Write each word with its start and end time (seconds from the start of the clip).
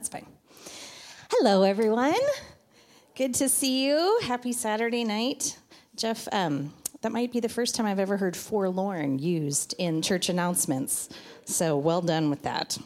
That's 0.00 0.08
fine. 0.08 0.24
Hello, 1.30 1.62
everyone. 1.62 2.14
Good 3.14 3.34
to 3.34 3.50
see 3.50 3.86
you. 3.86 4.18
Happy 4.22 4.50
Saturday 4.50 5.04
night. 5.04 5.58
Jeff, 5.94 6.26
um, 6.32 6.72
that 7.02 7.12
might 7.12 7.30
be 7.32 7.38
the 7.38 7.50
first 7.50 7.74
time 7.74 7.84
I've 7.84 7.98
ever 7.98 8.16
heard 8.16 8.34
forlorn 8.34 9.18
used 9.18 9.74
in 9.76 10.00
church 10.00 10.30
announcements. 10.30 11.10
So 11.44 11.76
well 11.76 12.00
done 12.00 12.30
with 12.30 12.40
that. 12.44 12.78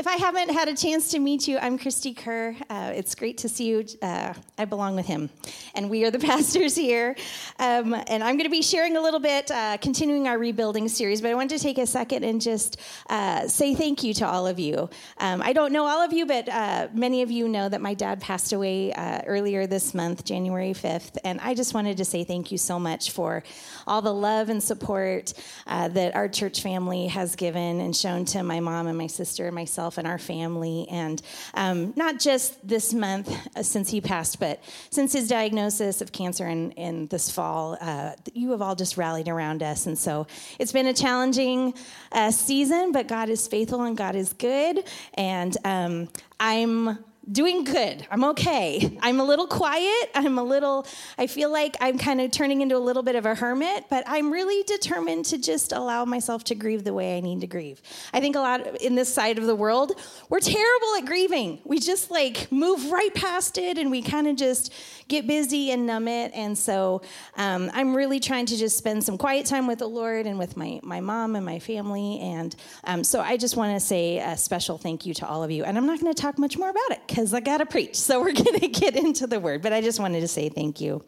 If 0.00 0.06
I 0.06 0.16
haven't 0.16 0.48
had 0.48 0.66
a 0.68 0.74
chance 0.74 1.10
to 1.10 1.18
meet 1.18 1.46
you, 1.46 1.58
I'm 1.58 1.76
Christy 1.76 2.14
Kerr. 2.14 2.56
Uh, 2.70 2.90
it's 2.94 3.14
great 3.14 3.36
to 3.36 3.50
see 3.50 3.66
you. 3.66 3.84
Uh, 4.00 4.32
I 4.56 4.64
belong 4.64 4.96
with 4.96 5.04
him, 5.04 5.28
and 5.74 5.90
we 5.90 6.06
are 6.06 6.10
the 6.10 6.18
pastors 6.30 6.74
here. 6.74 7.14
Um, 7.58 7.92
and 7.92 8.24
I'm 8.24 8.38
going 8.38 8.44
to 8.44 8.48
be 8.48 8.62
sharing 8.62 8.96
a 8.96 9.02
little 9.02 9.20
bit, 9.20 9.50
uh, 9.50 9.76
continuing 9.76 10.26
our 10.26 10.38
rebuilding 10.38 10.88
series. 10.88 11.20
But 11.20 11.32
I 11.32 11.34
wanted 11.34 11.58
to 11.58 11.62
take 11.62 11.76
a 11.76 11.86
second 11.86 12.24
and 12.24 12.40
just 12.40 12.80
uh, 13.10 13.46
say 13.46 13.74
thank 13.74 14.02
you 14.02 14.14
to 14.14 14.26
all 14.26 14.46
of 14.46 14.58
you. 14.58 14.88
Um, 15.18 15.42
I 15.42 15.52
don't 15.52 15.70
know 15.70 15.84
all 15.84 16.00
of 16.00 16.14
you, 16.14 16.24
but 16.24 16.48
uh, 16.48 16.88
many 16.94 17.20
of 17.20 17.30
you 17.30 17.46
know 17.46 17.68
that 17.68 17.82
my 17.82 17.92
dad 17.92 18.22
passed 18.22 18.54
away 18.54 18.94
uh, 18.94 19.20
earlier 19.26 19.66
this 19.66 19.92
month, 19.92 20.24
January 20.24 20.72
5th, 20.72 21.18
and 21.24 21.42
I 21.42 21.52
just 21.52 21.74
wanted 21.74 21.98
to 21.98 22.06
say 22.06 22.24
thank 22.24 22.50
you 22.50 22.56
so 22.56 22.80
much 22.80 23.10
for 23.10 23.42
all 23.86 24.00
the 24.00 24.14
love 24.14 24.48
and 24.48 24.62
support 24.62 25.34
that 25.66 26.14
our 26.14 26.28
church 26.28 26.62
family 26.62 27.08
has 27.08 27.36
given 27.36 27.82
and 27.82 27.94
shown 27.94 28.24
to 28.24 28.42
my 28.42 28.60
mom 28.60 28.86
and 28.86 28.96
my 28.96 29.06
sister 29.06 29.44
and 29.44 29.54
myself 29.54 29.89
myself 29.90 29.98
and 29.98 30.06
our 30.06 30.18
family. 30.18 30.86
And 30.90 31.22
um, 31.54 31.92
not 31.96 32.20
just 32.20 32.66
this 32.66 32.94
month 32.94 33.28
uh, 33.56 33.62
since 33.62 33.90
he 33.90 34.00
passed, 34.00 34.38
but 34.38 34.60
since 34.90 35.12
his 35.12 35.28
diagnosis 35.28 36.00
of 36.00 36.12
cancer 36.12 36.46
in, 36.48 36.72
in 36.72 37.08
this 37.08 37.30
fall, 37.30 37.76
uh, 37.80 38.12
you 38.34 38.50
have 38.52 38.62
all 38.62 38.76
just 38.76 38.96
rallied 38.96 39.28
around 39.28 39.62
us. 39.62 39.86
And 39.86 39.98
so 39.98 40.26
it's 40.58 40.72
been 40.72 40.86
a 40.86 40.94
challenging 40.94 41.74
uh, 42.12 42.30
season, 42.30 42.92
but 42.92 43.08
God 43.08 43.28
is 43.28 43.48
faithful 43.48 43.82
and 43.82 43.96
God 43.96 44.14
is 44.14 44.32
good. 44.32 44.84
And 45.14 45.56
um, 45.64 46.08
I'm 46.38 46.98
doing 47.30 47.64
good. 47.64 48.06
I'm 48.10 48.24
okay. 48.24 48.98
I'm 49.00 49.20
a 49.20 49.24
little 49.24 49.46
quiet. 49.46 50.10
I'm 50.14 50.38
a 50.38 50.42
little, 50.42 50.86
I 51.16 51.26
feel 51.26 51.50
like 51.50 51.76
I'm 51.80 51.98
kind 51.98 52.20
of 52.20 52.30
turning 52.30 52.60
into 52.60 52.76
a 52.76 52.78
little 52.78 53.02
bit 53.02 53.14
of 53.14 53.26
a 53.26 53.34
hermit, 53.34 53.84
but 53.88 54.04
I'm 54.06 54.32
really 54.32 54.64
determined 54.64 55.26
to 55.26 55.38
just 55.38 55.72
allow 55.72 56.04
myself 56.04 56.44
to 56.44 56.54
grieve 56.54 56.84
the 56.84 56.94
way 56.94 57.16
I 57.16 57.20
need 57.20 57.40
to 57.42 57.46
grieve. 57.46 57.80
I 58.12 58.20
think 58.20 58.36
a 58.36 58.40
lot 58.40 58.80
in 58.80 58.94
this 58.94 59.12
side 59.12 59.38
of 59.38 59.46
the 59.46 59.54
world, 59.54 59.92
we're 60.28 60.40
terrible 60.40 60.94
at 60.98 61.04
grieving. 61.06 61.60
We 61.64 61.78
just 61.78 62.10
like 62.10 62.50
move 62.50 62.90
right 62.90 63.14
past 63.14 63.58
it 63.58 63.78
and 63.78 63.90
we 63.90 64.02
kind 64.02 64.26
of 64.26 64.36
just 64.36 64.72
get 65.06 65.26
busy 65.26 65.70
and 65.70 65.86
numb 65.86 66.08
it. 66.08 66.32
And 66.34 66.56
so 66.56 67.02
um, 67.36 67.70
I'm 67.74 67.94
really 67.94 68.18
trying 68.18 68.46
to 68.46 68.56
just 68.56 68.76
spend 68.76 69.04
some 69.04 69.18
quiet 69.18 69.46
time 69.46 69.66
with 69.66 69.78
the 69.78 69.88
Lord 69.88 70.26
and 70.26 70.38
with 70.38 70.56
my, 70.56 70.80
my 70.82 71.00
mom 71.00 71.36
and 71.36 71.44
my 71.44 71.58
family. 71.58 72.18
And 72.20 72.56
um, 72.84 73.04
so 73.04 73.20
I 73.20 73.36
just 73.36 73.56
want 73.56 73.74
to 73.74 73.80
say 73.80 74.18
a 74.18 74.36
special 74.36 74.78
thank 74.78 75.06
you 75.06 75.14
to 75.14 75.26
all 75.26 75.44
of 75.44 75.50
you. 75.50 75.64
And 75.64 75.76
I'm 75.76 75.86
not 75.86 76.00
going 76.00 76.12
to 76.12 76.20
talk 76.20 76.38
much 76.38 76.56
more 76.56 76.70
about 76.70 76.90
it 76.90 77.06
because 77.20 77.34
I 77.34 77.40
got 77.40 77.58
to 77.58 77.66
preach. 77.66 77.96
So 77.96 78.20
we're 78.20 78.32
going 78.44 78.60
to 78.60 78.68
get 78.68 78.96
into 78.96 79.26
the 79.26 79.38
word, 79.38 79.62
but 79.62 79.72
I 79.72 79.80
just 79.80 80.00
wanted 80.00 80.20
to 80.20 80.28
say 80.28 80.48
thank 80.48 80.80
you. 80.80 81.04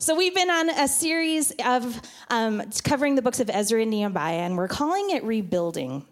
So 0.00 0.16
we've 0.16 0.34
been 0.34 0.50
on 0.50 0.68
a 0.68 0.88
series 0.88 1.52
of 1.64 2.00
um, 2.28 2.62
covering 2.82 3.14
the 3.14 3.22
books 3.22 3.40
of 3.40 3.48
Ezra 3.48 3.80
and 3.80 3.90
Nehemiah, 3.90 4.38
and 4.40 4.56
we're 4.56 4.68
calling 4.68 5.10
it 5.10 5.22
Rebuilding. 5.22 6.04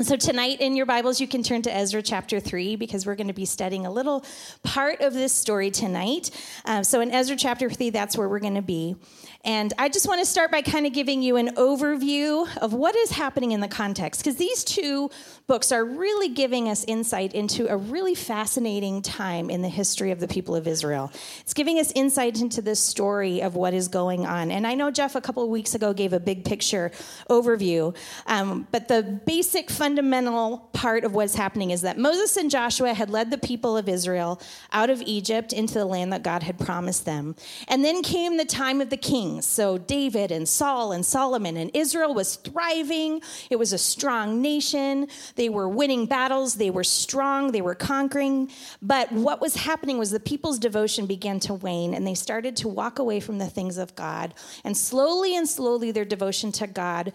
So, 0.00 0.16
tonight 0.16 0.62
in 0.62 0.74
your 0.74 0.86
Bibles, 0.86 1.20
you 1.20 1.28
can 1.28 1.42
turn 1.42 1.60
to 1.62 1.72
Ezra 1.72 2.02
chapter 2.02 2.40
3 2.40 2.76
because 2.76 3.04
we're 3.04 3.14
going 3.14 3.26
to 3.28 3.34
be 3.34 3.44
studying 3.44 3.84
a 3.84 3.90
little 3.90 4.24
part 4.62 5.02
of 5.02 5.12
this 5.12 5.34
story 5.34 5.70
tonight. 5.70 6.30
Uh, 6.64 6.82
so, 6.82 7.02
in 7.02 7.10
Ezra 7.10 7.36
chapter 7.36 7.68
3, 7.68 7.90
that's 7.90 8.16
where 8.16 8.26
we're 8.26 8.40
going 8.40 8.54
to 8.54 8.62
be. 8.62 8.96
And 9.44 9.72
I 9.76 9.90
just 9.90 10.08
want 10.08 10.20
to 10.20 10.26
start 10.26 10.50
by 10.50 10.62
kind 10.62 10.86
of 10.86 10.92
giving 10.92 11.20
you 11.20 11.36
an 11.36 11.56
overview 11.56 12.48
of 12.58 12.72
what 12.72 12.96
is 12.96 13.10
happening 13.10 13.52
in 13.52 13.60
the 13.60 13.68
context, 13.68 14.22
because 14.22 14.36
these 14.36 14.64
two 14.64 15.10
books 15.46 15.72
are 15.72 15.84
really 15.84 16.28
giving 16.28 16.68
us 16.68 16.84
insight 16.84 17.34
into 17.34 17.66
a 17.66 17.76
really 17.76 18.14
fascinating 18.14 19.02
time 19.02 19.50
in 19.50 19.60
the 19.60 19.68
history 19.68 20.10
of 20.10 20.20
the 20.20 20.28
people 20.28 20.56
of 20.56 20.66
Israel. 20.66 21.12
It's 21.40 21.54
giving 21.54 21.78
us 21.78 21.92
insight 21.94 22.40
into 22.40 22.62
the 22.62 22.76
story 22.76 23.42
of 23.42 23.56
what 23.56 23.74
is 23.74 23.88
going 23.88 24.24
on. 24.26 24.50
And 24.50 24.66
I 24.66 24.74
know 24.74 24.90
Jeff 24.90 25.16
a 25.16 25.20
couple 25.20 25.42
of 25.42 25.50
weeks 25.50 25.74
ago 25.74 25.92
gave 25.92 26.12
a 26.12 26.20
big 26.20 26.44
picture 26.44 26.92
overview, 27.28 27.94
um, 28.26 28.66
but 28.70 28.88
the 28.88 29.02
basic 29.26 29.68
fundamental 29.68 29.91
part 30.82 31.04
of 31.04 31.14
what's 31.14 31.34
happening 31.34 31.70
is 31.70 31.82
that 31.82 31.96
Moses 31.96 32.36
and 32.36 32.50
Joshua 32.50 32.92
had 32.92 33.08
led 33.08 33.30
the 33.30 33.38
people 33.38 33.76
of 33.76 33.88
Israel 33.88 34.40
out 34.72 34.90
of 34.90 35.00
Egypt 35.02 35.52
into 35.52 35.74
the 35.74 35.84
land 35.84 36.12
that 36.12 36.22
God 36.22 36.42
had 36.42 36.58
promised 36.58 37.04
them. 37.04 37.36
And 37.68 37.84
then 37.84 38.02
came 38.02 38.36
the 38.36 38.44
time 38.44 38.80
of 38.80 38.90
the 38.90 38.96
kings. 38.96 39.46
So 39.46 39.78
David 39.78 40.32
and 40.32 40.48
Saul 40.48 40.92
and 40.92 41.06
Solomon 41.06 41.56
and 41.56 41.70
Israel 41.74 42.14
was 42.14 42.36
thriving. 42.36 43.22
It 43.48 43.56
was 43.56 43.72
a 43.72 43.78
strong 43.78 44.42
nation. 44.42 45.08
They 45.36 45.48
were 45.48 45.68
winning 45.68 46.06
battles. 46.06 46.56
They 46.56 46.70
were 46.70 46.84
strong. 46.84 47.52
They 47.52 47.62
were 47.62 47.74
conquering. 47.74 48.50
But 48.82 49.10
what 49.12 49.40
was 49.40 49.54
happening 49.56 49.98
was 49.98 50.10
the 50.10 50.20
people's 50.20 50.58
devotion 50.58 51.06
began 51.06 51.40
to 51.40 51.54
wane 51.54 51.94
and 51.94 52.06
they 52.06 52.14
started 52.14 52.56
to 52.56 52.68
walk 52.68 52.98
away 52.98 53.20
from 53.20 53.38
the 53.38 53.46
things 53.46 53.78
of 53.78 53.94
God. 53.94 54.34
And 54.64 54.76
slowly 54.76 55.36
and 55.36 55.48
slowly 55.48 55.92
their 55.92 56.04
devotion 56.04 56.52
to 56.52 56.66
God 56.66 57.12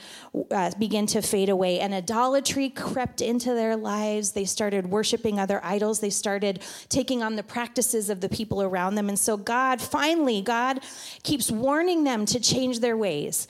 uh, 0.51 0.71
began 0.79 1.05
to 1.07 1.21
fade 1.21 1.49
away 1.49 1.79
and 1.79 1.93
idolatry 1.93 2.56
crept 2.69 3.21
into 3.21 3.53
their 3.53 3.75
lives. 3.75 4.31
They 4.31 4.45
started 4.45 4.89
worshiping 4.89 5.39
other 5.39 5.61
idols. 5.63 5.99
They 5.99 6.09
started 6.09 6.61
taking 6.89 7.21
on 7.21 7.35
the 7.35 7.43
practices 7.43 8.09
of 8.09 8.21
the 8.21 8.29
people 8.29 8.61
around 8.61 8.95
them. 8.95 9.09
And 9.09 9.19
so 9.19 9.37
God 9.37 9.81
finally 9.81 10.41
God 10.41 10.81
keeps 11.23 11.51
warning 11.51 12.03
them 12.03 12.25
to 12.25 12.39
change 12.39 12.79
their 12.79 12.97
ways. 12.97 13.47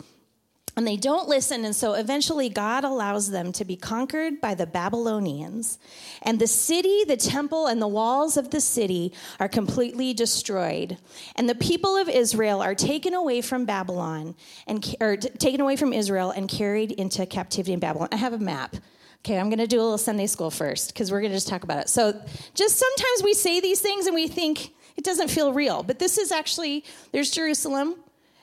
And 0.78 0.86
they 0.86 0.96
don't 0.96 1.28
listen, 1.28 1.66
and 1.66 1.76
so 1.76 1.96
eventually 1.96 2.50
God 2.50 2.84
allows 2.84 3.32
them 3.32 3.52
to 3.54 3.66
be 3.66 3.76
conquered 3.76 4.40
by 4.40 4.54
the 4.54 4.68
Babylonians. 4.68 5.80
And 6.22 6.38
the 6.38 6.46
city, 6.46 7.04
the 7.04 7.18
temple, 7.18 7.66
and 7.66 7.82
the 7.82 7.88
walls 7.88 8.38
of 8.38 8.52
the 8.52 8.62
city 8.62 9.12
are 9.40 9.50
completely 9.50 10.14
destroyed. 10.14 11.00
And 11.36 11.50
the 11.50 11.56
people 11.56 11.98
of 11.98 12.08
Israel 12.08 12.62
are 12.62 12.76
taken 12.76 13.16
away 13.16 13.42
from 13.42 13.66
Babylon, 13.66 14.36
and 14.68 14.96
or 15.02 15.18
taken 15.18 15.62
away 15.62 15.78
from 15.78 15.94
Israel 15.94 16.30
and 16.30 16.48
carried 16.48 16.92
into 16.92 17.26
captivity 17.26 17.74
in 17.74 17.80
Babylon. 17.80 18.10
I 18.12 18.18
have 18.18 18.34
a 18.34 18.38
map. 18.38 18.76
Okay, 19.20 19.38
I'm 19.38 19.50
going 19.50 19.60
to 19.60 19.68
do 19.68 19.80
a 19.80 19.84
little 19.84 19.98
Sunday 19.98 20.28
school 20.28 20.50
first 20.50 20.94
because 20.94 21.12
we're 21.12 21.20
going 21.22 21.32
to 21.32 21.38
just 21.38 21.48
talk 21.48 21.64
about 21.64 21.80
it. 21.80 21.90
So, 21.90 22.20
just 22.54 22.78
sometimes 22.78 23.24
we 23.24 23.34
say 23.34 23.60
these 23.60 23.82
things 23.82 24.06
and 24.06 24.16
we 24.16 24.28
think 24.28 24.74
it 24.96 25.04
doesn't 25.04 25.30
feel 25.30 25.54
real, 25.54 25.84
but 25.84 26.00
this 26.00 26.18
is 26.18 26.32
actually 26.32 26.84
there's 27.12 27.30
Jerusalem, 27.30 27.96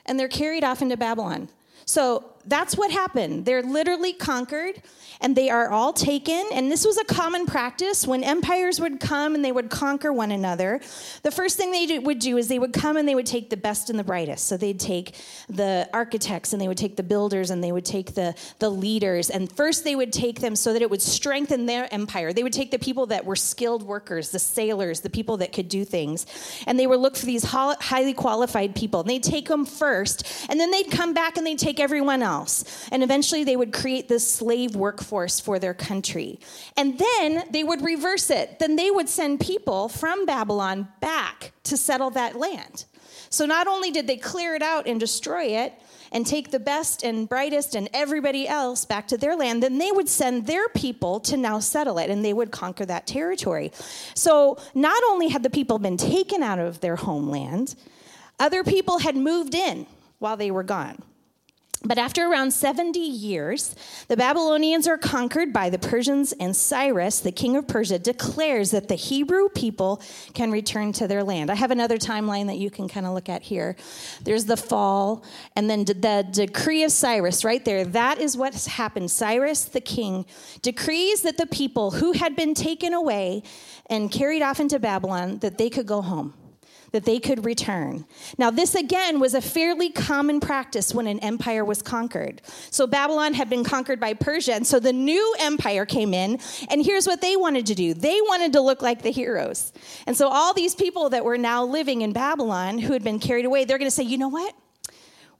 and 0.06 0.18
they're 0.18 0.28
carried 0.28 0.64
off 0.64 0.82
into 0.82 0.96
Babylon. 0.96 1.48
So 1.86 2.33
that's 2.46 2.76
what 2.76 2.90
happened. 2.90 3.44
They're 3.44 3.62
literally 3.62 4.12
conquered 4.12 4.82
and 5.20 5.36
they 5.36 5.48
are 5.48 5.70
all 5.70 5.92
taken. 5.92 6.44
And 6.52 6.70
this 6.70 6.84
was 6.84 6.98
a 6.98 7.04
common 7.04 7.46
practice 7.46 8.06
when 8.06 8.22
empires 8.22 8.80
would 8.80 9.00
come 9.00 9.34
and 9.34 9.44
they 9.44 9.52
would 9.52 9.70
conquer 9.70 10.12
one 10.12 10.30
another. 10.30 10.80
The 11.22 11.30
first 11.30 11.56
thing 11.56 11.70
they 11.70 11.98
would 11.98 12.18
do 12.18 12.36
is 12.36 12.48
they 12.48 12.58
would 12.58 12.72
come 12.72 12.96
and 12.96 13.08
they 13.08 13.14
would 13.14 13.26
take 13.26 13.50
the 13.50 13.56
best 13.56 13.88
and 13.88 13.98
the 13.98 14.04
brightest. 14.04 14.46
So 14.46 14.56
they'd 14.56 14.78
take 14.78 15.16
the 15.48 15.88
architects 15.92 16.52
and 16.52 16.60
they 16.60 16.68
would 16.68 16.76
take 16.76 16.96
the 16.96 17.02
builders 17.02 17.50
and 17.50 17.64
they 17.64 17.72
would 17.72 17.84
take 17.84 18.14
the, 18.14 18.34
the 18.58 18.68
leaders. 18.68 19.30
And 19.30 19.50
first 19.50 19.84
they 19.84 19.96
would 19.96 20.12
take 20.12 20.40
them 20.40 20.56
so 20.56 20.72
that 20.72 20.82
it 20.82 20.90
would 20.90 21.02
strengthen 21.02 21.66
their 21.66 21.92
empire. 21.92 22.32
They 22.32 22.42
would 22.42 22.52
take 22.52 22.70
the 22.70 22.78
people 22.78 23.06
that 23.06 23.24
were 23.24 23.36
skilled 23.36 23.82
workers, 23.82 24.30
the 24.30 24.38
sailors, 24.38 25.00
the 25.00 25.10
people 25.10 25.38
that 25.38 25.52
could 25.52 25.68
do 25.68 25.84
things. 25.84 26.26
And 26.66 26.78
they 26.78 26.86
would 26.86 27.00
look 27.00 27.16
for 27.16 27.26
these 27.26 27.44
highly 27.44 28.14
qualified 28.14 28.74
people. 28.74 29.00
And 29.00 29.08
they'd 29.08 29.22
take 29.22 29.48
them 29.48 29.64
first. 29.64 30.46
And 30.50 30.60
then 30.60 30.70
they'd 30.70 30.90
come 30.90 31.14
back 31.14 31.36
and 31.36 31.46
they'd 31.46 31.58
take 31.58 31.80
everyone 31.80 32.22
else 32.22 32.33
else. 32.34 32.88
And 32.92 33.02
eventually 33.02 33.44
they 33.44 33.56
would 33.56 33.72
create 33.72 34.08
this 34.08 34.28
slave 34.28 34.74
workforce 34.74 35.40
for 35.40 35.58
their 35.58 35.74
country. 35.74 36.40
And 36.76 36.98
then 36.98 37.44
they 37.50 37.64
would 37.64 37.82
reverse 37.82 38.30
it. 38.30 38.58
Then 38.58 38.76
they 38.76 38.90
would 38.90 39.08
send 39.08 39.40
people 39.40 39.88
from 39.88 40.26
Babylon 40.26 40.88
back 41.00 41.52
to 41.64 41.76
settle 41.76 42.10
that 42.10 42.36
land. 42.36 42.84
So 43.30 43.46
not 43.46 43.66
only 43.66 43.90
did 43.90 44.06
they 44.06 44.16
clear 44.16 44.54
it 44.54 44.62
out 44.62 44.86
and 44.86 45.00
destroy 45.00 45.44
it, 45.64 45.72
and 46.14 46.24
take 46.24 46.52
the 46.52 46.60
best 46.60 47.02
and 47.02 47.28
brightest 47.28 47.74
and 47.74 47.90
everybody 47.92 48.46
else 48.46 48.84
back 48.84 49.08
to 49.08 49.18
their 49.18 49.34
land, 49.34 49.62
then 49.62 49.78
they 49.78 49.90
would 49.90 50.08
send 50.08 50.46
their 50.46 50.68
people 50.68 51.18
to 51.18 51.36
now 51.36 51.58
settle 51.58 51.98
it 51.98 52.08
and 52.08 52.24
they 52.24 52.32
would 52.32 52.52
conquer 52.52 52.86
that 52.86 53.04
territory. 53.04 53.72
So 54.14 54.56
not 54.74 55.02
only 55.10 55.28
had 55.28 55.42
the 55.42 55.50
people 55.50 55.80
been 55.80 55.96
taken 55.96 56.40
out 56.40 56.60
of 56.60 56.80
their 56.80 56.94
homeland, 56.94 57.74
other 58.38 58.62
people 58.62 58.98
had 58.98 59.16
moved 59.16 59.56
in 59.56 59.86
while 60.20 60.36
they 60.36 60.52
were 60.52 60.62
gone. 60.62 61.02
But 61.86 61.98
after 61.98 62.26
around 62.26 62.52
70 62.52 62.98
years, 62.98 63.76
the 64.08 64.16
Babylonians 64.16 64.88
are 64.88 64.96
conquered 64.96 65.52
by 65.52 65.68
the 65.68 65.78
Persians, 65.78 66.32
and 66.32 66.56
Cyrus, 66.56 67.20
the 67.20 67.30
king 67.30 67.56
of 67.56 67.68
Persia, 67.68 67.98
declares 67.98 68.70
that 68.70 68.88
the 68.88 68.94
Hebrew 68.94 69.50
people 69.50 70.00
can 70.32 70.50
return 70.50 70.92
to 70.94 71.06
their 71.06 71.22
land. 71.22 71.50
I 71.50 71.54
have 71.56 71.70
another 71.70 71.98
timeline 71.98 72.46
that 72.46 72.56
you 72.56 72.70
can 72.70 72.88
kind 72.88 73.04
of 73.04 73.12
look 73.12 73.28
at 73.28 73.42
here. 73.42 73.76
There's 74.22 74.46
the 74.46 74.56
fall, 74.56 75.24
and 75.56 75.68
then 75.68 75.84
the 75.84 76.26
decree 76.30 76.84
of 76.84 76.92
Cyrus 76.92 77.44
right 77.44 77.64
there. 77.64 77.84
That 77.84 78.18
is 78.18 78.34
what 78.34 78.54
has 78.54 78.66
happened. 78.66 79.10
Cyrus, 79.10 79.64
the 79.64 79.82
king, 79.82 80.24
decrees 80.62 81.20
that 81.22 81.36
the 81.36 81.46
people 81.46 81.90
who 81.90 82.12
had 82.12 82.34
been 82.34 82.54
taken 82.54 82.94
away 82.94 83.42
and 83.90 84.10
carried 84.10 84.40
off 84.40 84.58
into 84.58 84.78
Babylon, 84.78 85.38
that 85.38 85.58
they 85.58 85.68
could 85.68 85.86
go 85.86 86.00
home 86.00 86.32
that 86.94 87.04
they 87.04 87.18
could 87.18 87.44
return. 87.44 88.06
Now, 88.38 88.52
this 88.52 88.76
again 88.76 89.18
was 89.18 89.34
a 89.34 89.40
fairly 89.40 89.90
common 89.90 90.38
practice 90.38 90.94
when 90.94 91.08
an 91.08 91.18
empire 91.18 91.64
was 91.64 91.82
conquered. 91.82 92.40
So, 92.70 92.86
Babylon 92.86 93.34
had 93.34 93.50
been 93.50 93.64
conquered 93.64 93.98
by 93.98 94.14
Persia, 94.14 94.54
and 94.54 94.64
so 94.64 94.78
the 94.78 94.92
new 94.92 95.34
empire 95.40 95.86
came 95.86 96.14
in, 96.14 96.38
and 96.70 96.84
here's 96.84 97.08
what 97.08 97.20
they 97.20 97.34
wanted 97.34 97.66
to 97.66 97.74
do 97.74 97.94
they 97.94 98.20
wanted 98.20 98.52
to 98.52 98.60
look 98.60 98.80
like 98.80 99.02
the 99.02 99.10
heroes. 99.10 99.72
And 100.06 100.16
so, 100.16 100.28
all 100.28 100.54
these 100.54 100.76
people 100.76 101.10
that 101.10 101.24
were 101.24 101.36
now 101.36 101.64
living 101.64 102.02
in 102.02 102.12
Babylon 102.12 102.78
who 102.78 102.92
had 102.92 103.02
been 103.02 103.18
carried 103.18 103.44
away, 103.44 103.64
they're 103.64 103.78
going 103.78 103.90
to 103.90 103.94
say, 103.94 104.04
you 104.04 104.16
know 104.16 104.28
what? 104.28 104.54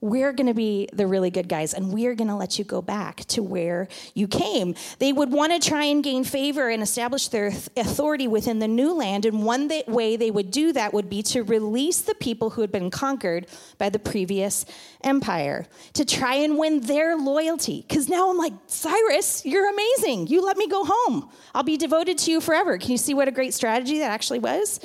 We're 0.05 0.33
going 0.33 0.45
to 0.45 0.53
be 0.53 0.87
the 0.93 1.07
really 1.07 1.31
good 1.31 1.49
guys 1.49 1.73
and 1.73 1.91
we're 1.91 2.13
going 2.13 2.27
to 2.27 2.35
let 2.35 2.59
you 2.59 2.63
go 2.63 2.79
back 2.79 3.25
to 3.25 3.41
where 3.41 3.87
you 4.13 4.27
came. 4.27 4.75
They 4.99 5.11
would 5.11 5.31
want 5.31 5.51
to 5.51 5.67
try 5.67 5.85
and 5.85 6.03
gain 6.03 6.23
favor 6.23 6.69
and 6.69 6.83
establish 6.83 7.29
their 7.29 7.47
authority 7.75 8.27
within 8.27 8.59
the 8.59 8.67
new 8.67 8.93
land. 8.93 9.25
And 9.25 9.43
one 9.43 9.67
way 9.87 10.15
they 10.15 10.29
would 10.29 10.51
do 10.51 10.71
that 10.73 10.93
would 10.93 11.09
be 11.09 11.23
to 11.23 11.41
release 11.41 12.01
the 12.01 12.13
people 12.13 12.51
who 12.51 12.61
had 12.61 12.71
been 12.71 12.91
conquered 12.91 13.47
by 13.79 13.89
the 13.89 13.97
previous 13.97 14.67
empire, 15.03 15.65
to 15.93 16.05
try 16.05 16.35
and 16.35 16.59
win 16.59 16.81
their 16.81 17.17
loyalty. 17.17 17.83
Because 17.87 18.07
now 18.07 18.29
I'm 18.29 18.37
like, 18.37 18.53
Cyrus, 18.67 19.43
you're 19.43 19.67
amazing. 19.67 20.27
You 20.27 20.45
let 20.45 20.57
me 20.57 20.67
go 20.67 20.83
home. 20.85 21.29
I'll 21.55 21.63
be 21.63 21.77
devoted 21.77 22.19
to 22.19 22.31
you 22.31 22.41
forever. 22.41 22.77
Can 22.77 22.91
you 22.91 22.97
see 22.97 23.15
what 23.15 23.27
a 23.27 23.31
great 23.31 23.55
strategy 23.55 23.99
that 23.99 24.11
actually 24.11 24.39
was? 24.39 24.79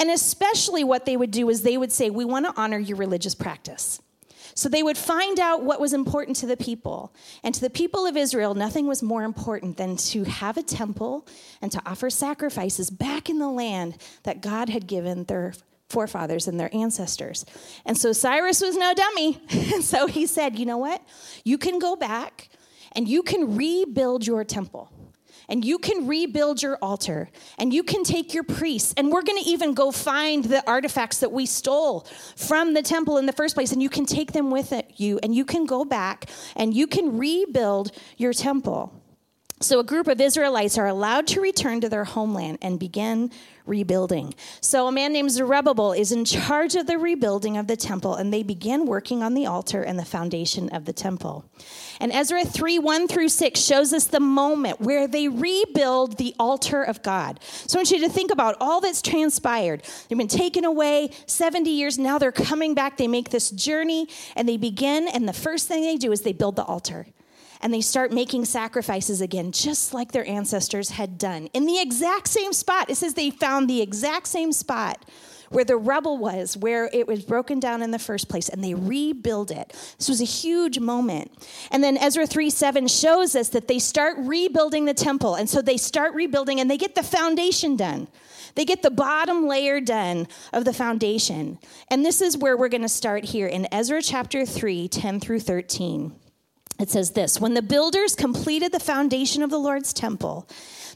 And 0.00 0.10
especially 0.10 0.82
what 0.82 1.06
they 1.06 1.16
would 1.16 1.30
do 1.30 1.48
is 1.50 1.62
they 1.62 1.78
would 1.78 1.92
say, 1.92 2.10
We 2.10 2.24
want 2.24 2.46
to 2.46 2.60
honor 2.60 2.78
your 2.78 2.96
religious 2.96 3.34
practice. 3.34 4.00
So 4.56 4.70
they 4.70 4.82
would 4.82 4.96
find 4.96 5.38
out 5.38 5.62
what 5.62 5.80
was 5.80 5.92
important 5.92 6.38
to 6.38 6.46
the 6.46 6.56
people. 6.56 7.14
And 7.44 7.54
to 7.54 7.60
the 7.60 7.68
people 7.68 8.06
of 8.06 8.16
Israel, 8.16 8.54
nothing 8.54 8.86
was 8.86 9.02
more 9.02 9.22
important 9.22 9.76
than 9.76 9.96
to 9.98 10.24
have 10.24 10.56
a 10.56 10.62
temple 10.62 11.28
and 11.60 11.70
to 11.72 11.82
offer 11.84 12.08
sacrifices 12.08 12.88
back 12.88 13.28
in 13.28 13.38
the 13.38 13.50
land 13.50 13.98
that 14.22 14.40
God 14.40 14.70
had 14.70 14.86
given 14.86 15.24
their 15.24 15.52
forefathers 15.90 16.48
and 16.48 16.58
their 16.58 16.74
ancestors. 16.74 17.44
And 17.84 17.98
so 17.98 18.12
Cyrus 18.12 18.62
was 18.62 18.76
no 18.76 18.94
dummy. 18.94 19.40
And 19.74 19.84
so 19.84 20.06
he 20.06 20.26
said, 20.26 20.58
You 20.58 20.64
know 20.64 20.78
what? 20.78 21.02
You 21.44 21.58
can 21.58 21.78
go 21.78 21.94
back 21.94 22.48
and 22.92 23.06
you 23.06 23.22
can 23.22 23.56
rebuild 23.56 24.26
your 24.26 24.42
temple 24.42 24.90
and 25.48 25.64
you 25.64 25.78
can 25.78 26.06
rebuild 26.06 26.62
your 26.62 26.76
altar 26.82 27.28
and 27.58 27.72
you 27.72 27.82
can 27.82 28.04
take 28.04 28.34
your 28.34 28.44
priests 28.44 28.94
and 28.96 29.10
we're 29.10 29.22
going 29.22 29.42
to 29.42 29.48
even 29.48 29.74
go 29.74 29.90
find 29.90 30.44
the 30.44 30.66
artifacts 30.68 31.18
that 31.18 31.32
we 31.32 31.46
stole 31.46 32.06
from 32.36 32.74
the 32.74 32.82
temple 32.82 33.18
in 33.18 33.26
the 33.26 33.32
first 33.32 33.54
place 33.54 33.72
and 33.72 33.82
you 33.82 33.88
can 33.88 34.06
take 34.06 34.32
them 34.32 34.50
with 34.50 34.72
you 34.96 35.18
and 35.22 35.34
you 35.34 35.44
can 35.44 35.66
go 35.66 35.84
back 35.84 36.28
and 36.56 36.74
you 36.74 36.86
can 36.86 37.18
rebuild 37.18 37.92
your 38.16 38.32
temple 38.32 38.92
so, 39.58 39.80
a 39.80 39.84
group 39.84 40.06
of 40.06 40.20
Israelites 40.20 40.76
are 40.76 40.86
allowed 40.86 41.26
to 41.28 41.40
return 41.40 41.80
to 41.80 41.88
their 41.88 42.04
homeland 42.04 42.58
and 42.60 42.78
begin 42.78 43.30
rebuilding. 43.64 44.34
So, 44.60 44.86
a 44.86 44.92
man 44.92 45.14
named 45.14 45.30
Zerubbabel 45.30 45.94
is 45.94 46.12
in 46.12 46.26
charge 46.26 46.74
of 46.74 46.86
the 46.86 46.98
rebuilding 46.98 47.56
of 47.56 47.66
the 47.66 47.74
temple, 47.74 48.16
and 48.16 48.30
they 48.30 48.42
begin 48.42 48.84
working 48.84 49.22
on 49.22 49.32
the 49.32 49.46
altar 49.46 49.82
and 49.82 49.98
the 49.98 50.04
foundation 50.04 50.68
of 50.74 50.84
the 50.84 50.92
temple. 50.92 51.46
And 52.00 52.12
Ezra 52.12 52.44
3 52.44 52.78
1 52.78 53.08
through 53.08 53.30
6 53.30 53.58
shows 53.58 53.94
us 53.94 54.04
the 54.04 54.20
moment 54.20 54.82
where 54.82 55.08
they 55.08 55.26
rebuild 55.26 56.18
the 56.18 56.34
altar 56.38 56.82
of 56.82 57.02
God. 57.02 57.40
So, 57.66 57.78
I 57.78 57.80
want 57.80 57.92
you 57.92 58.00
to 58.00 58.10
think 58.10 58.30
about 58.30 58.56
all 58.60 58.82
that's 58.82 59.00
transpired. 59.00 59.84
They've 60.10 60.18
been 60.18 60.28
taken 60.28 60.66
away 60.66 61.12
70 61.24 61.70
years. 61.70 61.98
Now 61.98 62.18
they're 62.18 62.30
coming 62.30 62.74
back. 62.74 62.98
They 62.98 63.08
make 63.08 63.30
this 63.30 63.50
journey, 63.50 64.06
and 64.36 64.46
they 64.46 64.58
begin, 64.58 65.08
and 65.08 65.26
the 65.26 65.32
first 65.32 65.66
thing 65.66 65.82
they 65.82 65.96
do 65.96 66.12
is 66.12 66.20
they 66.20 66.34
build 66.34 66.56
the 66.56 66.64
altar 66.64 67.06
and 67.66 67.74
they 67.74 67.80
start 67.80 68.12
making 68.12 68.44
sacrifices 68.44 69.20
again, 69.20 69.50
just 69.50 69.92
like 69.92 70.12
their 70.12 70.24
ancestors 70.28 70.90
had 70.90 71.18
done 71.18 71.48
in 71.52 71.66
the 71.66 71.80
exact 71.80 72.28
same 72.28 72.52
spot. 72.52 72.88
It 72.88 72.94
says 72.94 73.14
they 73.14 73.30
found 73.30 73.68
the 73.68 73.82
exact 73.82 74.28
same 74.28 74.52
spot 74.52 75.04
where 75.48 75.64
the 75.64 75.76
rubble 75.76 76.16
was, 76.16 76.56
where 76.56 76.88
it 76.92 77.08
was 77.08 77.24
broken 77.24 77.58
down 77.58 77.82
in 77.82 77.90
the 77.90 77.98
first 77.98 78.28
place, 78.28 78.48
and 78.48 78.62
they 78.62 78.74
rebuild 78.74 79.50
it. 79.50 79.70
This 79.98 80.08
was 80.08 80.20
a 80.20 80.24
huge 80.24 80.78
moment. 80.78 81.32
And 81.72 81.82
then 81.82 81.96
Ezra 81.96 82.24
3 82.24 82.50
7 82.50 82.86
shows 82.86 83.34
us 83.34 83.48
that 83.48 83.66
they 83.66 83.80
start 83.80 84.16
rebuilding 84.20 84.84
the 84.84 84.94
temple. 84.94 85.34
And 85.34 85.50
so 85.50 85.60
they 85.60 85.76
start 85.76 86.14
rebuilding 86.14 86.60
and 86.60 86.70
they 86.70 86.78
get 86.78 86.94
the 86.94 87.02
foundation 87.02 87.76
done. 87.76 88.06
They 88.54 88.64
get 88.64 88.82
the 88.82 88.92
bottom 88.92 89.48
layer 89.48 89.80
done 89.80 90.28
of 90.52 90.64
the 90.64 90.72
foundation. 90.72 91.58
And 91.90 92.06
this 92.06 92.22
is 92.22 92.38
where 92.38 92.56
we're 92.56 92.68
going 92.68 92.82
to 92.82 92.88
start 92.88 93.24
here 93.24 93.48
in 93.48 93.66
Ezra 93.74 94.02
chapter 94.02 94.46
3 94.46 94.86
10 94.86 95.18
through 95.18 95.40
13. 95.40 96.14
It 96.78 96.90
says 96.90 97.12
this 97.12 97.40
When 97.40 97.54
the 97.54 97.62
builders 97.62 98.14
completed 98.14 98.72
the 98.72 98.80
foundation 98.80 99.42
of 99.42 99.50
the 99.50 99.58
Lord's 99.58 99.92
temple, 99.92 100.48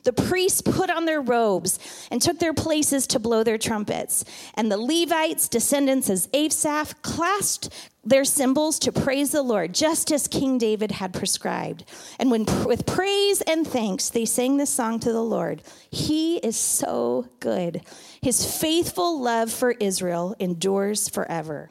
the 0.02 0.12
priests 0.12 0.62
put 0.62 0.90
on 0.90 1.04
their 1.04 1.20
robes 1.20 1.78
and 2.10 2.22
took 2.22 2.38
their 2.38 2.54
places 2.54 3.06
to 3.08 3.18
blow 3.18 3.42
their 3.42 3.58
trumpets. 3.58 4.24
And 4.54 4.70
the 4.70 4.78
Levites, 4.78 5.48
descendants 5.48 6.08
of 6.08 6.26
Asaph, 6.32 7.02
clasped 7.02 7.68
their 8.02 8.24
cymbals 8.24 8.78
to 8.78 8.92
praise 8.92 9.30
the 9.30 9.42
Lord, 9.42 9.74
just 9.74 10.10
as 10.10 10.26
King 10.26 10.56
David 10.56 10.90
had 10.90 11.12
prescribed. 11.12 11.84
And 12.18 12.30
when, 12.30 12.46
with 12.64 12.86
praise 12.86 13.42
and 13.42 13.66
thanks, 13.66 14.08
they 14.08 14.24
sang 14.24 14.56
this 14.56 14.70
song 14.70 15.00
to 15.00 15.12
the 15.12 15.22
Lord 15.22 15.62
He 15.90 16.38
is 16.38 16.56
so 16.56 17.28
good. 17.40 17.82
His 18.22 18.58
faithful 18.58 19.20
love 19.20 19.52
for 19.52 19.72
Israel 19.72 20.34
endures 20.38 21.08
forever. 21.08 21.70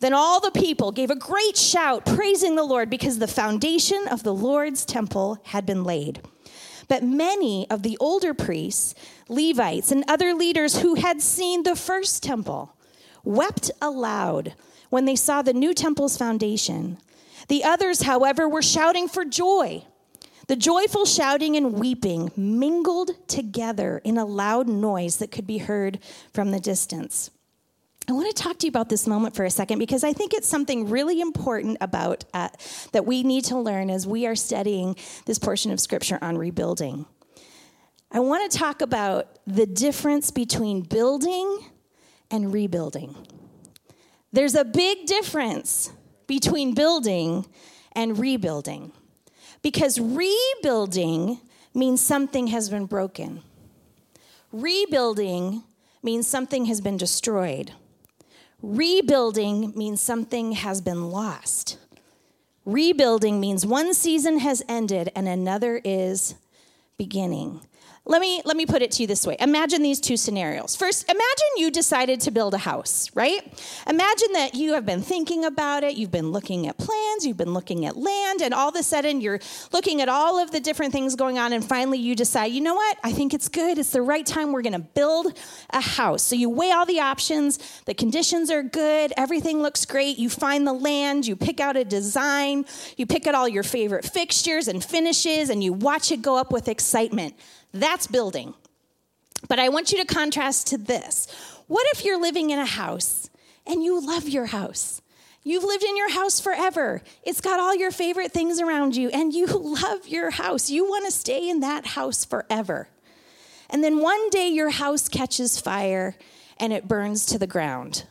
Then 0.00 0.12
all 0.12 0.40
the 0.40 0.50
people 0.50 0.92
gave 0.92 1.10
a 1.10 1.16
great 1.16 1.56
shout, 1.56 2.04
praising 2.04 2.56
the 2.56 2.64
Lord, 2.64 2.90
because 2.90 3.18
the 3.18 3.28
foundation 3.28 4.06
of 4.08 4.22
the 4.22 4.34
Lord's 4.34 4.84
temple 4.84 5.38
had 5.44 5.64
been 5.66 5.84
laid. 5.84 6.20
But 6.88 7.02
many 7.02 7.68
of 7.70 7.82
the 7.82 7.96
older 7.98 8.34
priests, 8.34 8.94
Levites, 9.28 9.90
and 9.90 10.04
other 10.06 10.34
leaders 10.34 10.78
who 10.78 10.94
had 10.94 11.22
seen 11.22 11.62
the 11.62 11.76
first 11.76 12.22
temple 12.22 12.76
wept 13.22 13.70
aloud 13.80 14.54
when 14.90 15.06
they 15.06 15.16
saw 15.16 15.42
the 15.42 15.54
new 15.54 15.72
temple's 15.72 16.16
foundation. 16.16 16.98
The 17.48 17.64
others, 17.64 18.02
however, 18.02 18.48
were 18.48 18.62
shouting 18.62 19.08
for 19.08 19.24
joy. 19.24 19.84
The 20.46 20.56
joyful 20.56 21.06
shouting 21.06 21.56
and 21.56 21.74
weeping 21.74 22.30
mingled 22.36 23.12
together 23.28 24.00
in 24.04 24.18
a 24.18 24.26
loud 24.26 24.68
noise 24.68 25.16
that 25.16 25.30
could 25.30 25.46
be 25.46 25.58
heard 25.58 25.98
from 26.32 26.50
the 26.50 26.60
distance. 26.60 27.30
I 28.06 28.12
want 28.12 28.34
to 28.34 28.42
talk 28.42 28.58
to 28.58 28.66
you 28.66 28.68
about 28.68 28.90
this 28.90 29.06
moment 29.06 29.34
for 29.34 29.44
a 29.44 29.50
second 29.50 29.78
because 29.78 30.04
I 30.04 30.12
think 30.12 30.34
it's 30.34 30.48
something 30.48 30.90
really 30.90 31.20
important 31.20 31.78
about 31.80 32.24
uh, 32.34 32.50
that 32.92 33.06
we 33.06 33.22
need 33.22 33.44
to 33.46 33.58
learn 33.58 33.88
as 33.88 34.06
we 34.06 34.26
are 34.26 34.34
studying 34.34 34.96
this 35.24 35.38
portion 35.38 35.70
of 35.70 35.80
scripture 35.80 36.18
on 36.20 36.36
rebuilding. 36.36 37.06
I 38.12 38.20
want 38.20 38.50
to 38.50 38.58
talk 38.58 38.82
about 38.82 39.38
the 39.46 39.64
difference 39.64 40.30
between 40.30 40.82
building 40.82 41.60
and 42.30 42.52
rebuilding. 42.52 43.16
There's 44.32 44.54
a 44.54 44.64
big 44.64 45.06
difference 45.06 45.90
between 46.26 46.74
building 46.74 47.46
and 47.92 48.18
rebuilding 48.18 48.92
because 49.62 49.98
rebuilding 49.98 51.40
means 51.72 52.00
something 52.02 52.48
has 52.48 52.68
been 52.68 52.86
broken. 52.86 53.42
Rebuilding 54.52 55.64
means 56.02 56.26
something 56.26 56.66
has 56.66 56.80
been 56.80 56.96
destroyed. 56.96 57.72
Rebuilding 58.66 59.74
means 59.76 60.00
something 60.00 60.52
has 60.52 60.80
been 60.80 61.10
lost. 61.10 61.76
Rebuilding 62.64 63.38
means 63.38 63.66
one 63.66 63.92
season 63.92 64.38
has 64.38 64.62
ended 64.66 65.12
and 65.14 65.28
another 65.28 65.82
is 65.84 66.34
beginning. 66.96 67.60
Let 68.06 68.20
me, 68.20 68.42
let 68.44 68.54
me 68.54 68.66
put 68.66 68.82
it 68.82 68.90
to 68.92 69.02
you 69.02 69.06
this 69.06 69.26
way. 69.26 69.34
Imagine 69.40 69.80
these 69.80 69.98
two 69.98 70.18
scenarios. 70.18 70.76
First, 70.76 71.04
imagine 71.08 71.48
you 71.56 71.70
decided 71.70 72.20
to 72.20 72.30
build 72.30 72.52
a 72.52 72.58
house, 72.58 73.10
right? 73.14 73.40
Imagine 73.88 74.32
that 74.34 74.54
you 74.54 74.74
have 74.74 74.84
been 74.84 75.00
thinking 75.00 75.46
about 75.46 75.84
it, 75.84 75.96
you've 75.96 76.10
been 76.10 76.30
looking 76.30 76.66
at 76.66 76.76
plans, 76.76 77.24
you've 77.24 77.38
been 77.38 77.54
looking 77.54 77.86
at 77.86 77.96
land, 77.96 78.42
and 78.42 78.52
all 78.52 78.68
of 78.68 78.76
a 78.76 78.82
sudden 78.82 79.22
you're 79.22 79.40
looking 79.72 80.02
at 80.02 80.10
all 80.10 80.38
of 80.38 80.50
the 80.50 80.60
different 80.60 80.92
things 80.92 81.16
going 81.16 81.38
on, 81.38 81.54
and 81.54 81.64
finally 81.64 81.96
you 81.96 82.14
decide, 82.14 82.52
you 82.52 82.60
know 82.60 82.74
what? 82.74 82.98
I 83.02 83.10
think 83.10 83.32
it's 83.32 83.48
good. 83.48 83.78
It's 83.78 83.92
the 83.92 84.02
right 84.02 84.26
time. 84.26 84.52
We're 84.52 84.60
going 84.60 84.74
to 84.74 84.78
build 84.80 85.38
a 85.70 85.80
house. 85.80 86.22
So 86.22 86.36
you 86.36 86.50
weigh 86.50 86.72
all 86.72 86.84
the 86.84 87.00
options, 87.00 87.58
the 87.86 87.94
conditions 87.94 88.50
are 88.50 88.62
good, 88.62 89.14
everything 89.16 89.62
looks 89.62 89.86
great. 89.86 90.18
You 90.18 90.28
find 90.28 90.66
the 90.66 90.74
land, 90.74 91.26
you 91.26 91.36
pick 91.36 91.58
out 91.58 91.74
a 91.78 91.86
design, 91.86 92.66
you 92.98 93.06
pick 93.06 93.26
out 93.26 93.34
all 93.34 93.48
your 93.48 93.62
favorite 93.62 94.04
fixtures 94.04 94.68
and 94.68 94.84
finishes, 94.84 95.48
and 95.48 95.64
you 95.64 95.72
watch 95.72 96.12
it 96.12 96.20
go 96.20 96.36
up 96.36 96.52
with 96.52 96.68
excitement. 96.68 97.34
That's 97.74 98.06
building. 98.06 98.54
But 99.48 99.58
I 99.58 99.68
want 99.68 99.92
you 99.92 99.98
to 99.98 100.06
contrast 100.06 100.68
to 100.68 100.78
this. 100.78 101.26
What 101.66 101.86
if 101.92 102.04
you're 102.04 102.20
living 102.20 102.50
in 102.50 102.58
a 102.58 102.64
house 102.64 103.28
and 103.66 103.82
you 103.82 104.00
love 104.00 104.28
your 104.28 104.46
house? 104.46 105.02
You've 105.42 105.64
lived 105.64 105.82
in 105.82 105.96
your 105.96 106.10
house 106.10 106.40
forever. 106.40 107.02
It's 107.22 107.42
got 107.42 107.60
all 107.60 107.74
your 107.74 107.90
favorite 107.90 108.32
things 108.32 108.60
around 108.60 108.96
you, 108.96 109.10
and 109.10 109.34
you 109.34 109.46
love 109.82 110.08
your 110.08 110.30
house. 110.30 110.70
You 110.70 110.88
want 110.88 111.04
to 111.04 111.10
stay 111.10 111.50
in 111.50 111.60
that 111.60 111.84
house 111.88 112.24
forever. 112.24 112.88
And 113.68 113.82
then 113.82 114.00
one 114.00 114.30
day 114.30 114.48
your 114.48 114.70
house 114.70 115.08
catches 115.08 115.60
fire 115.60 116.16
and 116.58 116.72
it 116.72 116.88
burns 116.88 117.26
to 117.26 117.38
the 117.38 117.46
ground. 117.46 118.04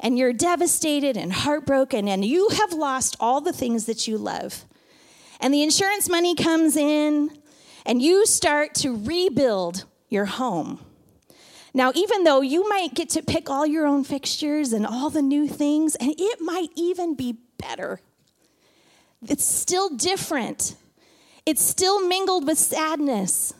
And 0.00 0.18
you're 0.18 0.32
devastated 0.32 1.18
and 1.18 1.30
heartbroken, 1.30 2.08
and 2.08 2.24
you 2.24 2.48
have 2.48 2.72
lost 2.72 3.16
all 3.20 3.42
the 3.42 3.52
things 3.52 3.84
that 3.84 4.08
you 4.08 4.16
love. 4.16 4.64
And 5.38 5.52
the 5.52 5.62
insurance 5.62 6.08
money 6.08 6.34
comes 6.34 6.74
in, 6.74 7.30
and 7.90 8.00
you 8.00 8.24
start 8.24 8.72
to 8.72 8.94
rebuild 9.04 9.84
your 10.08 10.24
home. 10.24 10.78
Now, 11.74 11.90
even 11.92 12.22
though 12.22 12.40
you 12.40 12.68
might 12.68 12.94
get 12.94 13.08
to 13.10 13.22
pick 13.22 13.50
all 13.50 13.66
your 13.66 13.84
own 13.84 14.04
fixtures 14.04 14.72
and 14.72 14.86
all 14.86 15.10
the 15.10 15.20
new 15.20 15.48
things, 15.48 15.96
and 15.96 16.14
it 16.16 16.40
might 16.40 16.68
even 16.76 17.16
be 17.16 17.38
better, 17.58 18.00
it's 19.26 19.44
still 19.44 19.88
different. 19.88 20.76
It's 21.44 21.64
still 21.64 22.06
mingled 22.06 22.46
with 22.46 22.58
sadness 22.58 23.54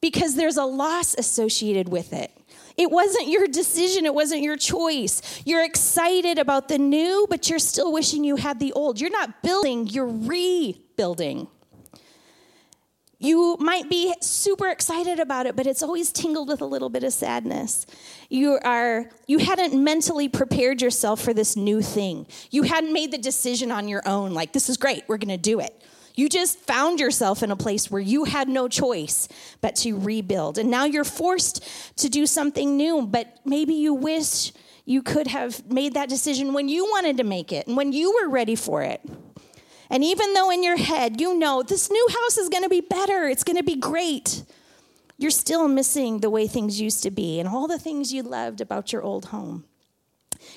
because 0.00 0.34
there's 0.34 0.56
a 0.56 0.64
loss 0.64 1.14
associated 1.14 1.88
with 1.88 2.12
it. 2.12 2.32
It 2.76 2.90
wasn't 2.90 3.28
your 3.28 3.46
decision, 3.46 4.06
it 4.06 4.14
wasn't 4.14 4.42
your 4.42 4.56
choice. 4.56 5.40
You're 5.44 5.64
excited 5.64 6.36
about 6.36 6.66
the 6.66 6.78
new, 6.78 7.28
but 7.30 7.48
you're 7.48 7.60
still 7.60 7.92
wishing 7.92 8.24
you 8.24 8.34
had 8.34 8.58
the 8.58 8.72
old. 8.72 9.00
You're 9.00 9.10
not 9.10 9.40
building, 9.40 9.86
you're 9.86 10.08
rebuilding. 10.08 11.46
You 13.22 13.56
might 13.60 13.88
be 13.88 14.12
super 14.20 14.68
excited 14.68 15.20
about 15.20 15.46
it, 15.46 15.54
but 15.54 15.64
it's 15.64 15.80
always 15.80 16.10
tingled 16.10 16.48
with 16.48 16.60
a 16.60 16.66
little 16.66 16.88
bit 16.88 17.04
of 17.04 17.12
sadness. 17.12 17.86
You 18.28 18.58
are 18.64 19.10
you 19.28 19.38
hadn't 19.38 19.80
mentally 19.80 20.28
prepared 20.28 20.82
yourself 20.82 21.20
for 21.20 21.32
this 21.32 21.54
new 21.54 21.82
thing. 21.82 22.26
You 22.50 22.64
hadn't 22.64 22.92
made 22.92 23.12
the 23.12 23.18
decision 23.18 23.70
on 23.70 23.86
your 23.86 24.02
own 24.06 24.34
like 24.34 24.52
this 24.52 24.68
is 24.68 24.76
great, 24.76 25.04
we're 25.06 25.18
going 25.18 25.28
to 25.28 25.36
do 25.36 25.60
it. 25.60 25.80
You 26.16 26.28
just 26.28 26.58
found 26.58 26.98
yourself 26.98 27.44
in 27.44 27.52
a 27.52 27.56
place 27.56 27.88
where 27.92 28.02
you 28.02 28.24
had 28.24 28.48
no 28.48 28.66
choice 28.66 29.28
but 29.60 29.76
to 29.76 29.96
rebuild. 29.96 30.58
And 30.58 30.68
now 30.68 30.84
you're 30.84 31.04
forced 31.04 31.64
to 31.98 32.08
do 32.08 32.26
something 32.26 32.76
new, 32.76 33.02
but 33.06 33.38
maybe 33.44 33.74
you 33.74 33.94
wish 33.94 34.52
you 34.84 35.00
could 35.00 35.28
have 35.28 35.64
made 35.70 35.94
that 35.94 36.08
decision 36.08 36.54
when 36.54 36.68
you 36.68 36.86
wanted 36.86 37.18
to 37.18 37.24
make 37.24 37.52
it 37.52 37.68
and 37.68 37.76
when 37.76 37.92
you 37.92 38.18
were 38.20 38.28
ready 38.28 38.56
for 38.56 38.82
it. 38.82 39.00
And 39.92 40.02
even 40.02 40.32
though 40.32 40.50
in 40.50 40.62
your 40.62 40.78
head 40.78 41.20
you 41.20 41.38
know 41.38 41.62
this 41.62 41.90
new 41.90 42.08
house 42.08 42.38
is 42.38 42.48
going 42.48 42.62
to 42.62 42.70
be 42.70 42.80
better, 42.80 43.28
it's 43.28 43.44
going 43.44 43.58
to 43.58 43.62
be 43.62 43.76
great, 43.76 44.42
you're 45.18 45.30
still 45.30 45.68
missing 45.68 46.20
the 46.20 46.30
way 46.30 46.46
things 46.46 46.80
used 46.80 47.02
to 47.02 47.10
be 47.10 47.38
and 47.38 47.46
all 47.46 47.68
the 47.68 47.78
things 47.78 48.10
you 48.10 48.22
loved 48.22 48.62
about 48.62 48.90
your 48.90 49.02
old 49.02 49.26
home. 49.26 49.64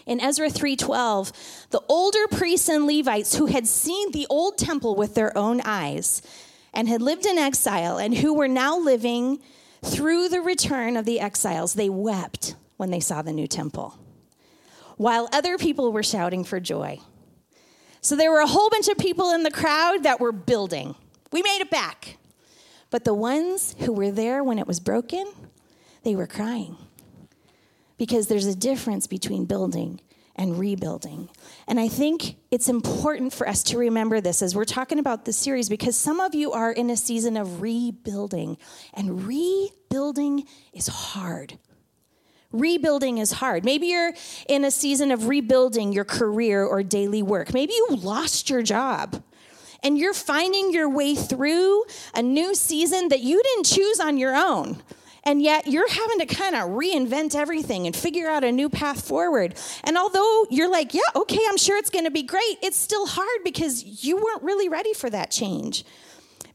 In 0.06 0.22
Ezra 0.22 0.50
3:12, 0.50 1.34
the 1.70 1.82
older 1.90 2.28
priests 2.32 2.70
and 2.70 2.88
Levites 2.88 3.36
who 3.36 3.48
had 3.48 3.68
seen 3.68 4.14
the 4.14 4.26
old 4.30 4.58
temple 4.58 4.96
with 4.96 5.16
their 5.16 5.38
own 5.38 5.60
eyes 5.66 6.22
and 6.74 6.88
had 6.88 7.02
lived 7.02 7.26
in 7.26 7.38
exile 7.38 7.98
and 7.98 8.16
who 8.16 8.34
were 8.34 8.48
now 8.48 8.78
living 8.78 9.40
through 9.84 10.30
the 10.30 10.42
return 10.42 10.96
of 10.96 11.04
the 11.04 11.20
exiles, 11.20 11.74
they 11.74 11.90
wept 11.90 12.56
when 12.78 12.90
they 12.90 13.02
saw 13.02 13.22
the 13.22 13.34
new 13.34 13.48
temple. 13.48 14.00
While 14.96 15.28
other 15.34 15.58
people 15.58 15.92
were 15.92 16.04
shouting 16.04 16.46
for 16.46 16.62
joy. 16.62 17.02
So 18.06 18.16
there 18.16 18.30
were 18.30 18.42
a 18.42 18.46
whole 18.46 18.70
bunch 18.70 18.88
of 18.88 19.00
people 19.00 19.32
in 19.32 19.42
the 19.42 19.50
crowd 19.50 20.04
that 20.04 20.20
were 20.20 20.32
building. 20.32 20.94
We 21.32 21.42
made 21.42 21.62
it 21.62 21.72
back. 21.72 22.20
But 22.92 23.04
the 23.04 23.16
ones 23.16 23.76
who 23.80 23.94
were 23.94 24.12
there 24.12 24.44
when 24.44 24.60
it 24.60 24.68
was 24.68 24.80
broken, 24.80 25.26
they 26.04 26.16
were 26.16 26.28
crying. 26.28 26.78
Because 27.98 28.28
there's 28.28 28.46
a 28.46 28.56
difference 28.56 29.08
between 29.08 29.46
building 29.46 30.02
and 30.36 30.60
rebuilding. 30.60 31.30
And 31.68 31.80
I 31.80 31.88
think 31.88 32.36
it's 32.52 32.70
important 32.70 33.34
for 33.34 33.50
us 33.50 33.64
to 33.64 33.80
remember 33.80 34.22
this 34.22 34.44
as 34.44 34.56
we're 34.56 34.66
talking 34.66 35.00
about 35.00 35.26
this 35.26 35.38
series 35.38 35.68
because 35.68 35.96
some 35.96 36.20
of 36.20 36.36
you 36.36 36.52
are 36.52 36.72
in 36.72 36.92
a 36.92 36.98
season 36.98 37.36
of 37.36 37.60
rebuilding, 37.60 38.60
and 38.94 39.26
rebuilding 39.26 40.46
is 40.74 40.86
hard. 40.86 41.58
Rebuilding 42.56 43.18
is 43.18 43.34
hard. 43.34 43.66
Maybe 43.66 43.88
you're 43.88 44.14
in 44.48 44.64
a 44.64 44.72
season 44.72 45.12
of 45.12 45.28
rebuilding 45.28 45.92
your 45.92 46.06
career 46.06 46.64
or 46.64 46.84
daily 46.84 47.22
work. 47.22 47.54
Maybe 47.54 47.74
you 47.74 47.88
lost 47.92 48.50
your 48.50 48.62
job 48.62 49.22
and 49.84 49.98
you're 49.98 50.14
finding 50.14 50.74
your 50.74 50.90
way 50.90 51.16
through 51.16 51.84
a 52.14 52.22
new 52.22 52.56
season 52.56 53.10
that 53.10 53.20
you 53.20 53.42
didn't 53.44 53.66
choose 53.66 54.00
on 54.00 54.18
your 54.18 54.36
own. 54.36 54.82
And 55.28 55.42
yet 55.42 55.68
you're 55.68 55.90
having 55.90 56.20
to 56.20 56.28
kind 56.28 56.56
of 56.56 56.70
reinvent 56.70 57.36
everything 57.36 57.88
and 57.88 57.96
figure 57.96 58.30
out 58.30 58.44
a 58.44 58.52
new 58.52 58.70
path 58.70 59.06
forward. 59.06 59.56
And 59.84 59.98
although 59.98 60.46
you're 60.50 60.70
like, 60.70 60.94
yeah, 60.94 61.02
okay, 61.16 61.40
I'm 61.50 61.58
sure 61.58 61.78
it's 61.78 61.90
going 61.90 62.06
to 62.06 62.12
be 62.12 62.24
great, 62.24 62.58
it's 62.62 62.78
still 62.78 63.08
hard 63.08 63.44
because 63.44 64.06
you 64.06 64.18
weren't 64.18 64.44
really 64.44 64.70
ready 64.70 64.94
for 64.94 65.10
that 65.10 65.32
change. 65.32 65.84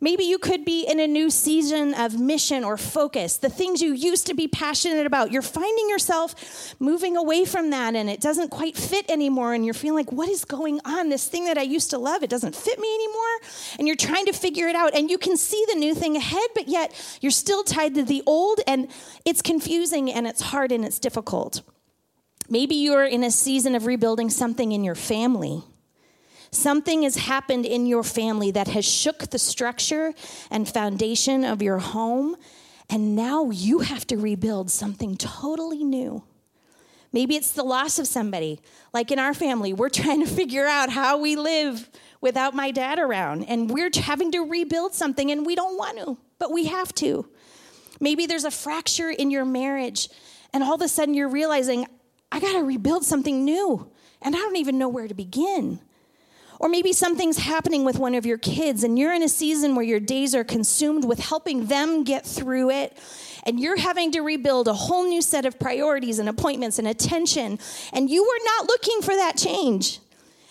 Maybe 0.03 0.25
you 0.25 0.39
could 0.39 0.65
be 0.65 0.85
in 0.85 0.99
a 0.99 1.07
new 1.07 1.29
season 1.29 1.93
of 1.93 2.19
mission 2.19 2.65
or 2.65 2.79
focus, 2.79 3.37
the 3.37 3.51
things 3.51 3.83
you 3.83 3.93
used 3.93 4.27
to 4.29 4.35
be 4.35 4.49
passionate 4.49 5.05
about. 5.05 5.31
You're 5.31 5.43
finding 5.43 5.91
yourself 5.91 6.75
moving 6.81 7.19
away 7.19 7.45
from 7.45 7.69
that 7.71 7.95
and 7.95 8.09
it 8.09 8.19
doesn't 8.19 8.49
quite 8.49 8.79
fit 8.79 9.11
anymore. 9.11 9.53
And 9.53 9.63
you're 9.63 9.75
feeling 9.75 10.07
like, 10.07 10.13
what 10.13 10.31
is 10.31 10.47
going 10.47 10.81
on? 10.87 11.11
This 11.11 11.29
thing 11.29 11.45
that 11.45 11.59
I 11.59 11.63
used 11.63 11.91
to 11.91 11.99
love, 11.99 12.23
it 12.23 12.31
doesn't 12.31 12.57
fit 12.57 12.79
me 12.79 12.95
anymore. 12.95 13.49
And 13.79 13.87
you're 13.87 13.97
trying 13.97 14.25
to 14.25 14.33
figure 14.33 14.69
it 14.69 14.75
out. 14.75 14.95
And 14.95 15.11
you 15.11 15.19
can 15.19 15.37
see 15.37 15.63
the 15.69 15.79
new 15.79 15.95
thing 15.95 16.17
ahead, 16.17 16.49
but 16.55 16.67
yet 16.67 16.95
you're 17.21 17.31
still 17.31 17.63
tied 17.63 17.95
to 17.97 18.03
the 18.03 18.23
old. 18.25 18.61
And 18.67 18.91
it's 19.27 19.43
confusing 19.43 20.11
and 20.11 20.27
it's 20.27 20.41
hard 20.41 20.73
and 20.73 20.83
it's 20.83 20.99
difficult. 20.99 21.61
Maybe 22.49 22.75
you're 22.75 23.05
in 23.05 23.23
a 23.23 23.31
season 23.31 23.75
of 23.75 23.85
rebuilding 23.85 24.31
something 24.31 24.73
in 24.73 24.83
your 24.83 24.95
family. 24.95 25.63
Something 26.53 27.03
has 27.05 27.17
happened 27.17 27.65
in 27.65 27.87
your 27.87 28.03
family 28.03 28.51
that 28.51 28.69
has 28.69 28.85
shook 28.85 29.31
the 29.31 29.39
structure 29.39 30.13
and 30.51 30.69
foundation 30.69 31.45
of 31.45 31.63
your 31.63 31.79
home, 31.79 32.37
and 32.89 33.15
now 33.15 33.51
you 33.51 33.81
have 33.81 34.07
to 34.09 34.17
rebuild 34.17 34.71
something 34.71 35.17
totally 35.17 35.85
new. 35.85 36.25
Maybe 37.13 37.37
it's 37.37 37.53
the 37.53 37.63
loss 37.63 37.99
of 37.99 38.07
somebody. 38.07 38.61
Like 38.93 39.13
in 39.13 39.19
our 39.19 39.35
family, 39.35 39.73
we're 39.73 39.89
trying 39.91 40.25
to 40.25 40.31
figure 40.31 40.67
out 40.67 40.91
how 40.91 41.19
we 41.19 41.37
live 41.37 41.89
without 42.21 42.55
my 42.55 42.73
dad 42.73 42.99
around, 42.99 43.45
and 43.45 43.71
we're 43.71 43.91
having 43.95 44.33
to 44.33 44.41
rebuild 44.41 44.93
something, 44.93 45.31
and 45.31 45.47
we 45.47 45.55
don't 45.55 45.79
want 45.79 45.99
to, 45.99 46.19
but 46.39 46.53
we 46.53 46.67
have 46.67 46.93
to. 46.97 47.29
Maybe 48.01 48.27
there's 48.27 48.45
a 48.45 48.51
fracture 48.51 49.11
in 49.11 49.31
your 49.31 49.45
marriage, 49.45 50.09
and 50.53 50.65
all 50.65 50.75
of 50.75 50.83
a 50.83 50.89
sudden 50.89 51.15
you're 51.15 51.29
realizing, 51.29 51.87
I 52.33 52.41
got 52.41 52.53
to 52.53 52.65
rebuild 52.65 53.05
something 53.05 53.45
new, 53.45 53.89
and 54.21 54.35
I 54.35 54.39
don't 54.39 54.57
even 54.57 54.79
know 54.79 54.89
where 54.89 55.07
to 55.07 55.15
begin. 55.15 55.81
Or 56.61 56.69
maybe 56.69 56.93
something's 56.93 57.39
happening 57.39 57.85
with 57.87 57.99
one 57.99 58.15
of 58.15 58.27
your 58.27 58.37
kids 58.37 58.85
and 58.85 58.99
you're 58.99 59.15
in 59.15 59.23
a 59.23 59.31
season 59.31 59.75
where 59.75 59.85
your 59.85 59.99
days 59.99 60.35
are 60.35 60.45
consumed 60.45 61.07
with 61.07 61.19
helping 61.19 61.67
them 61.67 62.05
get 62.05 62.27
through 62.27 62.71
it. 62.71 62.99
And 63.45 63.59
you're 63.59 63.79
having 63.79 64.13
to 64.13 64.21
rebuild 64.21 64.69
a 64.69 64.75
whole 64.75 65.09
new 65.09 65.23
set 65.23 65.47
of 65.47 65.59
priorities 65.59 66.19
and 66.19 66.29
appointments 66.29 66.79
and 66.79 66.87
attention. 66.87 67.59
And 67.95 68.11
you 68.11 68.23
were 68.23 68.45
not 68.45 68.69
looking 68.69 69.01
for 69.01 69.17
that 69.17 69.39
change. 69.39 70.01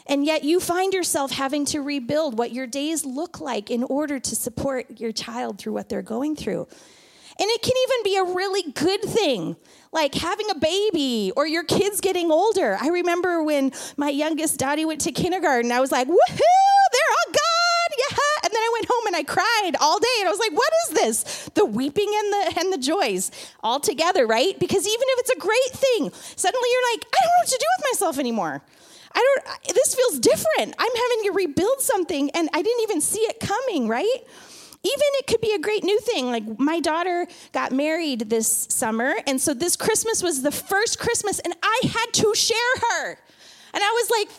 And 0.07 0.25
yet 0.25 0.43
you 0.43 0.59
find 0.59 0.95
yourself 0.95 1.29
having 1.29 1.63
to 1.65 1.79
rebuild 1.79 2.39
what 2.39 2.51
your 2.53 2.65
days 2.65 3.05
look 3.05 3.39
like 3.39 3.69
in 3.69 3.83
order 3.83 4.19
to 4.19 4.35
support 4.35 4.99
your 4.99 5.11
child 5.11 5.59
through 5.59 5.73
what 5.73 5.89
they're 5.89 6.01
going 6.01 6.35
through. 6.35 6.67
And 7.39 7.47
it 7.49 7.61
can 7.61 7.73
even 7.83 8.03
be 8.03 8.17
a 8.17 8.35
really 8.35 8.71
good 8.73 9.01
thing, 9.01 9.55
like 9.93 10.13
having 10.13 10.49
a 10.49 10.55
baby 10.55 11.31
or 11.37 11.47
your 11.47 11.63
kids 11.63 12.01
getting 12.01 12.31
older. 12.31 12.77
I 12.79 12.89
remember 12.89 13.41
when 13.41 13.71
my 13.95 14.09
youngest 14.09 14.59
Dottie 14.59 14.83
went 14.83 14.99
to 15.01 15.13
kindergarten, 15.13 15.71
I 15.71 15.79
was 15.79 15.89
like, 15.91 16.07
woohoo, 16.07 16.17
they're 16.91 17.11
all 17.11 17.31
gone, 17.31 17.97
yeah. 17.97 18.17
And 18.43 18.53
then 18.53 18.61
I 18.61 18.69
went 18.73 18.87
home 18.89 19.07
and 19.07 19.15
I 19.15 19.23
cried 19.23 19.71
all 19.79 19.99
day, 19.99 20.17
and 20.19 20.27
I 20.27 20.31
was 20.31 20.39
like, 20.39 20.51
what 20.51 20.73
is 20.83 20.89
this? 20.95 21.49
The 21.53 21.63
weeping 21.63 22.11
and 22.13 22.33
the 22.33 22.59
and 22.59 22.73
the 22.73 22.77
joys 22.77 23.31
all 23.63 23.79
together, 23.79 24.27
right? 24.27 24.59
Because 24.59 24.85
even 24.85 25.03
if 25.03 25.19
it's 25.19 25.29
a 25.31 25.39
great 25.39 25.71
thing, 25.71 26.11
suddenly 26.35 26.69
you're 26.71 26.93
like, 26.93 27.05
I 27.13 27.19
don't 27.23 27.31
know 27.31 27.41
what 27.41 27.47
to 27.47 27.57
do 27.57 27.65
with 27.77 27.85
myself 27.93 28.19
anymore. 28.19 28.61
I 29.13 29.19
don't, 29.43 29.75
this 29.75 29.95
feels 29.95 30.19
different. 30.19 30.75
I'm 30.77 30.95
having 30.95 31.23
to 31.23 31.31
rebuild 31.33 31.81
something, 31.81 32.29
and 32.31 32.49
I 32.53 32.61
didn't 32.61 32.81
even 32.81 33.01
see 33.01 33.21
it 33.21 33.39
coming, 33.39 33.87
right? 33.87 34.23
Even 34.83 35.07
it 35.19 35.27
could 35.27 35.41
be 35.41 35.53
a 35.53 35.59
great 35.59 35.83
new 35.83 35.99
thing. 35.99 36.27
Like 36.27 36.59
my 36.59 36.79
daughter 36.79 37.27
got 37.51 37.71
married 37.71 38.29
this 38.29 38.67
summer, 38.69 39.15
and 39.27 39.39
so 39.39 39.53
this 39.53 39.75
Christmas 39.75 40.23
was 40.23 40.41
the 40.41 40.51
first 40.51 40.99
Christmas, 40.99 41.39
and 41.39 41.53
I 41.61 41.81
had 41.83 42.13
to 42.13 42.33
share 42.35 42.57
her. 42.89 43.19
And 43.73 43.83
I 43.83 43.91
was 43.91 44.09
like, 44.09 44.29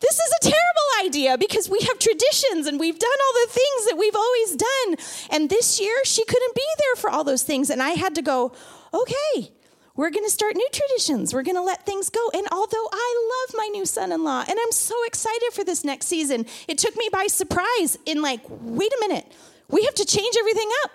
this 0.00 0.18
is 0.18 0.32
a 0.42 0.50
terrible 0.50 1.06
idea 1.06 1.38
because 1.38 1.70
we 1.70 1.78
have 1.80 1.98
traditions 1.98 2.66
and 2.66 2.78
we've 2.78 2.98
done 2.98 3.10
all 3.10 3.46
the 3.46 3.52
things 3.52 3.86
that 3.88 3.96
we've 3.96 4.16
always 4.16 4.56
done. 4.56 4.96
And 5.30 5.48
this 5.48 5.80
year, 5.80 5.94
she 6.04 6.24
couldn't 6.24 6.54
be 6.54 6.66
there 6.78 7.00
for 7.00 7.08
all 7.08 7.24
those 7.24 7.42
things. 7.42 7.70
And 7.70 7.82
I 7.82 7.90
had 7.90 8.14
to 8.16 8.22
go, 8.22 8.52
okay, 8.92 9.50
we're 9.96 10.10
going 10.10 10.24
to 10.24 10.30
start 10.30 10.56
new 10.56 10.68
traditions. 10.72 11.32
We're 11.32 11.44
going 11.44 11.56
to 11.56 11.62
let 11.62 11.86
things 11.86 12.10
go. 12.10 12.30
And 12.34 12.46
although 12.52 12.88
I 12.92 13.46
love 13.48 13.54
my 13.56 13.68
new 13.72 13.86
son 13.86 14.12
in 14.12 14.24
law 14.24 14.44
and 14.46 14.58
I'm 14.60 14.72
so 14.72 14.94
excited 15.06 15.52
for 15.52 15.64
this 15.64 15.84
next 15.84 16.06
season, 16.06 16.44
it 16.68 16.78
took 16.78 16.96
me 16.96 17.08
by 17.10 17.26
surprise 17.28 17.96
in 18.04 18.20
like, 18.20 18.40
wait 18.48 18.92
a 18.92 19.08
minute, 19.08 19.32
we 19.68 19.84
have 19.84 19.94
to 19.94 20.04
change 20.04 20.34
everything 20.38 20.68
up. 20.84 20.90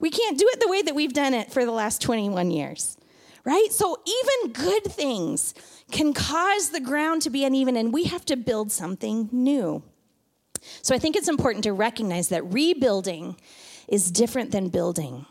We 0.00 0.10
can't 0.10 0.38
do 0.38 0.48
it 0.52 0.60
the 0.60 0.68
way 0.68 0.82
that 0.82 0.94
we've 0.94 1.12
done 1.12 1.34
it 1.34 1.52
for 1.52 1.64
the 1.64 1.72
last 1.72 2.00
21 2.02 2.50
years, 2.50 2.96
right? 3.44 3.68
So 3.70 3.98
even 4.06 4.52
good 4.52 4.84
things 4.84 5.54
can 5.90 6.12
cause 6.12 6.70
the 6.70 6.80
ground 6.80 7.22
to 7.22 7.30
be 7.30 7.44
uneven, 7.44 7.76
and 7.76 7.92
we 7.92 8.04
have 8.04 8.24
to 8.26 8.36
build 8.36 8.70
something 8.70 9.28
new. 9.32 9.82
So 10.82 10.94
I 10.94 10.98
think 10.98 11.16
it's 11.16 11.28
important 11.28 11.64
to 11.64 11.72
recognize 11.72 12.28
that 12.28 12.44
rebuilding 12.52 13.36
is 13.88 14.10
different 14.10 14.52
than 14.52 14.68
building. 14.68 15.26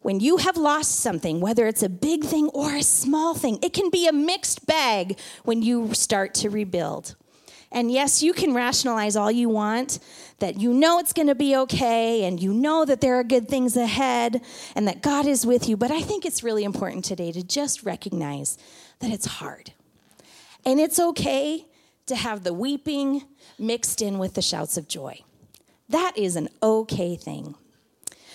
When 0.00 0.20
you 0.20 0.36
have 0.36 0.56
lost 0.56 1.00
something, 1.00 1.40
whether 1.40 1.66
it's 1.66 1.82
a 1.82 1.88
big 1.88 2.24
thing 2.24 2.48
or 2.48 2.74
a 2.74 2.82
small 2.82 3.34
thing, 3.34 3.58
it 3.62 3.72
can 3.72 3.88
be 3.90 4.06
a 4.06 4.12
mixed 4.12 4.66
bag 4.66 5.18
when 5.44 5.62
you 5.62 5.94
start 5.94 6.34
to 6.34 6.50
rebuild. 6.50 7.16
And 7.74 7.90
yes, 7.90 8.22
you 8.22 8.32
can 8.32 8.54
rationalize 8.54 9.16
all 9.16 9.32
you 9.32 9.48
want 9.48 9.98
that 10.38 10.60
you 10.60 10.72
know 10.72 11.00
it's 11.00 11.12
going 11.12 11.26
to 11.26 11.34
be 11.34 11.56
okay 11.56 12.24
and 12.24 12.40
you 12.40 12.54
know 12.54 12.84
that 12.84 13.00
there 13.00 13.18
are 13.18 13.24
good 13.24 13.48
things 13.48 13.76
ahead 13.76 14.40
and 14.76 14.86
that 14.86 15.02
God 15.02 15.26
is 15.26 15.44
with 15.44 15.68
you. 15.68 15.76
But 15.76 15.90
I 15.90 16.00
think 16.00 16.24
it's 16.24 16.44
really 16.44 16.62
important 16.62 17.04
today 17.04 17.32
to 17.32 17.42
just 17.42 17.82
recognize 17.82 18.56
that 19.00 19.10
it's 19.10 19.26
hard. 19.26 19.72
And 20.64 20.78
it's 20.78 21.00
okay 21.00 21.66
to 22.06 22.14
have 22.14 22.44
the 22.44 22.54
weeping 22.54 23.24
mixed 23.58 24.00
in 24.00 24.18
with 24.18 24.34
the 24.34 24.42
shouts 24.42 24.76
of 24.76 24.86
joy. 24.86 25.18
That 25.88 26.16
is 26.16 26.36
an 26.36 26.50
okay 26.62 27.16
thing. 27.16 27.56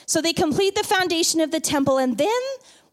So 0.06 0.22
they 0.22 0.34
complete 0.34 0.76
the 0.76 0.84
foundation 0.84 1.40
of 1.40 1.52
the 1.52 1.60
temple 1.62 1.98
and 1.98 2.18
then 2.18 2.42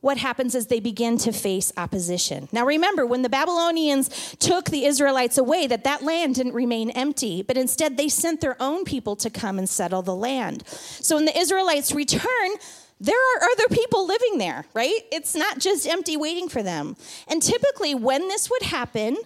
what 0.00 0.18
happens 0.18 0.54
is 0.54 0.66
they 0.66 0.80
begin 0.80 1.18
to 1.18 1.32
face 1.32 1.72
opposition. 1.76 2.48
Now 2.52 2.64
remember, 2.64 3.06
when 3.06 3.22
the 3.22 3.28
Babylonians 3.28 4.36
took 4.36 4.66
the 4.66 4.84
Israelites 4.84 5.38
away, 5.38 5.66
that 5.66 5.84
that 5.84 6.02
land 6.02 6.36
didn't 6.36 6.54
remain 6.54 6.90
empty, 6.90 7.42
but 7.42 7.56
instead 7.56 7.96
they 7.96 8.08
sent 8.08 8.40
their 8.40 8.56
own 8.60 8.84
people 8.84 9.16
to 9.16 9.30
come 9.30 9.58
and 9.58 9.68
settle 9.68 10.02
the 10.02 10.14
land. 10.14 10.66
So 10.66 11.16
when 11.16 11.24
the 11.24 11.36
Israelites 11.36 11.92
return, 11.92 12.50
there 12.98 13.16
are 13.16 13.48
other 13.50 13.68
people 13.74 14.06
living 14.06 14.38
there, 14.38 14.64
right? 14.72 15.00
It's 15.12 15.34
not 15.34 15.58
just 15.58 15.86
empty 15.86 16.16
waiting 16.16 16.48
for 16.48 16.62
them. 16.62 16.96
And 17.28 17.42
typically, 17.42 17.94
when 17.94 18.28
this 18.28 18.48
would 18.48 18.62
happen, 18.62 19.18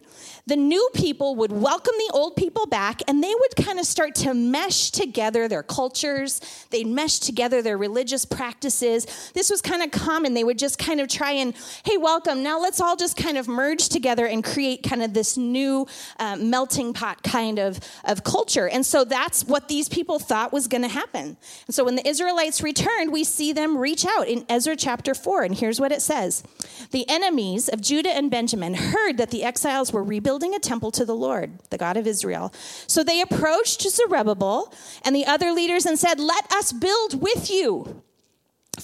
the 0.50 0.56
new 0.56 0.90
people 0.94 1.36
would 1.36 1.52
welcome 1.52 1.94
the 1.96 2.12
old 2.12 2.34
people 2.34 2.66
back 2.66 3.02
and 3.06 3.22
they 3.22 3.32
would 3.32 3.54
kind 3.64 3.78
of 3.78 3.86
start 3.86 4.16
to 4.16 4.34
mesh 4.34 4.90
together 4.90 5.46
their 5.46 5.62
cultures. 5.62 6.40
They'd 6.70 6.88
mesh 6.88 7.20
together 7.20 7.62
their 7.62 7.78
religious 7.78 8.24
practices. 8.24 9.30
This 9.32 9.48
was 9.48 9.62
kind 9.62 9.80
of 9.80 9.92
common. 9.92 10.34
They 10.34 10.42
would 10.42 10.58
just 10.58 10.76
kind 10.76 11.00
of 11.00 11.06
try 11.06 11.30
and, 11.30 11.54
hey, 11.84 11.96
welcome. 11.98 12.42
Now 12.42 12.58
let's 12.58 12.80
all 12.80 12.96
just 12.96 13.16
kind 13.16 13.38
of 13.38 13.46
merge 13.46 13.90
together 13.90 14.26
and 14.26 14.42
create 14.42 14.82
kind 14.82 15.04
of 15.04 15.14
this 15.14 15.36
new 15.36 15.86
uh, 16.18 16.34
melting 16.34 16.94
pot 16.94 17.22
kind 17.22 17.60
of, 17.60 17.78
of 18.04 18.24
culture. 18.24 18.68
And 18.68 18.84
so 18.84 19.04
that's 19.04 19.44
what 19.44 19.68
these 19.68 19.88
people 19.88 20.18
thought 20.18 20.52
was 20.52 20.66
going 20.66 20.82
to 20.82 20.88
happen. 20.88 21.36
And 21.68 21.74
so 21.76 21.84
when 21.84 21.94
the 21.94 22.08
Israelites 22.08 22.60
returned, 22.60 23.12
we 23.12 23.22
see 23.22 23.52
them 23.52 23.78
reach 23.78 24.04
out 24.04 24.26
in 24.26 24.44
Ezra 24.48 24.74
chapter 24.74 25.14
4. 25.14 25.44
And 25.44 25.54
here's 25.54 25.78
what 25.78 25.92
it 25.92 26.02
says 26.02 26.42
The 26.90 27.08
enemies 27.08 27.68
of 27.68 27.80
Judah 27.80 28.10
and 28.10 28.32
Benjamin 28.32 28.74
heard 28.74 29.16
that 29.18 29.30
the 29.30 29.44
exiles 29.44 29.92
were 29.92 30.02
rebuilding 30.02 30.39
building 30.40 30.56
a 30.56 30.58
temple 30.58 30.90
to 30.90 31.04
the 31.04 31.14
Lord, 31.14 31.58
the 31.68 31.76
God 31.76 31.98
of 31.98 32.06
Israel. 32.06 32.50
So 32.86 33.04
they 33.04 33.20
approached 33.20 33.82
Zerubbabel 33.82 34.72
and 35.04 35.14
the 35.14 35.26
other 35.26 35.52
leaders 35.52 35.84
and 35.84 35.98
said, 35.98 36.18
Let 36.18 36.50
us 36.50 36.72
build 36.72 37.20
with 37.20 37.50
you, 37.50 38.02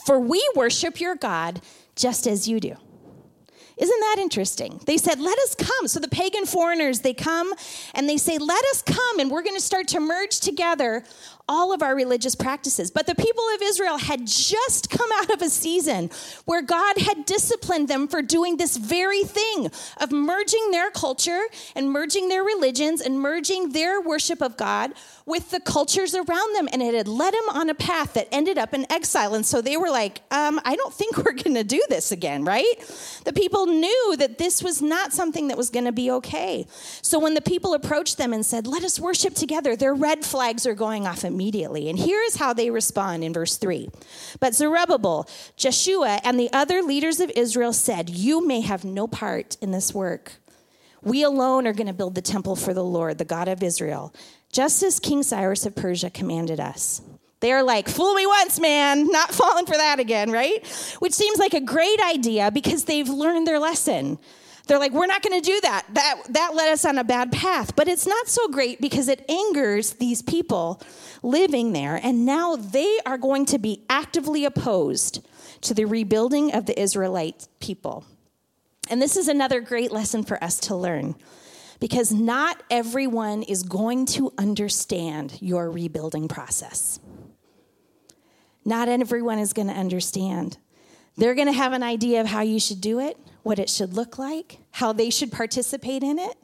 for 0.05 0.21
we 0.21 0.47
worship 0.55 1.01
your 1.01 1.15
God 1.15 1.63
just 1.95 2.27
as 2.27 2.47
you 2.47 2.61
do. 2.61 2.77
Isn't 3.79 4.01
that 4.01 4.17
interesting? 4.19 4.81
They 4.85 4.99
said, 4.99 5.19
Let 5.19 5.39
us 5.39 5.55
come. 5.55 5.89
So 5.89 5.99
the 5.99 6.09
pagan 6.09 6.45
foreigners, 6.45 7.01
they 7.01 7.15
come 7.15 7.55
and 7.95 8.07
they 8.07 8.19
say, 8.19 8.37
Let 8.37 8.65
us 8.67 8.83
come, 8.83 9.19
and 9.19 9.31
we're 9.31 9.43
going 9.43 9.57
to 9.57 9.63
start 9.63 9.89
to 9.89 10.01
merge 10.01 10.41
together 10.41 11.05
all 11.49 11.73
of 11.73 11.83
our 11.83 11.95
religious 11.95 12.35
practices. 12.35 12.91
But 12.91 13.07
the 13.07 13.15
people 13.15 13.45
of 13.55 13.63
Israel 13.63 13.99
had 13.99 14.27
just 14.27 14.91
come 14.91 15.09
out 15.17 15.31
of 15.31 15.43
a 15.43 15.49
season 15.49 16.11
where 16.45 16.63
God 16.63 16.99
had 16.99 17.25
disciplined 17.25 17.89
them 17.89 18.09
for 18.09 18.23
doing 18.23 18.57
this 18.57 18.77
very 18.77 19.23
thing 19.23 19.71
of 19.99 20.13
merging 20.13 20.71
their 20.71 20.91
culture 20.91 21.43
and 21.75 21.91
merging 21.91 22.29
their 22.29 22.43
religions 22.43 23.01
and 23.01 23.21
merging 23.21 23.73
their 23.73 24.01
worship 24.01 24.41
of 24.41 24.57
God 24.57 24.93
with 25.25 25.51
the 25.51 25.61
cultures 25.61 26.15
around 26.15 26.57
them. 26.57 26.69
And 26.73 26.83
it 26.83 26.95
had 26.95 27.09
led 27.09 27.35
them 27.35 27.49
on 27.51 27.69
a 27.69 27.75
path 27.75 28.15
that 28.15 28.29
ended 28.33 28.59
up 28.59 28.75
in 28.75 28.91
exile. 28.91 29.35
And 29.35 29.45
so 29.45 29.61
they 29.61 29.77
were 29.77 29.91
like, 29.91 30.23
um, 30.31 30.61
I 30.65 30.77
don't 30.77 30.93
think 30.93 31.17
we're 31.25 31.33
going 31.33 31.55
to 31.55 31.65
do 31.65 31.83
this 31.89 32.13
again, 32.13 32.45
right? 32.45 32.65
The 33.25 33.33
people 33.33 33.67
knew 33.67 34.17
that 34.19 34.39
this 34.39 34.63
was 34.63 34.81
not 34.81 35.13
something 35.13 35.49
that 35.49 35.57
was 35.57 35.71
going 35.71 35.85
to 35.85 35.93
be 35.93 36.11
okay. 36.13 36.67
So 37.03 37.19
when 37.19 37.35
the 37.35 37.41
people 37.41 37.75
approached 37.75 38.19
them 38.19 38.33
and 38.33 38.45
said, 38.45 38.67
Let 38.67 38.85
us 38.85 38.99
worship 38.99 39.35
together, 39.35 39.77
their 39.77 39.95
red 39.95 40.25
flags 40.25 40.67
are 40.67 40.75
going 40.75 41.07
off. 41.07 41.25
And 41.37 41.99
here's 41.99 42.37
how 42.37 42.53
they 42.53 42.71
respond 42.71 43.23
in 43.23 43.33
verse 43.33 43.57
3. 43.57 43.89
But 44.41 44.55
Zerubbabel, 44.55 45.29
Jeshua, 45.57 46.21
and 46.25 46.39
the 46.39 46.53
other 46.53 46.83
leaders 46.83 47.21
of 47.21 47.31
Israel 47.37 47.73
said, 47.73 48.11
You 48.11 48.47
may 48.47 48.61
have 48.61 48.85
no 48.85 49.07
part 49.07 49.57
in 49.61 49.71
this 49.71 49.95
work. 49.95 50.33
We 51.03 51.23
alone 51.23 51.67
are 51.67 51.73
going 51.73 51.87
to 51.87 51.93
build 51.93 52.15
the 52.15 52.23
temple 52.23 52.57
for 52.57 52.75
the 52.75 52.83
Lord, 52.83 53.19
the 53.19 53.25
God 53.25 53.49
of 53.49 53.63
Israel, 53.63 54.13
just 54.51 54.83
as 54.83 54.99
King 54.99 55.23
Cyrus 55.23 55.67
of 55.67 55.77
Persia 55.77 56.11
commanded 56.11 56.59
us. 56.59 57.01
They're 57.41 57.63
like, 57.63 57.89
fool 57.89 58.15
me 58.15 58.27
once, 58.27 58.59
man, 58.59 59.09
not 59.09 59.33
falling 59.35 59.67
for 59.67 59.77
that 59.77 60.01
again, 60.01 60.33
right? 60.33 60.67
Which 60.99 61.13
seems 61.13 61.39
like 61.39 61.55
a 61.55 61.61
great 61.61 62.01
idea 62.01 62.51
because 62.51 62.85
they've 62.85 63.09
learned 63.09 63.47
their 63.47 63.59
lesson. 63.59 64.19
They're 64.67 64.79
like, 64.79 64.93
we're 64.93 65.07
not 65.07 65.23
going 65.23 65.41
to 65.41 65.45
do 65.45 65.61
that. 65.63 65.87
That 65.95 66.23
that 66.31 66.55
led 66.55 66.73
us 66.73 66.85
on 66.85 66.99
a 66.99 67.05
bad 67.05 67.31
path. 67.31 67.77
But 67.77 67.89
it's 67.89 68.07
not 68.07 68.29
so 68.29 68.49
great 68.49 68.81
because 68.81 69.09
it 69.09 69.29
angers 69.31 69.95
these 69.95 70.23
people 70.23 70.83
living 71.23 71.73
there 71.73 72.01
and 72.03 72.27
now 72.27 72.57
they 72.57 72.99
are 73.07 73.19
going 73.19 73.47
to 73.47 73.59
be 73.59 73.85
actively 73.89 74.45
opposed 74.45 75.27
to 75.63 75.75
the 75.75 75.85
rebuilding 75.85 76.53
of 76.55 76.67
the 76.67 76.79
Israelite 76.81 77.49
people. 77.61 78.05
And 78.89 79.03
this 79.03 79.17
is 79.17 79.29
another 79.29 79.61
great 79.61 79.91
lesson 79.91 80.23
for 80.23 80.43
us 80.43 80.59
to 80.61 80.77
learn 80.77 81.17
because 81.81 82.13
not 82.13 82.63
everyone 82.71 83.43
is 83.43 83.63
going 83.63 84.07
to 84.07 84.33
understand 84.39 85.39
your 85.41 85.71
rebuilding 85.71 86.29
process. 86.29 87.01
Not 88.65 88.89
everyone 88.89 89.39
is 89.39 89.53
going 89.53 89.69
to 89.69 89.75
understand. 89.75 90.59
They're 91.17 91.35
going 91.35 91.47
to 91.47 91.53
have 91.53 91.73
an 91.73 91.83
idea 91.83 92.21
of 92.21 92.27
how 92.27 92.43
you 92.43 92.61
should 92.61 92.81
do 92.81 93.01
it, 93.01 93.19
what 93.43 93.59
it 93.59 93.71
should 93.71 93.95
look 93.95 94.19
like, 94.19 94.59
how 94.73 94.93
they 94.93 95.11
should 95.11 95.33
participate 95.33 96.03
in 96.03 96.19
it. 96.19 96.37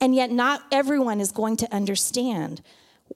And 0.00 0.14
yet, 0.14 0.30
not 0.30 0.62
everyone 0.72 1.20
is 1.20 1.30
going 1.32 1.56
to 1.58 1.74
understand 1.74 2.62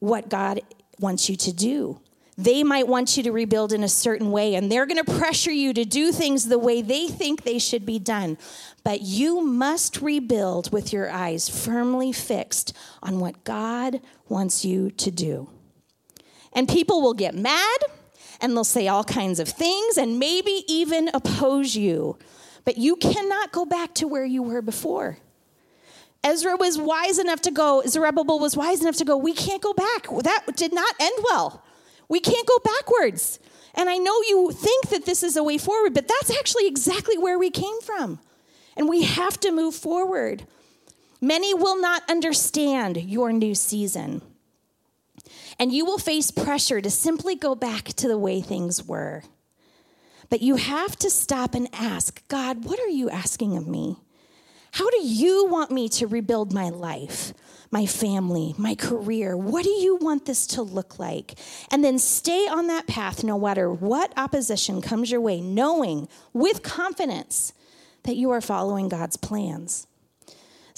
what 0.01 0.29
God 0.29 0.61
wants 1.01 1.29
you 1.29 1.37
to 1.37 1.53
do. 1.53 2.01
They 2.37 2.63
might 2.63 2.87
want 2.87 3.17
you 3.17 3.25
to 3.25 3.33
rebuild 3.33 3.73
in 3.73 3.83
a 3.83 3.89
certain 3.89 4.31
way, 4.31 4.55
and 4.55 4.71
they're 4.71 4.87
going 4.87 5.05
to 5.05 5.19
pressure 5.19 5.51
you 5.51 5.73
to 5.73 5.85
do 5.85 6.13
things 6.13 6.47
the 6.47 6.59
way 6.59 6.83
they 6.83 7.09
think 7.09 7.43
they 7.43 7.59
should 7.59 7.85
be 7.85 7.99
done. 7.99 8.39
But 8.85 9.01
you 9.01 9.41
must 9.41 10.01
rebuild 10.01 10.73
with 10.73 10.93
your 10.93 11.11
eyes 11.11 11.49
firmly 11.49 12.13
fixed 12.13 12.77
on 13.03 13.19
what 13.19 13.43
God 13.43 14.01
wants 14.29 14.65
you 14.65 14.93
to 14.93 15.11
do. 15.11 15.51
And 16.53 16.69
people 16.69 17.03
will 17.03 17.15
get 17.15 17.35
mad 17.35 17.79
and 18.41 18.53
they'll 18.53 18.65
say 18.65 18.89
all 18.89 19.05
kinds 19.05 19.41
of 19.41 19.49
things 19.49 19.97
and 19.97 20.19
maybe 20.19 20.65
even 20.69 21.11
oppose 21.15 21.77
you. 21.77 22.19
But 22.65 22.79
you 22.79 22.97
cannot 22.97 23.53
go 23.53 23.65
back 23.65 23.95
to 23.95 24.07
where 24.07 24.25
you 24.25 24.43
were 24.43 24.63
before. 24.63 25.19
Ezra 26.25 26.57
was 26.57 26.79
wise 26.79 27.19
enough 27.19 27.41
to 27.43 27.51
go, 27.51 27.83
Zerubbabel 27.87 28.39
was 28.39 28.57
wise 28.57 28.81
enough 28.81 28.97
to 28.97 29.05
go, 29.05 29.17
we 29.17 29.33
can't 29.33 29.63
go 29.63 29.73
back. 29.73 30.07
That 30.23 30.57
did 30.57 30.73
not 30.73 30.95
end 30.99 31.17
well. 31.25 31.65
We 32.09 32.21
can't 32.21 32.47
go 32.47 32.59
backwards. 32.65 33.39
And 33.75 33.89
I 33.89 33.99
know 33.99 34.15
you 34.27 34.51
think 34.53 34.89
that 34.89 35.07
this 35.07 35.23
is 35.23 35.37
a 35.37 35.43
way 35.43 35.59
forward, 35.59 35.95
but 35.95 36.09
that's 36.09 36.37
actually 36.37 36.67
exactly 36.67 37.17
where 37.17 37.39
we 37.39 37.51
came 37.51 37.81
from. 37.81 38.19
And 38.77 38.89
we 38.89 39.03
have 39.03 39.39
to 39.41 39.53
move 39.53 39.75
forward. 39.75 40.47
Many 41.21 41.55
will 41.55 41.81
not 41.81 42.03
understand 42.09 42.97
your 42.97 43.33
new 43.33 43.55
season. 43.55 44.23
And 45.59 45.73
you 45.73 45.85
will 45.85 45.99
face 45.99 46.31
pressure 46.31 46.81
to 46.81 46.91
simply 46.91 47.35
go 47.35 47.55
back 47.55 47.87
to 47.95 48.09
the 48.09 48.19
way 48.19 48.41
things 48.41 48.85
were. 48.85 49.23
But 50.31 50.43
you 50.43 50.57
have 50.57 50.97
to 50.97 51.11
stop 51.11 51.55
and 51.55 51.69
ask 51.73 52.27
God, 52.29 52.65
what 52.65 52.79
are 52.79 52.89
you 52.89 53.11
asking 53.11 53.57
of 53.57 53.67
me? 53.67 53.97
How 54.73 54.89
do 54.91 55.01
you 55.03 55.47
want 55.47 55.71
me 55.71 55.89
to 55.91 56.07
rebuild 56.07 56.53
my 56.53 56.69
life? 56.69 57.33
my 57.71 57.87
family, 57.87 58.55
my 58.57 58.75
career. 58.75 59.37
What 59.37 59.65
do 59.65 59.71
you 59.71 59.97
want 59.97 60.25
this 60.25 60.47
to 60.49 60.63
look 60.63 60.99
like? 60.99 61.35
And 61.71 61.85
then 61.85 61.99
stay 61.99 62.47
on 62.49 62.67
that 62.69 62.87
path 62.87 63.23
no 63.23 63.39
matter 63.39 63.71
what 63.71 64.13
opposition 64.17 64.81
comes 64.81 65.11
your 65.11 65.21
way, 65.21 65.41
knowing 65.41 66.09
with 66.33 66.63
confidence 66.63 67.53
that 68.05 68.17
you 68.17 68.31
are 68.31 68.41
following 68.41 68.89
God's 68.89 69.17
plans. 69.17 69.87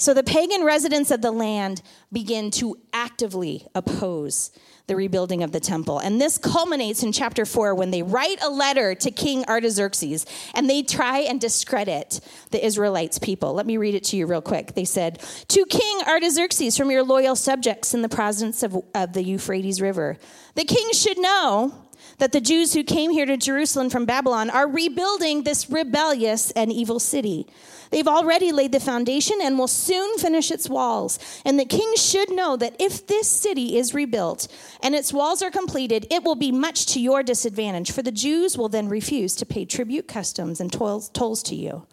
So 0.01 0.15
the 0.15 0.23
pagan 0.23 0.63
residents 0.63 1.11
of 1.11 1.21
the 1.21 1.29
land 1.29 1.83
begin 2.11 2.49
to 2.53 2.75
actively 2.91 3.67
oppose 3.75 4.49
the 4.87 4.95
rebuilding 4.95 5.43
of 5.43 5.51
the 5.51 5.59
temple. 5.59 5.99
And 5.99 6.19
this 6.19 6.39
culminates 6.39 7.03
in 7.03 7.11
chapter 7.11 7.45
4 7.45 7.75
when 7.75 7.91
they 7.91 8.01
write 8.01 8.41
a 8.41 8.49
letter 8.49 8.95
to 8.95 9.11
King 9.11 9.45
Artaxerxes 9.45 10.25
and 10.55 10.67
they 10.67 10.81
try 10.81 11.19
and 11.19 11.39
discredit 11.39 12.19
the 12.49 12.65
Israelites 12.65 13.19
people. 13.19 13.53
Let 13.53 13.67
me 13.67 13.77
read 13.77 13.93
it 13.93 14.03
to 14.05 14.17
you 14.17 14.25
real 14.25 14.41
quick. 14.41 14.73
They 14.73 14.85
said, 14.85 15.19
To 15.49 15.65
King 15.65 16.01
Artaxerxes 16.07 16.75
from 16.75 16.89
your 16.89 17.03
loyal 17.03 17.35
subjects 17.35 17.93
in 17.93 18.01
the 18.01 18.09
province 18.09 18.63
of, 18.63 18.83
of 18.95 19.13
the 19.13 19.23
Euphrates 19.23 19.81
River, 19.81 20.17
the 20.55 20.65
king 20.65 20.93
should 20.93 21.19
know 21.19 21.75
that 22.17 22.31
the 22.31 22.41
Jews 22.41 22.73
who 22.73 22.83
came 22.83 23.11
here 23.11 23.25
to 23.25 23.37
Jerusalem 23.37 23.89
from 23.89 24.05
Babylon 24.05 24.49
are 24.49 24.67
rebuilding 24.67 25.43
this 25.43 25.69
rebellious 25.69 26.51
and 26.51 26.71
evil 26.71 26.99
city. 26.99 27.47
They've 27.89 28.07
already 28.07 28.51
laid 28.51 28.71
the 28.71 28.79
foundation 28.79 29.39
and 29.41 29.57
will 29.57 29.67
soon 29.67 30.17
finish 30.17 30.49
its 30.49 30.69
walls. 30.69 31.19
And 31.45 31.59
the 31.59 31.65
king 31.65 31.93
should 31.97 32.31
know 32.31 32.55
that 32.57 32.75
if 32.79 33.05
this 33.07 33.27
city 33.27 33.77
is 33.77 33.93
rebuilt 33.93 34.47
and 34.81 34.95
its 34.95 35.11
walls 35.11 35.41
are 35.41 35.51
completed, 35.51 36.07
it 36.09 36.23
will 36.23 36.35
be 36.35 36.51
much 36.51 36.85
to 36.87 36.99
your 36.99 37.21
disadvantage, 37.21 37.91
for 37.91 38.01
the 38.01 38.11
Jews 38.11 38.57
will 38.57 38.69
then 38.69 38.87
refuse 38.87 39.35
to 39.35 39.45
pay 39.45 39.65
tribute, 39.65 40.07
customs, 40.07 40.61
and 40.61 40.71
tolls, 40.71 41.09
to 41.43 41.55
you. 41.55 41.85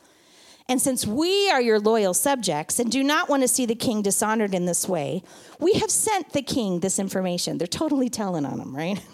And 0.70 0.82
since 0.82 1.06
we 1.06 1.50
are 1.50 1.62
your 1.62 1.80
loyal 1.80 2.12
subjects 2.12 2.78
and 2.78 2.92
do 2.92 3.02
not 3.02 3.30
want 3.30 3.42
to 3.42 3.48
see 3.48 3.64
the 3.64 3.74
king 3.74 4.02
dishonored 4.02 4.54
in 4.54 4.66
this 4.66 4.86
way, 4.86 5.22
we 5.58 5.72
have 5.74 5.90
sent 5.90 6.34
the 6.34 6.42
king 6.42 6.80
this 6.80 6.98
information. 6.98 7.56
They're 7.56 7.66
totally 7.66 8.10
telling 8.10 8.44
on 8.44 8.60
him, 8.60 8.76
right? 8.76 9.00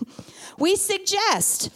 We 0.57 0.77
suggest 0.77 1.71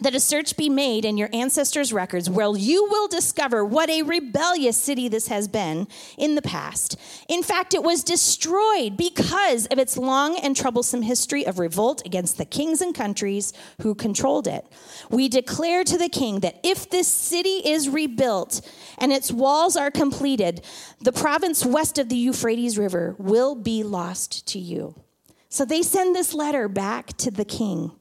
that 0.00 0.14
a 0.14 0.20
search 0.20 0.56
be 0.56 0.68
made 0.68 1.04
in 1.04 1.16
your 1.16 1.28
ancestors' 1.32 1.92
records 1.92 2.28
where 2.28 2.56
you 2.56 2.84
will 2.90 3.06
discover 3.06 3.64
what 3.64 3.88
a 3.88 4.02
rebellious 4.02 4.76
city 4.76 5.08
this 5.08 5.28
has 5.28 5.46
been 5.46 5.86
in 6.18 6.34
the 6.34 6.42
past. 6.42 6.96
In 7.28 7.42
fact, 7.42 7.74
it 7.74 7.82
was 7.82 8.02
destroyed 8.02 8.96
because 8.96 9.66
of 9.66 9.78
its 9.78 9.96
long 9.96 10.36
and 10.38 10.56
troublesome 10.56 11.02
history 11.02 11.46
of 11.46 11.58
revolt 11.58 12.02
against 12.04 12.38
the 12.38 12.44
kings 12.44 12.80
and 12.80 12.94
countries 12.94 13.52
who 13.82 13.94
controlled 13.94 14.48
it. 14.48 14.66
We 15.10 15.28
declare 15.28 15.84
to 15.84 15.96
the 15.96 16.08
king 16.08 16.40
that 16.40 16.58
if 16.64 16.90
this 16.90 17.08
city 17.08 17.62
is 17.64 17.88
rebuilt 17.88 18.60
and 18.98 19.12
its 19.12 19.30
walls 19.30 19.76
are 19.76 19.90
completed, 19.90 20.64
the 21.00 21.12
province 21.12 21.64
west 21.64 21.98
of 21.98 22.08
the 22.08 22.16
Euphrates 22.16 22.76
River 22.76 23.14
will 23.18 23.54
be 23.54 23.84
lost 23.84 24.46
to 24.48 24.58
you. 24.58 24.96
So 25.48 25.64
they 25.64 25.82
send 25.82 26.16
this 26.16 26.34
letter 26.34 26.68
back 26.68 27.16
to 27.18 27.30
the 27.30 27.44
king 27.44 27.92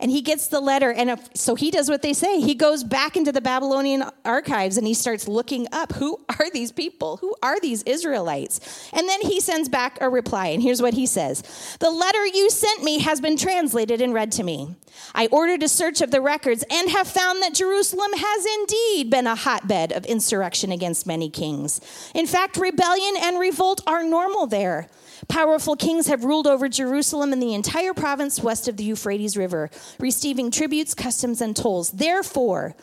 and 0.00 0.10
he 0.10 0.22
gets 0.22 0.48
the 0.48 0.60
letter 0.60 0.92
and 0.92 1.10
if, 1.10 1.28
so 1.34 1.54
he 1.54 1.70
does 1.70 1.88
what 1.88 2.02
they 2.02 2.12
say. 2.12 2.40
He 2.40 2.54
goes 2.54 2.82
back 2.82 3.16
into 3.16 3.32
the 3.32 3.40
babylonian 3.40 4.04
archives 4.24 4.76
and 4.76 4.86
he 4.86 4.94
starts 4.94 5.28
looking 5.28 5.66
up 5.72 5.92
who 5.92 6.18
are 6.38 6.50
these 6.50 6.72
people? 6.72 7.18
Who 7.18 7.34
are 7.42 7.60
these 7.60 7.82
israelites? 7.84 8.90
And 8.92 9.08
then 9.08 9.20
he 9.20 9.40
sends 9.40 9.68
back 9.68 9.98
a 10.00 10.08
reply 10.08 10.48
and 10.48 10.62
here's 10.62 10.82
what 10.82 10.94
he 10.94 11.06
says. 11.06 11.42
The 11.80 11.90
letter 11.90 12.26
you 12.26 12.50
sent 12.50 12.82
me 12.82 12.98
has 13.00 13.20
been 13.20 13.36
translated 13.36 14.00
and 14.00 14.14
read 14.14 14.32
to 14.32 14.42
me. 14.42 14.74
I 15.14 15.26
ordered 15.26 15.62
a 15.62 15.68
search 15.68 16.00
of 16.00 16.10
the 16.10 16.20
records 16.20 16.64
and 16.70 16.90
have 16.90 17.06
found 17.06 17.42
that 17.42 17.54
jerusalem 17.54 18.10
has 18.14 18.46
indeed 18.60 19.10
been 19.10 19.26
a 19.26 19.34
hotbed 19.34 19.92
of 19.92 20.04
insurrection 20.06 20.72
against 20.72 21.06
many 21.06 21.28
kings. 21.30 21.80
In 22.14 22.26
fact 22.26 22.56
rebellion 22.56 23.14
and 23.20 23.38
revolt 23.38 23.82
are 23.86 24.02
normal 24.02 24.46
there 24.46 24.88
Powerful 25.30 25.76
kings 25.76 26.08
have 26.08 26.24
ruled 26.24 26.48
over 26.48 26.68
Jerusalem 26.68 27.32
and 27.32 27.40
the 27.40 27.54
entire 27.54 27.94
province 27.94 28.42
west 28.42 28.66
of 28.66 28.76
the 28.76 28.82
Euphrates 28.82 29.36
River, 29.36 29.70
receiving 30.00 30.50
tributes, 30.50 30.92
customs, 30.92 31.40
and 31.40 31.54
tolls. 31.54 31.92
Therefore, 31.92 32.74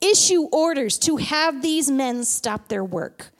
issue 0.00 0.42
orders 0.52 0.96
to 0.98 1.16
have 1.16 1.60
these 1.60 1.90
men 1.90 2.22
stop 2.22 2.68
their 2.68 2.84
work. 2.84 3.32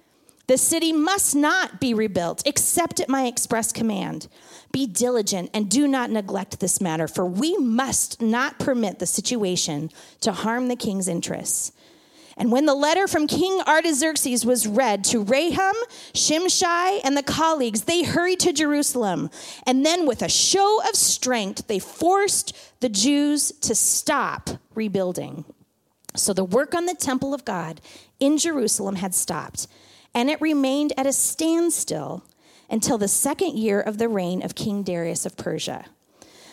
The 0.49 0.59
city 0.59 0.93
must 0.93 1.37
not 1.37 1.79
be 1.79 1.95
rebuilt 1.95 2.43
except 2.47 2.99
at 2.99 3.09
my 3.09 3.27
express 3.27 3.71
command. 3.71 4.27
Be 4.73 4.89
diligent 4.89 5.51
and 5.55 5.71
do 5.71 5.87
not 5.87 6.11
neglect 6.11 6.59
this 6.59 6.81
matter, 6.81 7.07
for 7.07 7.25
we 7.25 7.57
must 7.59 8.21
not 8.21 8.59
permit 8.59 8.99
the 8.99 9.07
situation 9.07 9.89
to 10.21 10.33
harm 10.33 10.67
the 10.67 10.75
king's 10.75 11.07
interests. 11.07 11.71
And 12.39 12.53
when 12.53 12.67
the 12.67 12.75
letter 12.75 13.09
from 13.09 13.27
King 13.27 13.61
Artaxerxes 13.67 14.47
was 14.47 14.69
read 14.69 15.03
to 15.07 15.25
Rehum, 15.25 15.75
Shimshai, 16.15 17.01
and 17.03 17.17
the 17.17 17.23
colleagues, 17.23 17.83
they 17.83 18.05
hurried 18.05 18.39
to 18.41 18.53
Jerusalem. 18.53 19.29
And 19.67 19.85
then, 19.85 20.07
with 20.07 20.23
a 20.23 20.29
show 20.29 20.81
of 20.89 20.95
strength, 20.95 21.67
they 21.67 21.81
forced 21.81 22.57
the 22.79 22.89
Jews 22.89 23.51
to 23.63 23.75
stop 23.75 24.51
rebuilding. 24.75 25.45
So 26.15 26.33
the 26.33 26.45
work 26.45 26.75
on 26.75 26.87
the 26.87 26.95
temple 26.95 27.35
of 27.35 27.45
God 27.45 27.81
in 28.21 28.39
Jerusalem 28.39 28.97
had 28.97 29.17
stopped, 29.17 29.67
and 30.15 30.31
it 30.31 30.41
remained 30.41 30.93
at 30.97 31.07
a 31.07 31.13
standstill 31.13 32.25
until 32.71 32.99
the 32.99 33.09
second 33.09 33.59
year 33.59 33.81
of 33.81 33.99
the 33.99 34.09
reign 34.09 34.43
of 34.43 34.55
King 34.55 34.85
Darius 34.85 35.27
of 35.27 35.37
Persia. 35.37 35.87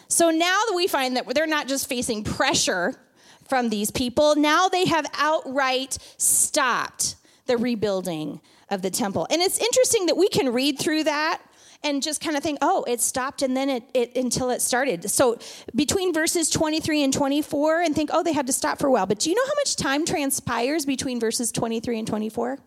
So 0.08 0.32
now 0.32 0.62
that 0.68 0.76
we 0.76 0.88
find 0.88 1.16
that 1.16 1.32
they're 1.34 1.46
not 1.46 1.68
just 1.68 1.88
facing 1.88 2.24
pressure 2.24 3.00
from 3.48 3.70
these 3.70 3.92
people. 3.92 4.36
Now 4.36 4.68
they 4.68 4.86
have 4.86 5.06
outright 5.14 5.98
stopped 6.18 7.16
the 7.46 7.58
rebuilding 7.58 8.42
of 8.70 8.82
the 8.82 8.90
temple. 8.90 9.28
And 9.30 9.42
it's 9.42 9.60
interesting 9.60 10.08
that 10.08 10.18
we 10.18 10.28
can 10.30 10.52
read 10.52 10.80
through 10.80 11.04
that 11.04 11.42
and 11.84 12.02
just 12.02 12.20
kind 12.20 12.36
of 12.36 12.42
think, 12.42 12.58
oh, 12.62 12.84
it 12.88 13.00
stopped 13.00 13.44
and 13.44 13.56
then 13.56 13.70
it, 13.70 13.84
it 13.94 14.16
until 14.16 14.50
it 14.50 14.62
started. 14.62 15.10
So 15.10 15.38
between 15.76 16.14
verses 16.14 16.50
23 16.50 17.04
and 17.04 17.14
24, 17.14 17.82
and 17.82 17.96
think, 17.96 18.10
oh, 18.12 18.24
they 18.24 18.34
had 18.34 18.48
to 18.48 18.54
stop 18.54 18.80
for 18.80 18.88
a 18.88 18.92
while. 18.92 19.06
But 19.06 19.20
do 19.20 19.30
you 19.30 19.36
know 19.36 19.46
how 19.46 19.54
much 19.56 19.76
time 19.76 20.06
transpires 20.06 20.86
between 20.86 21.20
verses 21.20 21.52
23 21.52 22.00
and 22.00 22.08
24? 22.08 22.58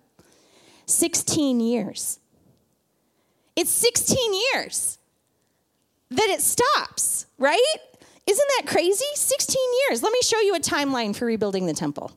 16 0.87 1.61
years. 1.61 2.21
It's 3.57 3.71
16 3.71 4.41
years 4.55 4.99
that 6.11 6.29
it 6.29 6.41
stops, 6.41 7.27
right? 7.39 7.77
Isn't 8.29 8.49
that 8.59 8.67
crazy? 8.67 9.07
16 9.15 9.57
years. 9.89 10.03
Let 10.03 10.13
me 10.13 10.21
show 10.23 10.39
you 10.41 10.55
a 10.55 10.61
timeline 10.61 11.17
for 11.17 11.25
rebuilding 11.25 11.67
the 11.67 11.73
temple. 11.73 12.13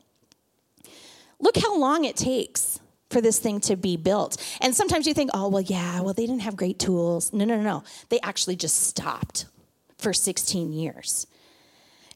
Look 1.40 1.58
how 1.58 1.78
long 1.78 2.04
it 2.04 2.18
takes 2.18 2.80
for 3.10 3.22
this 3.22 3.40
thing 3.40 3.60
to 3.62 3.76
be 3.76 3.96
built. 3.98 4.38
And 4.60 4.76
sometimes 4.76 5.08
you 5.08 5.14
think, 5.14 5.32
oh, 5.34 5.48
well, 5.48 5.62
yeah, 5.62 6.02
well, 6.02 6.14
they 6.14 6.26
didn't 6.26 6.42
have 6.42 6.56
great 6.58 6.80
tools. 6.80 7.32
No, 7.32 7.46
no, 7.46 7.56
no, 7.56 7.64
no. 7.64 7.84
They 8.10 8.20
actually 8.22 8.58
just 8.58 8.84
stopped 8.84 9.46
for 9.98 10.12
16 10.12 10.74
years. 10.74 11.28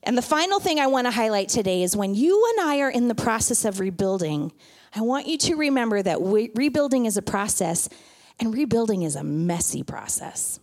And 0.04 0.18
the 0.18 0.22
final 0.22 0.60
thing 0.60 0.80
I 0.80 0.88
want 0.88 1.08
to 1.08 1.12
highlight 1.12 1.50
today 1.50 1.82
is 1.82 1.96
when 1.96 2.16
you 2.16 2.54
and 2.58 2.68
I 2.68 2.82
are 2.82 2.92
in 2.92 3.08
the 3.08 3.16
process 3.16 3.66
of 3.66 3.80
rebuilding, 3.80 4.52
I 4.94 5.02
want 5.02 5.28
you 5.28 5.38
to 5.38 5.56
remember 5.56 6.02
that 6.02 6.22
we, 6.22 6.52
rebuilding 6.54 7.06
is 7.06 7.18
a 7.18 7.22
process 7.22 7.90
and 8.40 8.54
rebuilding 8.54 9.04
is 9.04 9.16
a 9.16 9.24
messy 9.24 9.84
process. 9.84 10.60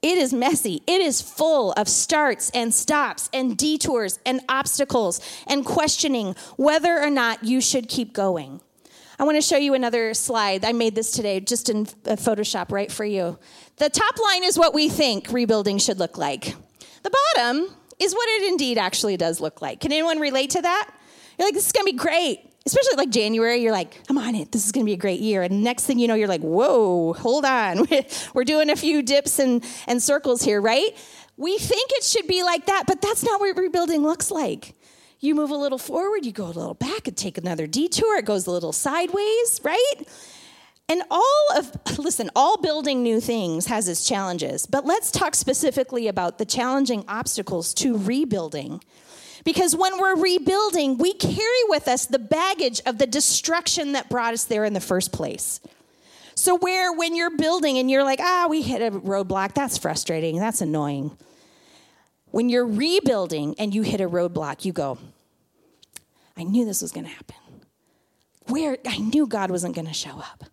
It 0.00 0.18
is 0.18 0.32
messy. 0.32 0.82
It 0.86 1.00
is 1.00 1.20
full 1.20 1.72
of 1.72 1.88
starts 1.88 2.50
and 2.50 2.72
stops 2.72 3.28
and 3.32 3.56
detours 3.56 4.18
and 4.24 4.40
obstacles 4.48 5.20
and 5.46 5.64
questioning 5.64 6.34
whether 6.56 7.00
or 7.00 7.10
not 7.10 7.44
you 7.44 7.60
should 7.60 7.88
keep 7.88 8.12
going. 8.12 8.60
I 9.18 9.24
want 9.24 9.36
to 9.36 9.42
show 9.42 9.56
you 9.56 9.74
another 9.74 10.14
slide. 10.14 10.64
I 10.64 10.72
made 10.72 10.94
this 10.94 11.10
today 11.10 11.40
just 11.40 11.68
in 11.68 11.80
uh, 12.06 12.14
Photoshop 12.14 12.70
right 12.70 12.90
for 12.90 13.04
you. 13.04 13.38
The 13.76 13.90
top 13.90 14.16
line 14.20 14.44
is 14.44 14.56
what 14.56 14.72
we 14.72 14.88
think 14.88 15.32
rebuilding 15.32 15.78
should 15.78 15.98
look 15.98 16.16
like. 16.16 16.54
The 17.02 17.10
bottom 17.34 17.74
is 17.98 18.14
what 18.14 18.28
it 18.28 18.48
indeed 18.48 18.78
actually 18.78 19.16
does 19.16 19.40
look 19.40 19.60
like. 19.60 19.80
Can 19.80 19.90
anyone 19.90 20.20
relate 20.20 20.50
to 20.50 20.62
that? 20.62 20.90
You're 21.36 21.48
like, 21.48 21.54
this 21.54 21.66
is 21.66 21.72
going 21.72 21.86
to 21.86 21.92
be 21.92 21.98
great 21.98 22.40
especially 22.66 22.96
like 22.96 23.10
January, 23.10 23.62
you're 23.62 23.72
like, 23.72 24.00
I'm 24.08 24.18
on 24.18 24.34
it. 24.34 24.52
This 24.52 24.66
is 24.66 24.72
going 24.72 24.84
to 24.84 24.88
be 24.88 24.94
a 24.94 24.98
great 24.98 25.20
year. 25.20 25.42
And 25.42 25.62
next 25.62 25.86
thing 25.86 25.98
you 25.98 26.08
know, 26.08 26.14
you're 26.14 26.28
like, 26.28 26.42
whoa, 26.42 27.14
hold 27.14 27.44
on. 27.44 27.86
We're 28.34 28.44
doing 28.44 28.70
a 28.70 28.76
few 28.76 29.02
dips 29.02 29.38
and, 29.38 29.64
and 29.86 30.02
circles 30.02 30.42
here, 30.42 30.60
right? 30.60 30.96
We 31.36 31.56
think 31.58 31.90
it 31.92 32.04
should 32.04 32.26
be 32.26 32.42
like 32.42 32.66
that, 32.66 32.84
but 32.86 33.00
that's 33.00 33.22
not 33.22 33.40
what 33.40 33.56
rebuilding 33.56 34.02
looks 34.02 34.30
like. 34.30 34.74
You 35.20 35.34
move 35.34 35.50
a 35.50 35.56
little 35.56 35.78
forward, 35.78 36.24
you 36.24 36.32
go 36.32 36.46
a 36.46 36.46
little 36.46 36.74
back, 36.74 37.08
and 37.08 37.16
take 37.16 37.38
another 37.38 37.66
detour. 37.66 38.18
It 38.18 38.24
goes 38.24 38.46
a 38.46 38.50
little 38.50 38.72
sideways, 38.72 39.60
right? 39.64 39.94
And 40.88 41.02
all 41.10 41.46
of, 41.56 41.72
listen, 41.98 42.30
all 42.34 42.56
building 42.60 43.02
new 43.02 43.20
things 43.20 43.66
has 43.66 43.88
its 43.88 44.06
challenges, 44.06 44.66
but 44.66 44.84
let's 44.84 45.10
talk 45.10 45.34
specifically 45.34 46.08
about 46.08 46.38
the 46.38 46.44
challenging 46.44 47.04
obstacles 47.08 47.74
to 47.74 47.96
rebuilding. 47.98 48.80
Because 49.48 49.74
when 49.74 49.98
we're 49.98 50.14
rebuilding, 50.14 50.98
we 50.98 51.14
carry 51.14 51.64
with 51.68 51.88
us 51.88 52.04
the 52.04 52.18
baggage 52.18 52.82
of 52.84 52.98
the 52.98 53.06
destruction 53.06 53.92
that 53.92 54.10
brought 54.10 54.34
us 54.34 54.44
there 54.44 54.62
in 54.66 54.74
the 54.74 54.78
first 54.78 55.10
place. 55.10 55.62
So, 56.34 56.58
where 56.58 56.92
when 56.92 57.16
you're 57.16 57.34
building 57.34 57.78
and 57.78 57.90
you're 57.90 58.04
like, 58.04 58.20
ah, 58.20 58.46
we 58.50 58.60
hit 58.60 58.82
a 58.82 58.94
roadblock, 58.94 59.54
that's 59.54 59.78
frustrating, 59.78 60.38
that's 60.38 60.60
annoying. 60.60 61.16
When 62.26 62.50
you're 62.50 62.66
rebuilding 62.66 63.54
and 63.58 63.74
you 63.74 63.80
hit 63.80 64.02
a 64.02 64.06
roadblock, 64.06 64.66
you 64.66 64.74
go, 64.74 64.98
I 66.36 66.42
knew 66.42 66.66
this 66.66 66.82
was 66.82 66.92
going 66.92 67.06
to 67.06 67.12
happen. 67.12 67.36
Where 68.48 68.76
I 68.86 68.98
knew 68.98 69.26
God 69.26 69.50
wasn't 69.50 69.74
going 69.74 69.88
to 69.88 69.94
show 69.94 70.18
up. 70.18 70.44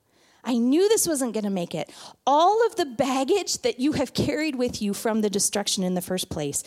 I 0.42 0.58
knew 0.58 0.88
this 0.88 1.06
wasn't 1.06 1.34
going 1.34 1.44
to 1.44 1.50
make 1.50 1.76
it. 1.76 1.92
All 2.26 2.66
of 2.66 2.78
the 2.78 2.86
baggage 2.86 3.58
that 3.64 3.78
you 3.78 3.92
have 3.94 4.14
carried 4.14 4.56
with 4.56 4.82
you 4.82 4.94
from 4.94 5.20
the 5.20 5.30
destruction 5.30 5.84
in 5.84 5.96
the 5.96 6.02
first 6.02 6.30
place 6.30 6.64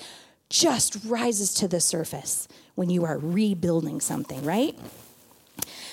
just 0.50 1.04
rises 1.04 1.52
to 1.54 1.68
the 1.68 1.80
surface 1.80 2.48
when 2.74 2.90
you 2.90 3.04
are 3.04 3.18
rebuilding 3.18 4.00
something, 4.00 4.42
right? 4.44 4.78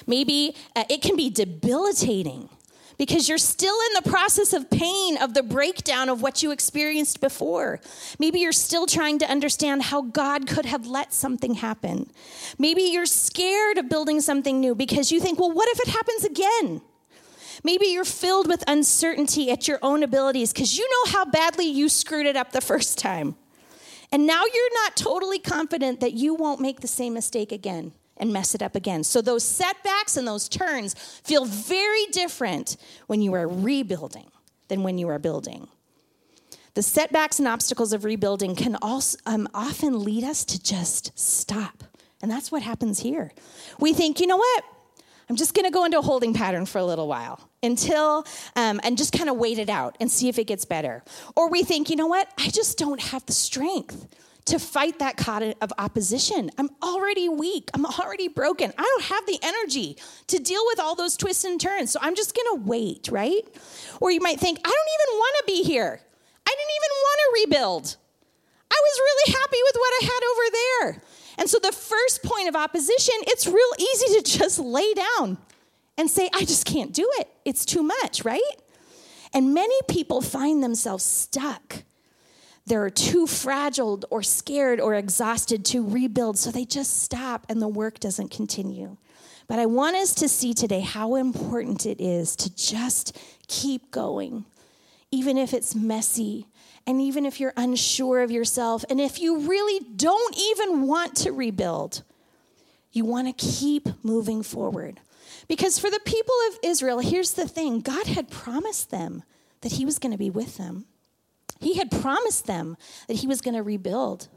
Maybe 0.08 0.56
uh, 0.76 0.84
it 0.90 1.02
can 1.02 1.16
be 1.16 1.30
debilitating 1.30 2.50
because 2.98 3.28
you're 3.28 3.38
still 3.38 3.76
in 3.88 4.04
the 4.04 4.10
process 4.10 4.54
of 4.54 4.70
pain 4.70 5.18
of 5.18 5.34
the 5.34 5.44
breakdown 5.44 6.10
of 6.10 6.22
what 6.22 6.42
you 6.42 6.52
experienced 6.52 7.20
before. 7.20 7.82
Maybe 8.20 8.40
you're 8.40 8.52
still 8.52 8.86
trying 8.86 9.20
to 9.20 9.30
understand 9.30 9.84
how 9.84 10.02
God 10.02 10.48
could 10.48 10.66
have 10.66 10.88
let 10.88 11.14
something 11.14 11.56
happen. 11.56 12.10
Maybe 12.58 12.84
you're 12.84 13.06
scared 13.06 13.78
of 13.78 13.90
building 13.90 14.22
something 14.22 14.60
new 14.60 14.76
because 14.76 15.12
you 15.12 15.20
think, 15.20 15.40
well, 15.40 15.52
what 15.52 15.68
if 15.70 15.80
it 15.88 15.92
happens 15.92 16.24
again? 16.24 16.82
Maybe 17.64 17.88
you're 17.88 18.06
filled 18.06 18.48
with 18.48 18.64
uncertainty 18.68 19.50
at 19.50 19.68
your 19.68 19.80
own 19.82 20.04
abilities 20.04 20.54
because 20.54 20.78
you 20.78 20.88
know 20.88 21.12
how 21.12 21.26
badly 21.26 21.66
you 21.66 21.90
screwed 21.90 22.28
it 22.28 22.36
up 22.36 22.52
the 22.52 22.62
first 22.62 22.98
time. 22.98 23.36
And 24.16 24.26
now 24.26 24.44
you're 24.46 24.74
not 24.86 24.96
totally 24.96 25.40
confident 25.40 26.00
that 26.00 26.14
you 26.14 26.36
won't 26.36 26.62
make 26.62 26.80
the 26.80 26.88
same 26.88 27.14
mistake 27.14 27.52
again 27.52 27.92
and 28.16 28.32
mess 28.32 28.56
it 28.56 28.62
up 28.62 28.74
again. 28.74 29.04
So 29.04 29.22
those 29.22 29.44
setbacks 29.44 30.16
and 30.16 30.26
those 30.26 30.48
turns 30.48 30.94
feel 31.26 31.44
very 31.44 32.06
different 32.14 32.78
when 33.08 33.22
you 33.22 33.34
are 33.34 33.46
rebuilding 33.46 34.32
than 34.70 34.84
when 34.84 34.98
you 34.98 35.10
are 35.10 35.20
building. 35.20 35.68
The 36.76 36.82
setbacks 36.82 37.40
and 37.40 37.48
obstacles 37.50 37.92
of 37.92 38.06
rebuilding 38.06 38.56
can 38.56 38.78
also 38.82 39.18
um, 39.26 39.50
often 39.54 40.02
lead 40.02 40.24
us 40.24 40.46
to 40.46 40.64
just 40.64 41.12
stop. 41.20 41.84
And 42.22 42.32
that's 42.32 42.50
what 42.50 42.62
happens 42.62 43.02
here. 43.02 43.34
We 43.82 43.92
think, 43.92 44.22
you 44.22 44.28
know 44.28 44.38
what? 44.38 44.64
I'm 45.30 45.36
just 45.36 45.54
going 45.54 45.66
to 45.66 45.72
go 45.72 45.86
into 45.86 46.00
a 46.00 46.02
holding 46.02 46.34
pattern 46.34 46.66
for 46.66 46.78
a 46.78 46.86
little 46.86 47.08
while 47.08 47.50
until, 47.64 48.26
um, 48.56 48.80
and 48.84 48.98
just 48.98 49.12
kind 49.12 49.30
of 49.30 49.38
wait 49.38 49.58
it 49.58 49.70
out 49.70 49.98
and 50.00 50.12
see 50.12 50.30
if 50.30 50.38
it 50.38 50.46
gets 50.46 50.66
better. 50.66 51.04
Or 51.36 51.50
we 51.50 51.64
think, 51.64 51.90
you 51.90 51.96
know 51.96 52.08
what? 52.08 52.32
I 52.38 52.50
just 52.50 52.78
don't 52.78 53.02
have 53.02 53.26
the 53.26 53.34
strength 53.34 54.08
to 54.46 54.60
fight 54.60 55.00
that 55.00 55.18
cot 55.18 55.42
of 55.42 55.74
opposition. 55.80 56.52
I'm 56.60 56.70
already 56.84 57.28
weak. 57.28 57.72
I'm 57.74 57.86
already 57.86 58.28
broken. 58.28 58.72
I 58.78 58.84
don't 58.84 59.04
have 59.06 59.26
the 59.26 59.40
energy 59.42 59.98
to 60.28 60.38
deal 60.38 60.62
with 60.68 60.80
all 60.80 60.94
those 60.94 61.18
twists 61.18 61.44
and 61.44 61.60
turns. 61.60 61.92
So 61.92 62.00
I'm 62.02 62.16
just 62.16 62.36
going 62.36 62.58
to 62.58 62.68
wait, 62.68 63.10
right? 63.12 63.42
Or 64.00 64.12
you 64.12 64.20
might 64.22 64.40
think, 64.40 64.60
I 64.60 64.70
don't 64.70 64.72
even 64.72 65.20
want 65.20 65.36
to 65.40 65.44
be 65.48 65.64
here. 65.64 66.00
I 66.48 66.52
didn't 66.52 66.76
even 66.78 66.94
want 67.02 67.18
to 67.18 67.42
rebuild. 67.42 67.96
I 68.70 68.82
was 68.82 69.00
really 69.00 69.34
happy 69.34 69.58
with 69.64 69.76
what 69.76 69.94
I 70.00 70.06
had 70.06 70.22
over 70.32 70.46
there. 70.52 71.02
And 71.38 71.50
so 71.50 71.60
the 71.62 71.72
first 71.72 72.24
point 72.24 72.48
of 72.48 72.56
opposition, 72.56 73.16
it's 73.22 73.48
real 73.48 73.72
easy 73.78 74.22
to 74.22 74.38
just 74.40 74.60
lay 74.60 74.94
down 74.94 75.38
and 75.98 76.10
say, 76.10 76.30
I 76.34 76.42
just 76.42 76.66
can't 76.66 76.94
do 76.94 77.10
it. 77.18 77.28
It's 77.46 77.66
too 77.66 77.84
much, 77.84 78.24
right? 78.24 78.42
And 79.34 79.54
many 79.54 79.76
people 79.88 80.22
find 80.22 80.64
themselves 80.64 81.04
stuck. 81.04 81.84
They're 82.66 82.90
too 82.90 83.28
fragile 83.28 84.02
or 84.10 84.24
scared 84.24 84.80
or 84.80 84.96
exhausted 84.96 85.66
to 85.66 85.88
rebuild, 85.88 86.38
so 86.38 86.52
they 86.52 86.66
just 86.66 87.04
stop 87.04 87.46
and 87.50 87.62
the 87.62 87.68
work 87.68 88.00
doesn't 88.00 88.32
continue. 88.32 88.98
But 89.48 89.60
I 89.60 89.68
want 89.68 89.96
us 89.98 90.16
to 90.16 90.28
see 90.28 90.54
today 90.54 90.80
how 90.80 91.16
important 91.16 91.86
it 91.86 92.02
is 92.02 92.36
to 92.38 92.56
just 92.56 93.18
keep 93.48 93.92
going, 93.92 94.46
even 95.12 95.38
if 95.38 95.54
it's 95.54 95.76
messy, 95.76 96.48
and 96.88 97.02
even 97.02 97.26
if 97.26 97.40
you're 97.40 97.54
unsure 97.58 98.22
of 98.22 98.32
yourself, 98.32 98.86
and 98.90 99.02
if 99.02 99.20
you 99.20 99.40
really 99.40 99.86
don't 99.96 100.38
even 100.38 100.88
want 100.88 101.16
to 101.18 101.32
rebuild, 101.32 102.04
you 102.92 103.06
want 103.06 103.28
to 103.28 103.46
keep 103.46 103.90
moving 104.04 104.44
forward. 104.44 105.00
Because 105.48 105.80
for 105.80 105.90
the 105.90 106.00
people 106.06 106.36
of 106.50 106.60
Israel, 106.64 107.00
here's 107.00 107.34
the 107.34 107.48
thing 107.48 107.82
God 107.82 108.08
had 108.08 108.30
promised 108.30 108.92
them 108.92 109.24
that 109.62 109.74
He 109.74 109.86
was 109.86 110.00
going 110.00 110.12
to 110.12 110.18
be 110.18 110.30
with 110.30 110.58
them. 110.58 110.86
He 111.60 111.76
had 111.76 111.90
promised 111.90 112.46
them 112.46 112.78
that 113.08 113.18
He 113.18 113.28
was 113.28 113.42
going 113.42 113.56
to 113.56 113.64
rebuild. 113.64 114.28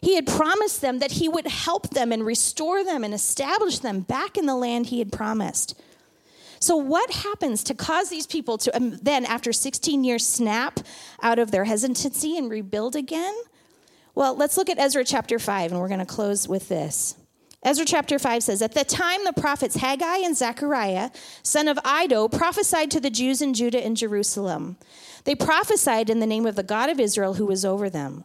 He 0.00 0.16
had 0.16 0.26
promised 0.26 0.80
them 0.80 0.98
that 0.98 1.12
He 1.12 1.28
would 1.28 1.46
help 1.46 1.90
them 1.90 2.12
and 2.12 2.26
restore 2.26 2.84
them 2.84 3.04
and 3.04 3.14
establish 3.14 3.78
them 3.78 4.00
back 4.00 4.36
in 4.36 4.46
the 4.46 4.56
land 4.56 4.86
He 4.86 4.98
had 4.98 5.12
promised. 5.12 5.80
So, 6.60 6.76
what 6.76 7.10
happens 7.10 7.62
to 7.64 7.74
cause 7.74 8.08
these 8.08 8.26
people 8.26 8.58
to 8.58 8.76
um, 8.76 8.98
then, 9.02 9.24
after 9.24 9.52
16 9.52 10.04
years, 10.04 10.26
snap 10.26 10.80
out 11.22 11.38
of 11.38 11.50
their 11.50 11.64
hesitancy 11.64 12.36
and 12.36 12.50
rebuild 12.50 12.96
again? 12.96 13.34
Well, 14.14 14.34
let's 14.34 14.56
look 14.56 14.70
at 14.70 14.78
Ezra 14.78 15.04
chapter 15.04 15.38
5, 15.38 15.72
and 15.72 15.80
we're 15.80 15.88
going 15.88 16.00
to 16.00 16.06
close 16.06 16.48
with 16.48 16.68
this. 16.68 17.16
Ezra 17.62 17.84
chapter 17.84 18.18
5 18.18 18.42
says, 18.44 18.62
At 18.62 18.72
the 18.72 18.84
time 18.84 19.24
the 19.24 19.32
prophets 19.32 19.76
Haggai 19.76 20.18
and 20.18 20.36
Zechariah, 20.36 21.10
son 21.42 21.68
of 21.68 21.78
Iddo, 21.84 22.28
prophesied 22.28 22.90
to 22.92 23.00
the 23.00 23.10
Jews 23.10 23.42
in 23.42 23.54
Judah 23.54 23.84
and 23.84 23.96
Jerusalem. 23.96 24.76
They 25.24 25.34
prophesied 25.34 26.08
in 26.08 26.20
the 26.20 26.26
name 26.26 26.46
of 26.46 26.54
the 26.54 26.62
God 26.62 26.88
of 26.90 27.00
Israel 27.00 27.34
who 27.34 27.46
was 27.46 27.64
over 27.64 27.90
them. 27.90 28.24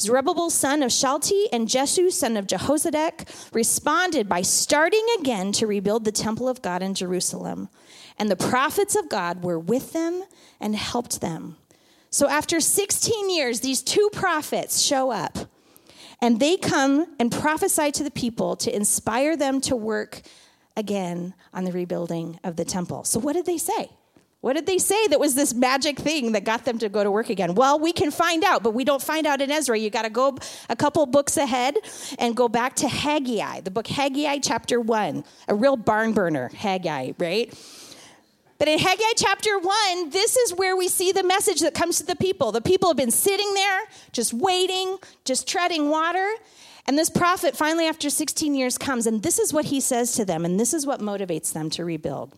Zerubbabel, 0.00 0.50
son 0.50 0.82
of 0.82 0.92
Shalti, 0.92 1.46
and 1.52 1.68
Jesu, 1.68 2.10
son 2.10 2.36
of 2.36 2.46
Jehozadak, 2.46 3.28
responded 3.52 4.28
by 4.28 4.42
starting 4.42 5.04
again 5.18 5.50
to 5.52 5.66
rebuild 5.66 6.04
the 6.04 6.12
temple 6.12 6.48
of 6.48 6.62
God 6.62 6.82
in 6.82 6.94
Jerusalem. 6.94 7.68
And 8.16 8.30
the 8.30 8.36
prophets 8.36 8.94
of 8.94 9.08
God 9.08 9.42
were 9.42 9.58
with 9.58 9.92
them 9.92 10.22
and 10.60 10.76
helped 10.76 11.20
them. 11.20 11.56
So 12.10 12.28
after 12.28 12.60
16 12.60 13.30
years, 13.30 13.60
these 13.60 13.82
two 13.82 14.08
prophets 14.12 14.80
show 14.80 15.10
up 15.10 15.38
and 16.20 16.40
they 16.40 16.56
come 16.56 17.06
and 17.18 17.30
prophesy 17.30 17.92
to 17.92 18.02
the 18.02 18.10
people 18.10 18.56
to 18.56 18.74
inspire 18.74 19.36
them 19.36 19.60
to 19.62 19.76
work 19.76 20.22
again 20.76 21.34
on 21.52 21.64
the 21.64 21.72
rebuilding 21.72 22.38
of 22.42 22.56
the 22.56 22.64
temple. 22.64 23.04
So, 23.04 23.18
what 23.18 23.34
did 23.34 23.46
they 23.46 23.58
say? 23.58 23.90
What 24.40 24.54
did 24.54 24.66
they 24.66 24.78
say 24.78 25.08
that 25.08 25.18
was 25.18 25.34
this 25.34 25.52
magic 25.52 25.98
thing 25.98 26.32
that 26.32 26.44
got 26.44 26.64
them 26.64 26.78
to 26.78 26.88
go 26.88 27.02
to 27.02 27.10
work 27.10 27.28
again? 27.28 27.56
Well, 27.56 27.80
we 27.80 27.92
can 27.92 28.12
find 28.12 28.44
out, 28.44 28.62
but 28.62 28.72
we 28.72 28.84
don't 28.84 29.02
find 29.02 29.26
out 29.26 29.40
in 29.40 29.50
Ezra. 29.50 29.76
You 29.76 29.90
got 29.90 30.02
to 30.02 30.10
go 30.10 30.38
a 30.68 30.76
couple 30.76 31.04
books 31.06 31.36
ahead 31.36 31.76
and 32.20 32.36
go 32.36 32.48
back 32.48 32.76
to 32.76 32.88
Haggai, 32.88 33.62
the 33.62 33.72
book 33.72 33.88
Haggai, 33.88 34.38
chapter 34.38 34.80
1, 34.80 35.24
a 35.48 35.54
real 35.56 35.76
barn 35.76 36.12
burner, 36.12 36.50
Haggai, 36.54 37.12
right? 37.18 37.52
But 38.58 38.68
in 38.68 38.78
Haggai 38.78 39.12
chapter 39.16 39.58
1, 39.58 40.10
this 40.10 40.36
is 40.36 40.54
where 40.54 40.76
we 40.76 40.86
see 40.86 41.10
the 41.10 41.24
message 41.24 41.60
that 41.60 41.74
comes 41.74 41.98
to 41.98 42.06
the 42.06 42.16
people. 42.16 42.52
The 42.52 42.60
people 42.60 42.88
have 42.88 42.96
been 42.96 43.10
sitting 43.10 43.54
there, 43.54 43.80
just 44.12 44.32
waiting, 44.32 44.98
just 45.24 45.48
treading 45.48 45.90
water. 45.90 46.28
And 46.86 46.96
this 46.96 47.10
prophet 47.10 47.56
finally, 47.56 47.86
after 47.86 48.08
16 48.08 48.54
years, 48.54 48.78
comes, 48.78 49.06
and 49.06 49.22
this 49.22 49.40
is 49.40 49.52
what 49.52 49.66
he 49.66 49.80
says 49.80 50.12
to 50.12 50.24
them, 50.24 50.44
and 50.44 50.60
this 50.60 50.72
is 50.72 50.86
what 50.86 51.00
motivates 51.00 51.52
them 51.52 51.70
to 51.70 51.84
rebuild. 51.84 52.34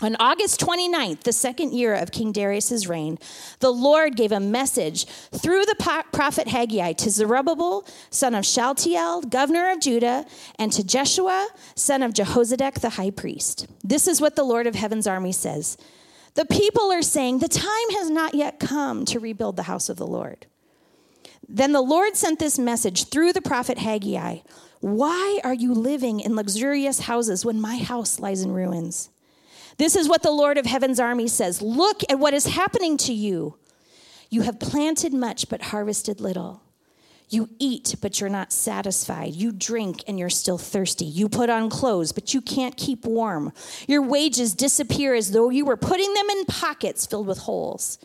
On 0.00 0.14
August 0.20 0.60
29th, 0.60 1.24
the 1.24 1.32
second 1.32 1.72
year 1.72 1.92
of 1.92 2.12
King 2.12 2.30
Darius's 2.30 2.86
reign, 2.86 3.18
the 3.58 3.72
Lord 3.72 4.14
gave 4.14 4.30
a 4.30 4.38
message 4.38 5.06
through 5.06 5.64
the 5.64 6.04
prophet 6.12 6.46
Haggai 6.46 6.92
to 6.92 7.10
Zerubbabel, 7.10 7.84
son 8.08 8.36
of 8.36 8.46
Shealtiel, 8.46 9.22
governor 9.22 9.72
of 9.72 9.80
Judah, 9.80 10.24
and 10.56 10.72
to 10.72 10.84
Jeshua, 10.84 11.48
son 11.74 12.04
of 12.04 12.12
Jehozadak, 12.12 12.80
the 12.80 12.90
high 12.90 13.10
priest. 13.10 13.66
This 13.82 14.06
is 14.06 14.20
what 14.20 14.36
the 14.36 14.44
Lord 14.44 14.68
of 14.68 14.76
heaven's 14.76 15.08
army 15.08 15.32
says 15.32 15.76
The 16.34 16.44
people 16.44 16.92
are 16.92 17.02
saying, 17.02 17.40
The 17.40 17.48
time 17.48 17.90
has 17.98 18.08
not 18.08 18.34
yet 18.34 18.60
come 18.60 19.04
to 19.06 19.18
rebuild 19.18 19.56
the 19.56 19.64
house 19.64 19.88
of 19.88 19.96
the 19.96 20.06
Lord. 20.06 20.46
Then 21.48 21.72
the 21.72 21.80
Lord 21.80 22.16
sent 22.16 22.38
this 22.38 22.58
message 22.58 23.08
through 23.08 23.32
the 23.32 23.42
prophet 23.42 23.78
Haggai 23.78 24.38
Why 24.78 25.40
are 25.42 25.54
you 25.54 25.74
living 25.74 26.20
in 26.20 26.36
luxurious 26.36 27.00
houses 27.00 27.44
when 27.44 27.60
my 27.60 27.78
house 27.78 28.20
lies 28.20 28.42
in 28.42 28.52
ruins? 28.52 29.10
This 29.78 29.94
is 29.96 30.08
what 30.08 30.22
the 30.22 30.30
Lord 30.30 30.58
of 30.58 30.66
Heaven's 30.66 31.00
army 31.00 31.28
says 31.28 31.62
Look 31.62 32.02
at 32.10 32.18
what 32.18 32.34
is 32.34 32.46
happening 32.46 32.96
to 32.98 33.12
you. 33.12 33.56
You 34.28 34.42
have 34.42 34.60
planted 34.60 35.14
much, 35.14 35.48
but 35.48 35.62
harvested 35.62 36.20
little. 36.20 36.62
You 37.30 37.50
eat, 37.58 37.94
but 38.00 38.20
you're 38.20 38.30
not 38.30 38.52
satisfied. 38.52 39.34
You 39.34 39.52
drink, 39.52 40.02
and 40.08 40.18
you're 40.18 40.30
still 40.30 40.58
thirsty. 40.58 41.04
You 41.04 41.28
put 41.28 41.50
on 41.50 41.68
clothes, 41.68 42.12
but 42.12 42.32
you 42.32 42.40
can't 42.40 42.76
keep 42.76 43.04
warm. 43.04 43.52
Your 43.86 44.02
wages 44.02 44.54
disappear 44.54 45.14
as 45.14 45.30
though 45.32 45.50
you 45.50 45.66
were 45.66 45.76
putting 45.76 46.12
them 46.14 46.30
in 46.30 46.44
pockets 46.46 47.06
filled 47.06 47.26
with 47.26 47.38
holes. 47.38 47.98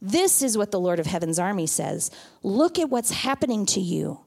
This 0.00 0.42
is 0.42 0.56
what 0.56 0.70
the 0.70 0.80
Lord 0.80 0.98
of 0.98 1.06
Heaven's 1.06 1.38
army 1.38 1.66
says 1.66 2.10
Look 2.42 2.78
at 2.78 2.90
what's 2.90 3.10
happening 3.10 3.66
to 3.66 3.80
you. 3.80 4.20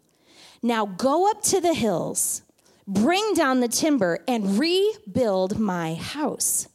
Now 0.61 0.85
go 0.85 1.29
up 1.29 1.41
to 1.43 1.61
the 1.61 1.73
hills, 1.73 2.43
bring 2.87 3.33
down 3.33 3.59
the 3.59 3.67
timber, 3.67 4.19
and 4.27 4.59
rebuild 4.59 5.59
my 5.59 5.95
house. 5.95 6.67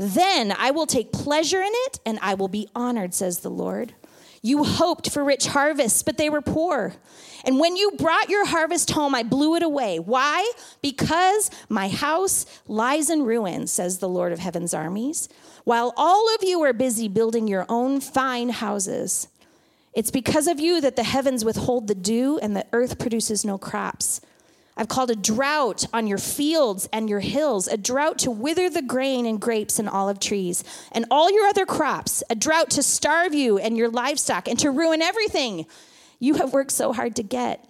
Then 0.00 0.50
I 0.56 0.70
will 0.70 0.86
take 0.86 1.12
pleasure 1.12 1.60
in 1.60 1.70
it 1.70 2.00
and 2.06 2.18
I 2.22 2.32
will 2.32 2.48
be 2.48 2.66
honored, 2.74 3.12
says 3.12 3.40
the 3.40 3.50
Lord. 3.50 3.92
You 4.40 4.64
hoped 4.64 5.10
for 5.10 5.22
rich 5.22 5.48
harvests, 5.48 6.02
but 6.02 6.16
they 6.16 6.30
were 6.30 6.40
poor. 6.40 6.94
And 7.44 7.60
when 7.60 7.76
you 7.76 7.90
brought 7.98 8.30
your 8.30 8.46
harvest 8.46 8.92
home, 8.92 9.14
I 9.14 9.22
blew 9.22 9.56
it 9.56 9.62
away. 9.62 9.98
Why? 9.98 10.50
Because 10.80 11.50
my 11.68 11.90
house 11.90 12.46
lies 12.66 13.10
in 13.10 13.24
ruins, 13.24 13.70
says 13.70 13.98
the 13.98 14.08
Lord 14.08 14.32
of 14.32 14.38
heaven's 14.38 14.72
armies, 14.72 15.28
while 15.64 15.92
all 15.98 16.34
of 16.34 16.42
you 16.42 16.62
are 16.62 16.72
busy 16.72 17.06
building 17.06 17.46
your 17.46 17.66
own 17.68 18.00
fine 18.00 18.48
houses. 18.48 19.28
It's 19.92 20.10
because 20.10 20.46
of 20.46 20.58
you 20.58 20.80
that 20.80 20.96
the 20.96 21.02
heavens 21.02 21.44
withhold 21.44 21.88
the 21.88 21.94
dew 21.94 22.38
and 22.38 22.56
the 22.56 22.66
earth 22.72 22.98
produces 22.98 23.44
no 23.44 23.58
crops. 23.58 24.22
I've 24.80 24.88
called 24.88 25.10
a 25.10 25.16
drought 25.16 25.84
on 25.92 26.06
your 26.06 26.16
fields 26.16 26.88
and 26.90 27.10
your 27.10 27.20
hills, 27.20 27.68
a 27.68 27.76
drought 27.76 28.18
to 28.20 28.30
wither 28.30 28.70
the 28.70 28.80
grain 28.80 29.26
and 29.26 29.38
grapes 29.38 29.78
and 29.78 29.86
olive 29.86 30.18
trees 30.18 30.64
and 30.90 31.04
all 31.10 31.30
your 31.30 31.46
other 31.46 31.66
crops, 31.66 32.22
a 32.30 32.34
drought 32.34 32.70
to 32.70 32.82
starve 32.82 33.34
you 33.34 33.58
and 33.58 33.76
your 33.76 33.90
livestock 33.90 34.48
and 34.48 34.58
to 34.58 34.70
ruin 34.70 35.02
everything 35.02 35.66
you 36.18 36.36
have 36.36 36.54
worked 36.54 36.70
so 36.70 36.94
hard 36.94 37.14
to 37.16 37.22
get. 37.22 37.68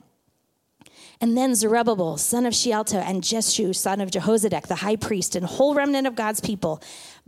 And 1.20 1.36
then 1.36 1.56
Zerubbabel, 1.56 2.16
son 2.16 2.46
of 2.46 2.54
Shealtiel, 2.54 3.02
and 3.04 3.24
Jeshua, 3.24 3.74
son 3.74 4.00
of 4.00 4.12
Jehozadak, 4.12 4.68
the 4.68 4.76
high 4.76 4.94
priest, 4.94 5.34
and 5.34 5.44
whole 5.44 5.74
remnant 5.74 6.06
of 6.06 6.14
God's 6.14 6.40
people 6.40 6.80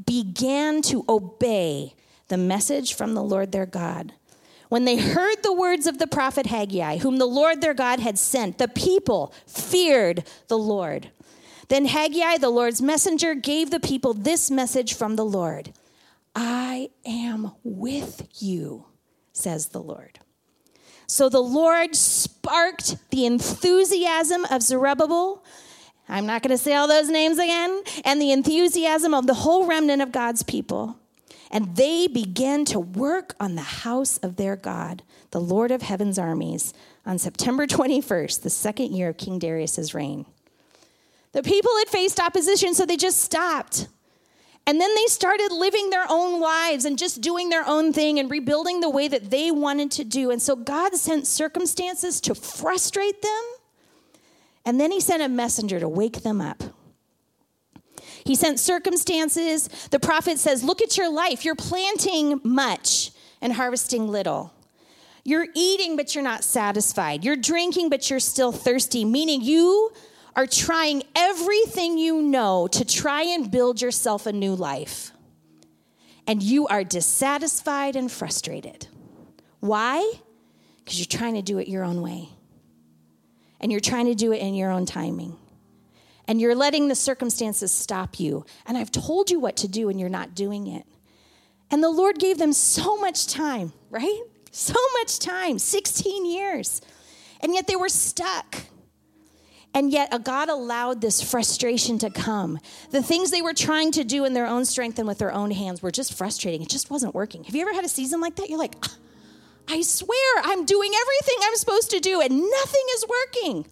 began 0.07 0.81
to 0.83 1.05
obey 1.09 1.95
the 2.29 2.39
message 2.39 2.95
from 2.95 3.15
the 3.15 3.23
Lord 3.23 3.51
their 3.51 3.67
God. 3.67 4.13
When 4.73 4.87
they 4.87 4.97
heard 4.97 5.43
the 5.43 5.53
words 5.53 5.87
of 5.87 5.99
the 5.99 6.07
prophet 6.07 6.47
Haggai, 6.47 6.97
whom 6.97 7.19
the 7.19 7.27
Lord 7.27 7.61
their 7.61 7.75
God 7.75 8.01
had 8.01 8.19
sent, 8.19 8.57
the 8.57 8.69
people 8.69 9.35
feared 9.47 10.25
the 10.49 10.57
Lord. 10.57 11.11
Then 11.69 11.85
Haggai, 11.85 12.39
the 12.39 12.49
Lord's 12.49 12.81
messenger, 12.81 13.35
gave 13.35 13.71
the 13.71 13.79
people 13.79 14.15
this 14.15 14.51
message 14.51 14.95
from 14.95 15.17
the 15.17 15.27
Lord 15.27 15.75
I 16.35 16.89
am 17.05 17.53
with 17.63 18.27
you, 18.41 18.87
says 19.35 19.67
the 19.67 19.83
Lord. 19.83 20.21
So 21.07 21.29
the 21.29 21.43
Lord 21.43 21.95
sparked 21.95 22.97
the 23.11 23.27
enthusiasm 23.27 24.47
of 24.47 24.63
Zerubbabel. 24.63 25.45
I'm 26.09 26.25
not 26.25 26.41
going 26.43 26.57
to 26.57 26.57
say 26.57 26.73
all 26.73 26.89
those 26.89 27.11
names 27.11 27.39
again, 27.39 27.83
and 28.07 28.23
the 28.23 28.33
enthusiasm 28.33 29.13
of 29.13 29.27
the 29.27 29.35
whole 29.35 29.67
remnant 29.67 30.01
of 30.01 30.13
God's 30.13 30.43
people 30.43 30.99
and 31.53 31.77
they 31.77 32.09
began 32.09 32.65
to 32.65 32.81
work 32.81 33.37
on 33.39 33.55
the 33.55 33.63
house 33.63 34.17
of 34.19 34.37
their 34.37 34.57
God, 34.57 35.03
the 35.31 35.41
Lord 35.41 35.71
of 35.71 35.83
heaven's 35.83 36.19
armies, 36.19 36.73
on 37.05 37.19
September 37.19 37.67
21st, 37.67 38.41
the 38.41 38.51
second 38.51 38.93
year 38.93 39.11
of 39.11 39.19
King 39.19 39.39
Darius's 39.39 39.93
reign. 39.93 40.25
The 41.33 41.43
people 41.43 41.71
had 41.79 41.89
faced 41.89 42.19
opposition, 42.19 42.73
so 42.75 42.87
they 42.87 42.97
just 42.97 43.19
stopped. 43.19 43.89
And 44.67 44.81
then 44.81 44.95
they 44.95 45.07
started 45.07 45.53
living 45.53 45.91
their 45.91 46.07
own 46.09 46.41
lives 46.41 46.85
and 46.85 46.99
just 46.99 47.21
doing 47.21 47.51
their 47.51 47.67
own 47.67 47.93
thing 47.93 48.19
and 48.19 48.31
rebuilding 48.31 48.81
the 48.81 48.91
way 48.91 49.09
that 49.09 49.31
they 49.31 49.51
wanted 49.51 49.91
to 49.93 50.05
do. 50.05 50.31
And 50.31 50.41
so 50.41 50.57
God 50.57 50.95
sent 50.95 51.27
circumstances 51.27 52.21
to 52.23 52.35
frustrate 52.35 53.21
them. 53.23 53.43
And 54.65 54.81
then 54.81 54.91
He 54.91 55.01
sent 55.01 55.23
a 55.23 55.29
messenger 55.29 55.81
to 55.81 55.89
wake 55.89 56.23
them 56.23 56.41
up. 56.41 56.63
He 58.25 58.35
sent 58.35 58.61
circumstances. 58.61 59.69
The 59.91 60.01
prophet 60.01 60.39
says, 60.39 60.63
Look 60.63 60.81
at 60.83 60.97
your 60.97 61.11
life. 61.11 61.45
You're 61.45 61.55
planting 61.55 62.41
much 62.45 63.11
and 63.41 63.53
harvesting 63.53 64.09
little. 64.09 64.53
You're 65.25 65.47
eating, 65.55 65.97
but 65.97 66.15
you're 66.15 66.25
not 66.25 66.43
satisfied. 66.43 67.25
You're 67.25 67.37
drinking, 67.37 67.91
but 67.91 68.11
you're 68.11 68.21
still 68.21 68.53
thirsty, 68.53 69.05
meaning 69.05 69.41
you 69.41 69.93
are 70.35 70.47
trying 70.47 71.03
everything 71.15 71.99
you 71.99 72.23
know 72.23 72.67
to 72.69 72.85
try 72.85 73.23
and 73.23 73.51
build 73.51 73.81
yourself 73.81 74.27
a 74.27 74.33
new 74.33 74.55
life. 74.55 75.13
And 76.27 76.43
you 76.43 76.67
are 76.69 76.85
dissatisfied 76.85 77.97
and 77.97 78.11
frustrated. 78.11 78.87
Why? 79.61 80.13
Because 80.79 80.99
you're 80.99 81.19
trying 81.19 81.35
to 81.35 81.43
do 81.43 81.59
it 81.59 81.69
your 81.69 81.85
own 81.85 82.01
way. 82.03 82.29
And 83.61 83.71
you're 83.71 83.81
trying 83.81 84.07
to 84.07 84.15
do 84.15 84.33
it 84.33 84.39
in 84.39 84.55
your 84.55 84.71
own 84.71 84.87
timing. 84.87 85.37
And 86.29 86.41
you're 86.41 86.55
letting 86.55 86.89
the 86.89 86.95
circumstances 86.95 87.73
stop 87.73 88.21
you. 88.21 88.47
And 88.67 88.79
I've 88.79 88.93
told 88.93 89.31
you 89.31 89.41
what 89.41 89.57
to 89.59 89.69
do, 89.69 89.89
and 89.89 89.99
you're 89.99 90.09
not 90.09 90.35
doing 90.35 90.67
it. 90.67 90.87
And 91.71 91.83
the 91.83 91.91
Lord 91.91 92.19
gave 92.19 92.39
them 92.39 92.53
so 92.53 92.97
much 92.97 93.27
time, 93.27 93.73
right? 93.91 94.23
So 94.51 94.75
much 94.99 95.19
time 95.19 95.59
16 95.59 96.27
years. 96.27 96.83
And 97.41 97.55
yet 97.55 97.67
they 97.67 97.77
were 97.77 97.89
stuck. 97.89 98.57
And 99.75 99.91
yet, 99.91 100.13
uh, 100.13 100.19
God 100.19 100.51
allowed 100.51 101.01
this 101.01 101.23
frustration 101.23 101.99
to 102.01 102.11
come. 102.11 102.59
The 102.91 103.03
things 103.03 103.31
they 103.31 103.41
were 103.41 103.55
trying 103.55 103.91
to 103.93 104.05
do 104.05 104.27
in 104.27 104.35
their 104.35 104.47
own 104.47 104.67
strength 104.67 104.99
and 104.99 105.09
with 105.09 105.19
their 105.19 105.33
own 105.33 105.51
hands 105.51 105.83
were 105.83 105.91
just 105.91 106.13
frustrating. 106.13 106.61
It 106.61 106.69
just 106.69 106.91
wasn't 106.91 107.15
working. 107.15 107.45
Have 107.45 107.55
you 107.55 107.63
ever 107.63 107.73
had 107.73 107.85
a 107.85 107.89
season 107.89 108.21
like 108.21 108.37
that? 108.37 108.51
You're 108.51 108.59
like, 108.59 108.75
ah, 108.83 108.97
I 109.69 109.81
swear 109.81 110.43
I'm 110.43 110.67
doing 110.67 110.93
everything 110.95 111.37
I'm 111.43 111.57
supposed 111.57 111.91
to 111.93 112.01
do 112.01 112.21
and 112.21 112.39
nothing 112.39 112.85
is 112.95 113.07
working. 113.09 113.67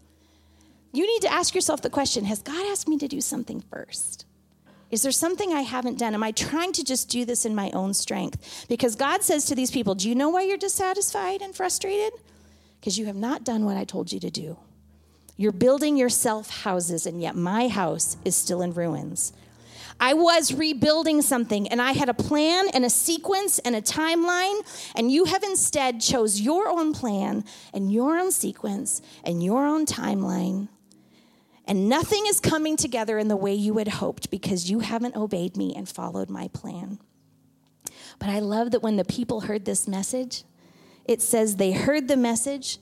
You 0.92 1.06
need 1.06 1.22
to 1.22 1.32
ask 1.32 1.54
yourself 1.54 1.82
the 1.82 1.90
question 1.90 2.24
Has 2.24 2.42
God 2.42 2.66
asked 2.70 2.88
me 2.88 2.98
to 2.98 3.08
do 3.08 3.20
something 3.20 3.62
first? 3.70 4.26
Is 4.90 5.02
there 5.02 5.12
something 5.12 5.52
I 5.52 5.60
haven't 5.60 5.98
done? 5.98 6.14
Am 6.14 6.22
I 6.22 6.32
trying 6.32 6.72
to 6.72 6.84
just 6.84 7.08
do 7.08 7.24
this 7.24 7.44
in 7.44 7.54
my 7.54 7.70
own 7.70 7.94
strength? 7.94 8.66
Because 8.68 8.96
God 8.96 9.22
says 9.22 9.44
to 9.46 9.54
these 9.54 9.70
people, 9.70 9.94
Do 9.94 10.08
you 10.08 10.14
know 10.14 10.30
why 10.30 10.42
you're 10.42 10.56
dissatisfied 10.56 11.42
and 11.42 11.54
frustrated? 11.54 12.12
Because 12.80 12.98
you 12.98 13.06
have 13.06 13.16
not 13.16 13.44
done 13.44 13.64
what 13.64 13.76
I 13.76 13.84
told 13.84 14.10
you 14.10 14.18
to 14.20 14.30
do. 14.30 14.58
You're 15.36 15.52
building 15.52 15.96
yourself 15.96 16.50
houses, 16.50 17.06
and 17.06 17.22
yet 17.22 17.36
my 17.36 17.68
house 17.68 18.16
is 18.24 18.34
still 18.36 18.62
in 18.62 18.74
ruins. 18.74 19.32
I 20.00 20.14
was 20.14 20.54
rebuilding 20.54 21.20
something 21.20 21.68
and 21.68 21.80
I 21.80 21.92
had 21.92 22.08
a 22.08 22.14
plan 22.14 22.68
and 22.72 22.86
a 22.86 22.90
sequence 22.90 23.58
and 23.58 23.76
a 23.76 23.82
timeline, 23.82 24.58
and 24.96 25.12
you 25.12 25.26
have 25.26 25.42
instead 25.42 26.00
chose 26.00 26.40
your 26.40 26.68
own 26.68 26.94
plan 26.94 27.44
and 27.74 27.92
your 27.92 28.18
own 28.18 28.32
sequence 28.32 29.02
and 29.24 29.44
your 29.44 29.66
own 29.66 29.84
timeline. 29.84 30.68
And 31.66 31.88
nothing 31.88 32.24
is 32.26 32.40
coming 32.40 32.76
together 32.76 33.18
in 33.18 33.28
the 33.28 33.36
way 33.36 33.54
you 33.54 33.78
had 33.78 33.88
hoped 33.88 34.30
because 34.30 34.70
you 34.70 34.80
haven't 34.80 35.16
obeyed 35.16 35.56
me 35.56 35.74
and 35.76 35.88
followed 35.88 36.28
my 36.28 36.48
plan. 36.48 36.98
But 38.18 38.28
I 38.28 38.40
love 38.40 38.72
that 38.72 38.82
when 38.82 38.96
the 38.96 39.04
people 39.04 39.42
heard 39.42 39.64
this 39.64 39.86
message, 39.86 40.44
it 41.04 41.22
says 41.22 41.56
they 41.56 41.72
heard 41.72 42.08
the 42.08 42.16
message 42.16 42.78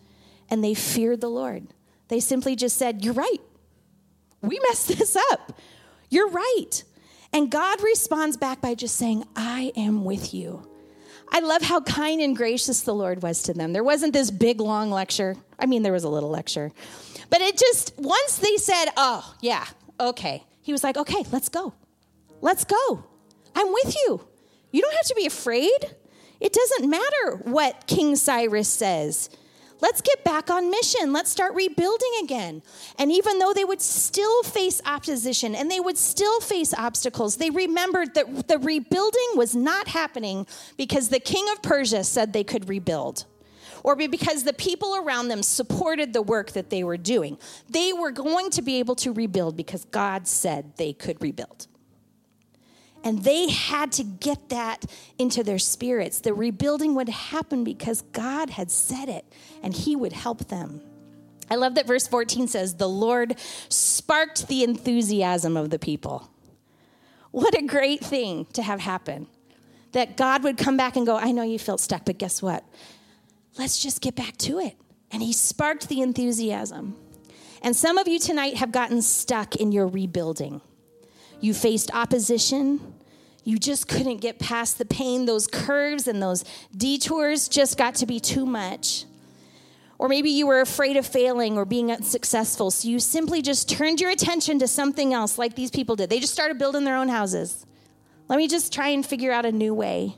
and 0.51 0.63
they 0.63 0.75
feared 0.75 1.21
the 1.21 1.29
Lord. 1.29 1.69
They 2.09 2.21
simply 2.21 2.57
just 2.57 2.77
said, 2.77 3.05
You're 3.05 3.15
right. 3.15 3.39
We 4.41 4.59
messed 4.69 4.89
this 4.99 5.17
up. 5.31 5.59
You're 6.11 6.31
right. 6.31 6.83
And 7.33 7.51
God 7.51 7.83
responds 7.83 8.37
back 8.37 8.61
by 8.61 8.75
just 8.75 8.97
saying, 8.97 9.25
I 9.37 9.73
am 9.77 10.05
with 10.05 10.33
you. 10.33 10.67
I 11.31 11.41
love 11.41 11.61
how 11.61 11.83
kind 11.83 12.23
and 12.23 12.35
gracious 12.35 12.81
the 12.81 12.95
Lord 12.95 13.23
was 13.23 13.43
to 13.45 13.53
them. 13.53 13.75
There 13.75 13.85
wasn't 13.85 14.15
this 14.15 14.31
big, 14.31 14.61
long 14.61 14.91
lecture. 14.91 15.37
I 15.59 15.67
mean, 15.67 15.83
there 15.83 15.93
was 15.93 16.05
a 16.05 16.09
little 16.09 16.31
lecture. 16.31 16.73
But 17.31 17.41
it 17.41 17.57
just, 17.59 17.95
once 17.99 18.39
they 18.39 18.57
said, 18.57 18.87
Oh, 18.97 19.35
yeah, 19.41 19.67
okay, 20.01 20.45
he 20.63 20.73
was 20.73 20.83
like, 20.83 20.97
Okay, 20.97 21.25
let's 21.31 21.49
go. 21.49 21.75
Let's 22.41 22.65
go. 22.65 23.05
I'm 23.55 23.73
with 23.73 23.97
you. 24.07 24.27
You 24.71 24.83
don't 24.83 24.95
have 24.95 25.07
to 25.07 25.15
be 25.15 25.27
afraid. 25.27 25.95
It 26.41 26.53
doesn't 26.53 26.89
matter 26.89 27.37
what 27.43 27.87
King 27.87 28.15
Cyrus 28.15 28.69
says. 28.69 29.31
Let's 29.81 30.01
get 30.01 30.25
back 30.25 30.51
on 30.51 30.71
mission. 30.71 31.13
Let's 31.13 31.31
start 31.31 31.55
rebuilding 31.55 32.13
again. 32.23 32.63
And 32.99 33.13
even 33.13 33.39
though 33.39 33.53
they 33.53 33.65
would 33.65 33.81
still 33.81 34.43
face 34.43 34.81
opposition 34.85 35.55
and 35.55 35.71
they 35.71 35.79
would 35.79 35.97
still 35.97 36.41
face 36.41 36.75
obstacles, 36.75 37.37
they 37.37 37.51
remembered 37.51 38.15
that 38.15 38.49
the 38.49 38.59
rebuilding 38.59 39.31
was 39.37 39.55
not 39.55 39.89
happening 39.89 40.47
because 40.77 41.11
the 41.11 41.21
king 41.21 41.49
of 41.53 41.63
Persia 41.63 42.03
said 42.03 42.33
they 42.33 42.45
could 42.45 42.69
rebuild 42.69 43.25
or 43.85 43.97
because 43.97 44.45
the 44.45 44.53
people 44.53 44.97
around 44.97 45.29
them 45.29 45.43
supported 45.43 46.13
the 46.13 46.23
work 46.23 46.53
that 46.53 46.71
they 46.71 46.85
were 46.85 46.97
doing. 46.97 47.39
They 47.69 47.93
were 47.93 48.11
going 48.11 48.51
to 48.51 48.63
be 48.63 48.79
able 48.79 48.95
to 48.97 49.13
rebuild 49.13 49.57
because 49.57 49.85
God 49.87 50.27
said 50.27 50.77
they 50.77 50.93
could 50.93 51.21
rebuild. 51.23 51.67
And 53.05 53.23
they 53.23 53.49
had 53.49 53.93
to 53.93 54.05
get 54.05 54.49
that 54.49 54.85
into 55.19 55.45
their 55.45 55.59
spirits. 55.59 56.21
The 56.21 56.35
rebuilding 56.35 56.95
would 56.95 57.09
happen 57.09 57.65
because 57.65 58.03
God 58.13 58.51
had 58.51 58.71
said 58.71 59.09
it 59.09 59.25
and 59.63 59.73
He 59.73 59.95
would 59.95 60.13
help 60.13 60.49
them. 60.49 60.83
I 61.51 61.55
love 61.55 61.77
that 61.77 61.87
verse 61.87 62.07
14 62.07 62.49
says, 62.49 62.75
The 62.75 62.89
Lord 62.89 63.37
sparked 63.69 64.49
the 64.49 64.65
enthusiasm 64.65 65.57
of 65.57 65.71
the 65.71 65.79
people. 65.79 66.29
What 67.31 67.57
a 67.57 67.63
great 67.63 68.01
thing 68.01 68.47
to 68.55 68.63
have 68.63 68.81
happen. 68.81 69.29
That 69.93 70.17
God 70.17 70.43
would 70.45 70.59
come 70.59 70.77
back 70.77 70.97
and 70.97 71.07
go, 71.07 71.17
I 71.17 71.33
know 71.33 71.43
you 71.43 71.59
felt 71.59 71.81
stuck, 71.81 72.05
but 72.05 72.19
guess 72.19 72.43
what? 72.43 72.65
Let's 73.59 73.79
just 73.79 74.01
get 74.01 74.15
back 74.15 74.37
to 74.39 74.61
it. 74.61 74.77
And 75.11 75.23
He 75.23 75.33
sparked 75.33 75.89
the 75.89 76.01
enthusiasm. 76.01 76.97
And 77.61 77.75
some 77.75 77.99
of 77.99 78.07
you 78.07 78.19
tonight 78.19 78.57
have 78.57 78.71
gotten 78.71 79.03
stuck 79.03 79.57
in 79.57 79.73
your 79.73 79.89
rebuilding. 79.89 80.61
You 81.41 81.55
faced 81.55 81.93
opposition. 81.93 82.95
You 83.45 83.59
just 83.59 83.89
couldn't 83.89 84.19
get 84.19 84.39
past 84.39 84.79
the 84.79 84.85
pain. 84.85 85.27
Those 85.27 85.47
curves 85.47 86.07
and 86.07 86.23
those 86.23 86.45
detours 86.77 87.49
just 87.49 87.77
got 87.77 87.97
to 87.97 88.07
be 88.07 88.21
too 88.21 88.47
much. 88.47 89.07
Or 89.99 90.09
maybe 90.09 90.31
you 90.31 90.47
were 90.47 90.61
afraid 90.61 90.97
of 90.97 91.05
failing 91.05 91.59
or 91.59 91.65
being 91.65 91.91
unsuccessful, 91.91 92.71
so 92.71 92.87
you 92.87 93.01
simply 93.01 93.43
just 93.43 93.69
turned 93.69 94.01
your 94.01 94.11
attention 94.11 94.61
to 94.61 94.69
something 94.69 95.13
else 95.13 95.39
like 95.39 95.57
these 95.57 95.73
people 95.73 95.97
did. 95.97 96.09
They 96.09 96.21
just 96.21 96.33
started 96.33 96.57
building 96.57 96.85
their 96.85 96.97
own 96.97 97.09
houses. 97.09 97.67
Let 98.29 98.37
me 98.37 98.47
just 98.47 98.73
try 98.73 98.89
and 98.89 99.05
figure 99.05 99.33
out 99.33 99.45
a 99.45 99.51
new 99.51 99.75
way. 99.75 100.15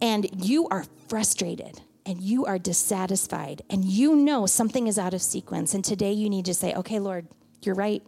And 0.00 0.44
you 0.44 0.66
are 0.68 0.84
frustrated 1.06 1.80
and 2.12 2.20
you 2.20 2.44
are 2.44 2.58
dissatisfied 2.58 3.62
and 3.70 3.86
you 3.86 4.14
know 4.14 4.44
something 4.44 4.86
is 4.86 4.98
out 4.98 5.14
of 5.14 5.22
sequence. 5.22 5.72
And 5.72 5.82
today 5.82 6.12
you 6.12 6.28
need 6.28 6.44
to 6.44 6.52
say, 6.52 6.74
okay, 6.74 6.98
Lord, 6.98 7.26
you're 7.62 7.74
right. 7.74 8.02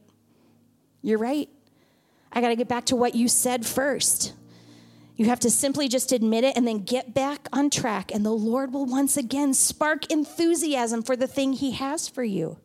You're 1.00 1.18
right. 1.18 1.48
I 2.30 2.42
got 2.42 2.48
to 2.48 2.56
get 2.56 2.68
back 2.68 2.84
to 2.86 2.96
what 2.96 3.14
you 3.14 3.28
said 3.28 3.64
first. 3.64 4.34
You 5.16 5.24
have 5.26 5.40
to 5.40 5.50
simply 5.50 5.88
just 5.88 6.12
admit 6.12 6.44
it 6.44 6.54
and 6.54 6.68
then 6.68 6.80
get 6.80 7.14
back 7.14 7.48
on 7.50 7.70
track, 7.70 8.12
and 8.12 8.26
the 8.26 8.32
Lord 8.32 8.74
will 8.74 8.84
once 8.84 9.16
again 9.16 9.54
spark 9.54 10.10
enthusiasm 10.12 11.02
for 11.02 11.16
the 11.16 11.28
thing 11.28 11.54
He 11.54 11.70
has 11.70 12.06
for 12.06 12.24
you. 12.24 12.58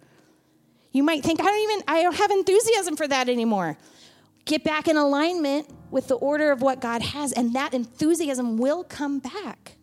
You 0.91 1.04
might 1.04 1.23
think, 1.23 1.39
I 1.39 1.45
don't 1.45 1.71
even, 1.71 1.84
I 1.88 2.02
don't 2.02 2.15
have 2.15 2.32
enthusiasm 2.32 2.97
for 2.97 3.08
that 3.08 3.30
anymore. 3.30 3.78
Get 4.45 4.63
back 4.63 4.88
in 4.88 4.97
alignment 4.97 5.69
with 5.89 6.08
the 6.08 6.15
order 6.15 6.52
of 6.52 6.62
what 6.62 6.82
God 6.82 7.02
has, 7.02 7.32
and 7.32 7.54
that 7.54 7.73
enthusiasm 7.73 8.58
will 8.58 8.84
come 8.84 9.19
back. 9.19 9.78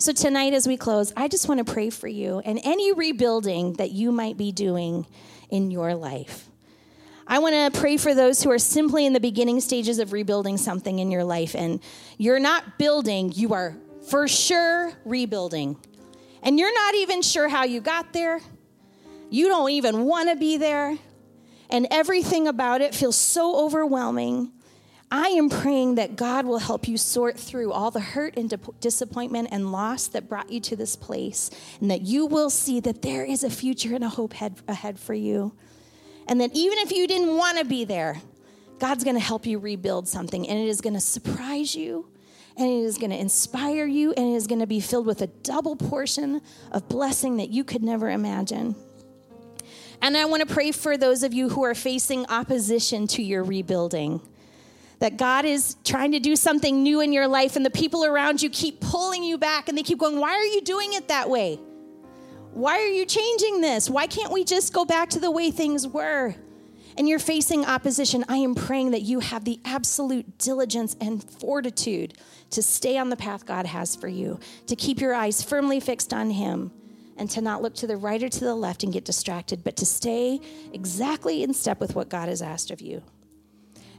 So, 0.00 0.14
tonight, 0.14 0.54
as 0.54 0.66
we 0.66 0.78
close, 0.78 1.12
I 1.14 1.28
just 1.28 1.46
want 1.46 1.58
to 1.58 1.70
pray 1.70 1.90
for 1.90 2.08
you 2.08 2.40
and 2.42 2.58
any 2.64 2.90
rebuilding 2.90 3.74
that 3.74 3.90
you 3.90 4.10
might 4.10 4.38
be 4.38 4.50
doing 4.50 5.06
in 5.50 5.70
your 5.70 5.94
life. 5.94 6.48
I 7.26 7.38
want 7.40 7.74
to 7.74 7.78
pray 7.78 7.98
for 7.98 8.14
those 8.14 8.42
who 8.42 8.50
are 8.50 8.58
simply 8.58 9.04
in 9.04 9.12
the 9.12 9.20
beginning 9.20 9.60
stages 9.60 9.98
of 9.98 10.14
rebuilding 10.14 10.56
something 10.56 11.00
in 11.00 11.10
your 11.10 11.22
life. 11.22 11.54
And 11.54 11.80
you're 12.16 12.40
not 12.40 12.78
building, 12.78 13.30
you 13.32 13.52
are 13.52 13.76
for 14.08 14.26
sure 14.26 14.90
rebuilding. 15.04 15.76
And 16.42 16.58
you're 16.58 16.72
not 16.72 16.94
even 16.94 17.20
sure 17.20 17.50
how 17.50 17.64
you 17.64 17.82
got 17.82 18.14
there. 18.14 18.40
You 19.28 19.48
don't 19.48 19.70
even 19.70 20.06
want 20.06 20.30
to 20.30 20.36
be 20.36 20.56
there. 20.56 20.96
And 21.68 21.86
everything 21.90 22.48
about 22.48 22.80
it 22.80 22.94
feels 22.94 23.16
so 23.16 23.66
overwhelming. 23.66 24.50
I 25.12 25.28
am 25.30 25.48
praying 25.48 25.96
that 25.96 26.14
God 26.14 26.46
will 26.46 26.58
help 26.58 26.86
you 26.86 26.96
sort 26.96 27.36
through 27.36 27.72
all 27.72 27.90
the 27.90 28.00
hurt 28.00 28.36
and 28.36 28.52
disappointment 28.80 29.48
and 29.50 29.72
loss 29.72 30.06
that 30.08 30.28
brought 30.28 30.50
you 30.50 30.60
to 30.60 30.76
this 30.76 30.94
place, 30.94 31.50
and 31.80 31.90
that 31.90 32.02
you 32.02 32.26
will 32.26 32.48
see 32.48 32.78
that 32.80 33.02
there 33.02 33.24
is 33.24 33.42
a 33.42 33.50
future 33.50 33.94
and 33.94 34.04
a 34.04 34.08
hope 34.08 34.34
ahead 34.68 35.00
for 35.00 35.14
you. 35.14 35.52
And 36.28 36.40
that 36.40 36.52
even 36.54 36.78
if 36.78 36.92
you 36.92 37.08
didn't 37.08 37.36
want 37.36 37.58
to 37.58 37.64
be 37.64 37.84
there, 37.84 38.22
God's 38.78 39.02
going 39.02 39.16
to 39.16 39.20
help 39.22 39.46
you 39.46 39.58
rebuild 39.58 40.08
something 40.08 40.48
and 40.48 40.58
it 40.58 40.66
is 40.66 40.80
going 40.80 40.94
to 40.94 41.00
surprise 41.00 41.74
you 41.74 42.08
and 42.56 42.66
it 42.66 42.84
is 42.84 42.96
going 42.96 43.10
to 43.10 43.18
inspire 43.18 43.86
you 43.86 44.12
and 44.12 44.32
it 44.32 44.36
is 44.36 44.46
going 44.46 44.60
to 44.60 44.66
be 44.66 44.80
filled 44.80 45.06
with 45.06 45.22
a 45.22 45.26
double 45.26 45.76
portion 45.76 46.40
of 46.72 46.88
blessing 46.88 47.36
that 47.36 47.50
you 47.50 47.62
could 47.62 47.82
never 47.82 48.08
imagine. 48.08 48.74
And 50.00 50.16
I 50.16 50.24
want 50.24 50.48
to 50.48 50.52
pray 50.52 50.72
for 50.72 50.96
those 50.96 51.22
of 51.22 51.34
you 51.34 51.50
who 51.50 51.62
are 51.62 51.74
facing 51.74 52.24
opposition 52.26 53.06
to 53.08 53.22
your 53.22 53.44
rebuilding. 53.44 54.22
That 55.00 55.16
God 55.16 55.44
is 55.44 55.76
trying 55.84 56.12
to 56.12 56.20
do 56.20 56.36
something 56.36 56.82
new 56.82 57.00
in 57.00 57.12
your 57.12 57.26
life, 57.26 57.56
and 57.56 57.64
the 57.64 57.70
people 57.70 58.04
around 58.04 58.40
you 58.42 58.50
keep 58.50 58.80
pulling 58.80 59.24
you 59.24 59.38
back 59.38 59.68
and 59.68 59.76
they 59.76 59.82
keep 59.82 59.98
going, 59.98 60.20
Why 60.20 60.30
are 60.30 60.44
you 60.44 60.60
doing 60.62 60.92
it 60.92 61.08
that 61.08 61.28
way? 61.28 61.58
Why 62.52 62.80
are 62.80 62.88
you 62.88 63.06
changing 63.06 63.60
this? 63.60 63.88
Why 63.88 64.06
can't 64.06 64.32
we 64.32 64.44
just 64.44 64.72
go 64.72 64.84
back 64.84 65.10
to 65.10 65.20
the 65.20 65.30
way 65.30 65.50
things 65.50 65.86
were? 65.86 66.34
And 66.98 67.08
you're 67.08 67.20
facing 67.20 67.64
opposition. 67.64 68.24
I 68.28 68.38
am 68.38 68.54
praying 68.54 68.90
that 68.90 69.02
you 69.02 69.20
have 69.20 69.44
the 69.44 69.60
absolute 69.64 70.38
diligence 70.38 70.96
and 71.00 71.22
fortitude 71.22 72.14
to 72.50 72.62
stay 72.62 72.98
on 72.98 73.08
the 73.08 73.16
path 73.16 73.46
God 73.46 73.66
has 73.66 73.94
for 73.94 74.08
you, 74.08 74.40
to 74.66 74.74
keep 74.74 75.00
your 75.00 75.14
eyes 75.14 75.42
firmly 75.42 75.78
fixed 75.78 76.12
on 76.12 76.30
Him, 76.30 76.72
and 77.16 77.30
to 77.30 77.40
not 77.40 77.62
look 77.62 77.74
to 77.76 77.86
the 77.86 77.96
right 77.96 78.22
or 78.22 78.28
to 78.28 78.40
the 78.40 78.54
left 78.54 78.82
and 78.82 78.92
get 78.92 79.04
distracted, 79.04 79.62
but 79.62 79.76
to 79.76 79.86
stay 79.86 80.40
exactly 80.72 81.44
in 81.44 81.54
step 81.54 81.78
with 81.78 81.94
what 81.94 82.08
God 82.08 82.28
has 82.28 82.42
asked 82.42 82.72
of 82.72 82.80
you. 82.80 83.02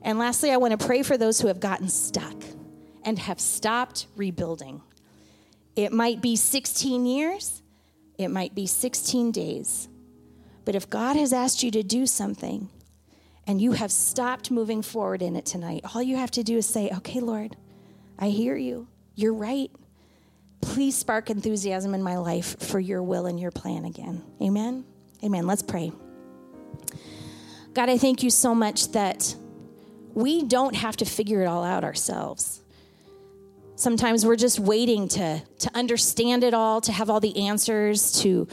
And 0.02 0.18
lastly, 0.18 0.52
I 0.52 0.58
want 0.58 0.80
to 0.80 0.86
pray 0.86 1.04
for 1.04 1.18
those 1.18 1.42
who 1.42 1.48
have 1.48 1.60
gotten 1.60 1.90
stuck 1.90 2.36
and 3.04 3.20
have 3.20 3.40
stopped 3.40 4.08
rebuilding. 4.16 4.82
It 5.76 5.92
might 5.92 6.22
be 6.22 6.36
16 6.36 7.06
years, 7.06 7.62
it 8.18 8.30
might 8.30 8.54
be 8.54 8.68
16 8.68 9.32
days. 9.32 9.88
But 10.66 10.76
if 10.76 10.90
God 10.90 11.16
has 11.16 11.34
asked 11.34 11.64
you 11.64 11.72
to 11.72 11.84
do 11.84 12.06
something 12.06 12.70
and 13.48 13.60
you 13.60 13.72
have 13.72 13.92
stopped 13.92 14.52
moving 14.52 14.82
forward 14.82 15.22
in 15.22 15.36
it 15.36 15.46
tonight, 15.46 15.84
all 15.94 16.04
you 16.04 16.18
have 16.18 16.32
to 16.32 16.44
do 16.44 16.58
is 16.58 16.68
say, 16.68 16.90
Okay, 16.98 17.20
Lord, 17.20 17.56
I 18.20 18.30
hear 18.30 18.56
you. 18.56 18.88
You're 19.16 19.34
right. 19.34 19.72
Please 20.62 20.96
spark 20.96 21.30
enthusiasm 21.30 21.96
in 21.96 22.04
my 22.04 22.18
life 22.18 22.60
for 22.60 22.80
your 22.80 23.02
will 23.02 23.26
and 23.26 23.40
your 23.40 23.52
plan 23.52 23.86
again. 23.86 24.24
Amen. 24.42 24.86
Amen. 25.24 25.48
Let's 25.48 25.64
pray. 25.64 25.92
God, 27.74 27.90
I 27.90 27.98
thank 27.98 28.22
you 28.22 28.30
so 28.30 28.54
much 28.54 28.92
that 28.92 29.36
we 30.14 30.44
don't 30.44 30.76
have 30.76 30.98
to 30.98 31.06
figure 31.06 31.42
it 31.42 31.46
all 31.46 31.64
out 31.64 31.84
ourselves. 31.84 32.62
Sometimes 33.76 34.26
we're 34.26 34.36
just 34.36 34.60
waiting 34.60 35.08
to, 35.08 35.42
to 35.60 35.72
understand 35.74 36.44
it 36.44 36.54
all, 36.54 36.82
to 36.82 36.92
have 36.92 37.10
all 37.10 37.20
the 37.20 37.48
answers, 37.48 38.22
to, 38.22 38.48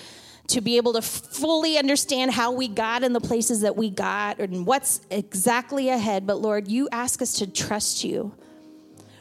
to 0.47 0.61
be 0.61 0.79
able 0.79 0.95
to 0.95 1.03
fully 1.03 1.77
understand 1.77 2.31
how 2.31 2.53
we 2.53 2.67
got 2.67 3.03
in 3.03 3.13
the 3.13 3.21
places 3.21 3.61
that 3.61 3.77
we 3.77 3.91
got 3.91 4.39
and 4.39 4.65
what's 4.65 5.01
exactly 5.11 5.91
ahead. 5.91 6.27
But 6.27 6.37
Lord, 6.37 6.69
you 6.69 6.89
ask 6.93 7.21
us 7.21 7.35
to 7.35 7.47
trust 7.47 8.05
you, 8.05 8.35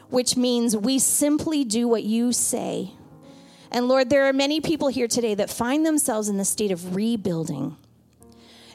which 0.08 0.36
means 0.36 0.76
we 0.76 0.98
simply 0.98 1.64
do 1.64 1.86
what 1.86 2.04
you 2.04 2.32
say. 2.32 2.92
And 3.70 3.86
Lord, 3.86 4.08
there 4.08 4.26
are 4.28 4.32
many 4.32 4.62
people 4.62 4.88
here 4.88 5.08
today 5.08 5.34
that 5.34 5.50
find 5.50 5.84
themselves 5.84 6.30
in 6.30 6.38
the 6.38 6.44
state 6.44 6.70
of 6.70 6.96
rebuilding. 6.96 7.76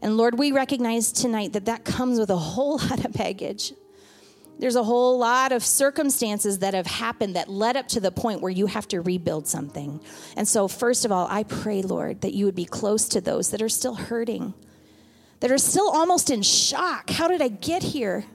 And 0.04 0.18
Lord, 0.18 0.38
we 0.38 0.52
recognize 0.52 1.14
tonight 1.14 1.54
that 1.54 1.64
that 1.66 1.86
comes 1.86 2.20
with 2.20 2.30
a 2.30 2.36
whole 2.36 2.78
lot 2.90 3.06
of 3.06 3.14
baggage. 3.14 3.72
There's 4.60 4.76
a 4.76 4.84
whole 4.84 5.18
lot 5.18 5.54
of 5.54 5.64
circumstances 5.64 6.60
that 6.60 6.74
have 6.74 6.86
happened 6.86 7.38
that 7.38 7.50
led 7.50 7.78
up 7.78 7.88
to 7.90 8.02
the 8.02 8.12
point 8.12 8.42
where 8.42 8.52
you 8.52 8.68
have 8.68 8.88
to 8.90 9.02
rebuild 9.02 9.48
something. 9.48 10.02
And 10.36 10.46
so, 10.46 10.68
first 10.68 11.06
of 11.06 11.12
all, 11.12 11.26
I 11.30 11.44
pray, 11.44 11.82
Lord, 11.82 12.22
that 12.22 12.34
you 12.34 12.46
would 12.46 12.54
be 12.54 12.66
close 12.66 13.08
to 13.10 13.22
those 13.22 13.50
that 13.52 13.62
are 13.62 13.70
still 13.70 13.96
hurting, 13.96 14.54
that 15.40 15.52
are 15.52 15.58
still 15.58 15.90
almost 15.90 16.30
in 16.30 16.44
shock. 16.44 17.10
How 17.10 17.30
did 17.30 17.42
I 17.42 17.48
get 17.48 17.82
here? 17.82 18.26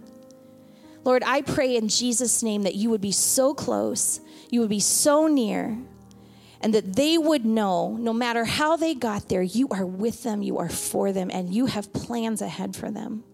Lord, 1.05 1.23
I 1.25 1.43
pray 1.43 1.77
in 1.77 1.89
Jesus' 1.89 2.43
name 2.43 2.63
that 2.63 2.75
you 2.77 2.89
would 2.91 3.03
be 3.03 3.13
so 3.13 3.53
close, 3.53 4.21
you 4.51 4.61
would 4.61 4.71
be 4.71 4.81
so 4.81 5.27
near, 5.29 5.79
and 6.61 6.75
that 6.75 6.97
they 6.97 7.17
would 7.19 7.45
know 7.45 7.97
no 7.99 8.13
matter 8.13 8.45
how 8.45 8.77
they 8.77 8.95
got 8.95 9.29
there, 9.29 9.43
you 9.43 9.69
are 9.69 9.87
with 9.87 10.23
them, 10.23 10.43
you 10.43 10.59
are 10.59 10.69
for 10.69 11.13
them, 11.13 11.31
and 11.33 11.55
you 11.55 11.67
have 11.67 11.93
plans 11.93 12.43
ahead 12.43 12.75
for 12.75 12.91
them. 12.91 13.25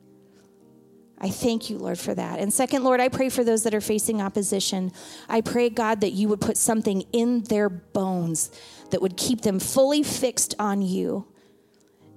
I 1.19 1.31
thank 1.31 1.71
you, 1.71 1.79
Lord, 1.79 1.99
for 1.99 2.15
that. 2.15 2.39
And 2.39 2.53
second, 2.53 2.85
Lord, 2.85 3.01
I 3.01 3.09
pray 3.09 3.31
for 3.31 3.45
those 3.45 3.63
that 3.63 3.75
are 3.75 3.81
facing 3.81 4.21
opposition. 4.21 4.93
I 5.29 5.41
pray, 5.41 5.71
God, 5.71 6.03
that 6.03 6.13
you 6.13 6.29
would 6.29 6.41
put 6.41 6.59
something 6.59 7.03
in 7.13 7.45
their 7.45 7.69
bones 7.69 8.51
that 8.91 9.01
would 9.01 9.17
keep 9.17 9.41
them 9.41 9.59
fully 9.59 10.03
fixed 10.03 10.55
on 10.59 10.83
you 10.83 11.27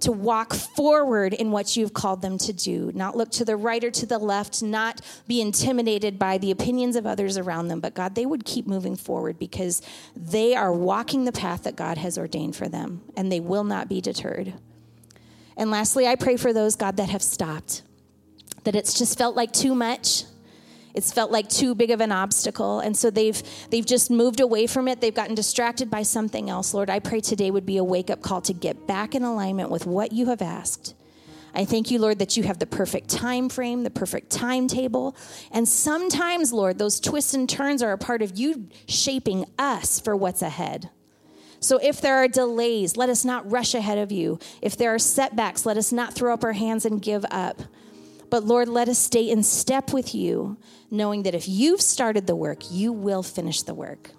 to 0.01 0.11
walk 0.11 0.53
forward 0.53 1.33
in 1.33 1.51
what 1.51 1.75
you've 1.75 1.93
called 1.93 2.21
them 2.21 2.37
to 2.37 2.53
do, 2.53 2.91
not 2.93 3.17
look 3.17 3.31
to 3.31 3.45
the 3.45 3.55
right 3.55 3.83
or 3.83 3.91
to 3.91 4.05
the 4.05 4.19
left, 4.19 4.61
not 4.61 5.01
be 5.27 5.41
intimidated 5.41 6.19
by 6.19 6.37
the 6.37 6.51
opinions 6.51 6.95
of 6.95 7.07
others 7.07 7.37
around 7.37 7.67
them, 7.67 7.79
but 7.79 7.93
God, 7.93 8.15
they 8.15 8.25
would 8.25 8.45
keep 8.45 8.67
moving 8.67 8.95
forward 8.95 9.39
because 9.39 9.81
they 10.15 10.55
are 10.55 10.71
walking 10.71 11.25
the 11.25 11.31
path 11.31 11.63
that 11.63 11.75
God 11.75 11.97
has 11.97 12.17
ordained 12.17 12.55
for 12.55 12.67
them 12.67 13.01
and 13.15 13.31
they 13.31 13.39
will 13.39 13.63
not 13.63 13.89
be 13.89 14.01
deterred. 14.01 14.53
And 15.55 15.71
lastly, 15.71 16.07
I 16.07 16.15
pray 16.15 16.37
for 16.37 16.53
those, 16.53 16.75
God, 16.75 16.97
that 16.97 17.09
have 17.09 17.23
stopped 17.23 17.81
that 18.63 18.75
it's 18.75 18.93
just 18.93 19.17
felt 19.17 19.35
like 19.35 19.53
too 19.53 19.73
much. 19.73 20.23
It's 20.97 21.13
felt 21.13 21.31
like 21.31 21.47
too 21.47 21.75
big 21.75 21.91
of 21.91 22.01
an 22.01 22.11
obstacle. 22.11 22.79
And 22.79 22.97
so 22.97 23.09
they've 23.09 23.41
they've 23.69 23.85
just 23.85 24.09
moved 24.09 24.39
away 24.39 24.67
from 24.67 24.87
it. 24.87 24.99
They've 24.99 25.13
gotten 25.13 25.35
distracted 25.35 25.89
by 25.89 26.01
something 26.01 26.49
else. 26.49 26.73
Lord, 26.73 26.89
I 26.89 26.99
pray 26.99 27.21
today 27.21 27.51
would 27.51 27.65
be 27.65 27.77
a 27.77 27.83
wake-up 27.83 28.21
call 28.21 28.41
to 28.41 28.53
get 28.53 28.87
back 28.87 29.13
in 29.13 29.23
alignment 29.23 29.69
with 29.69 29.85
what 29.85 30.11
you 30.11 30.25
have 30.25 30.41
asked. 30.41 30.95
I 31.53 31.65
thank 31.65 31.89
you, 31.89 31.99
Lord, 31.99 32.19
that 32.19 32.35
you 32.37 32.43
have 32.43 32.59
the 32.59 32.67
perfect 32.67 33.09
time 33.09 33.49
frame, 33.49 33.83
the 33.83 33.89
perfect 33.89 34.29
timetable. 34.29 35.15
And 35.51 35.67
sometimes, 35.67 36.53
Lord, 36.53 36.77
those 36.77 36.99
twists 36.99 37.33
and 37.33 37.49
turns 37.49 37.81
are 37.81 37.93
a 37.93 37.97
part 37.97 38.21
of 38.21 38.37
you 38.37 38.67
shaping 38.87 39.45
us 39.57 39.99
for 39.99 40.15
what's 40.15 40.41
ahead. 40.41 40.89
So 41.59 41.77
if 41.77 41.99
there 41.99 42.17
are 42.17 42.27
delays, 42.27 42.95
let 42.95 43.09
us 43.09 43.25
not 43.25 43.49
rush 43.51 43.73
ahead 43.73 43.97
of 43.97 44.11
you. 44.11 44.37
If 44.61 44.77
there 44.77 44.93
are 44.93 44.99
setbacks, 44.99 45.65
let 45.65 45.77
us 45.77 45.91
not 45.91 46.13
throw 46.13 46.33
up 46.33 46.43
our 46.43 46.53
hands 46.53 46.85
and 46.85 47.01
give 47.01 47.25
up. 47.31 47.61
But 48.29 48.43
Lord, 48.43 48.67
let 48.67 48.89
us 48.89 48.99
stay 48.99 49.29
in 49.29 49.43
step 49.43 49.93
with 49.93 50.13
you, 50.13 50.57
knowing 50.91 51.23
that 51.23 51.35
if 51.35 51.47
you've 51.47 51.81
started 51.81 52.27
the 52.27 52.35
work, 52.35 52.69
you 52.69 52.91
will 52.91 53.23
finish 53.23 53.61
the 53.61 53.73
work. 53.73 54.11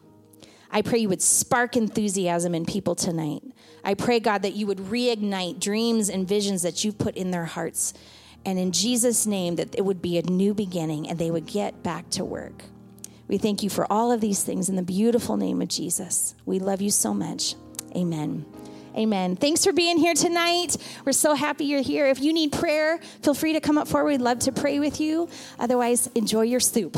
I 0.70 0.82
pray 0.82 0.98
you 0.98 1.08
would 1.08 1.22
spark 1.22 1.76
enthusiasm 1.76 2.54
in 2.54 2.66
people 2.66 2.94
tonight. 2.94 3.42
I 3.84 3.94
pray, 3.94 4.20
God, 4.20 4.42
that 4.42 4.54
you 4.54 4.66
would 4.66 4.78
reignite 4.78 5.60
dreams 5.60 6.08
and 6.08 6.28
visions 6.28 6.62
that 6.62 6.84
you've 6.84 6.98
put 6.98 7.16
in 7.16 7.30
their 7.30 7.46
hearts. 7.46 7.94
And 8.44 8.58
in 8.58 8.72
Jesus' 8.72 9.26
name, 9.26 9.56
that 9.56 9.74
it 9.74 9.84
would 9.84 10.02
be 10.02 10.18
a 10.18 10.22
new 10.22 10.54
beginning 10.54 11.08
and 11.08 11.18
they 11.18 11.30
would 11.30 11.46
get 11.46 11.82
back 11.82 12.10
to 12.10 12.24
work. 12.24 12.64
We 13.28 13.38
thank 13.38 13.62
you 13.62 13.70
for 13.70 13.90
all 13.90 14.10
of 14.10 14.20
these 14.20 14.42
things 14.42 14.68
in 14.68 14.76
the 14.76 14.82
beautiful 14.82 15.36
name 15.36 15.60
of 15.60 15.68
Jesus. 15.68 16.34
We 16.46 16.58
love 16.58 16.80
you 16.80 16.90
so 16.90 17.12
much. 17.12 17.54
Amen. 17.94 18.46
Amen. 18.98 19.36
Thanks 19.36 19.64
for 19.64 19.72
being 19.72 19.96
here 19.96 20.14
tonight. 20.14 20.76
We're 21.04 21.12
so 21.12 21.34
happy 21.34 21.66
you're 21.66 21.82
here. 21.82 22.06
If 22.08 22.20
you 22.20 22.32
need 22.32 22.50
prayer, 22.50 22.98
feel 23.22 23.32
free 23.32 23.52
to 23.52 23.60
come 23.60 23.78
up 23.78 23.86
forward. 23.86 24.10
We'd 24.10 24.20
love 24.20 24.40
to 24.40 24.52
pray 24.52 24.80
with 24.80 25.00
you. 25.00 25.28
Otherwise, 25.60 26.08
enjoy 26.16 26.42
your 26.42 26.58
soup. 26.58 26.96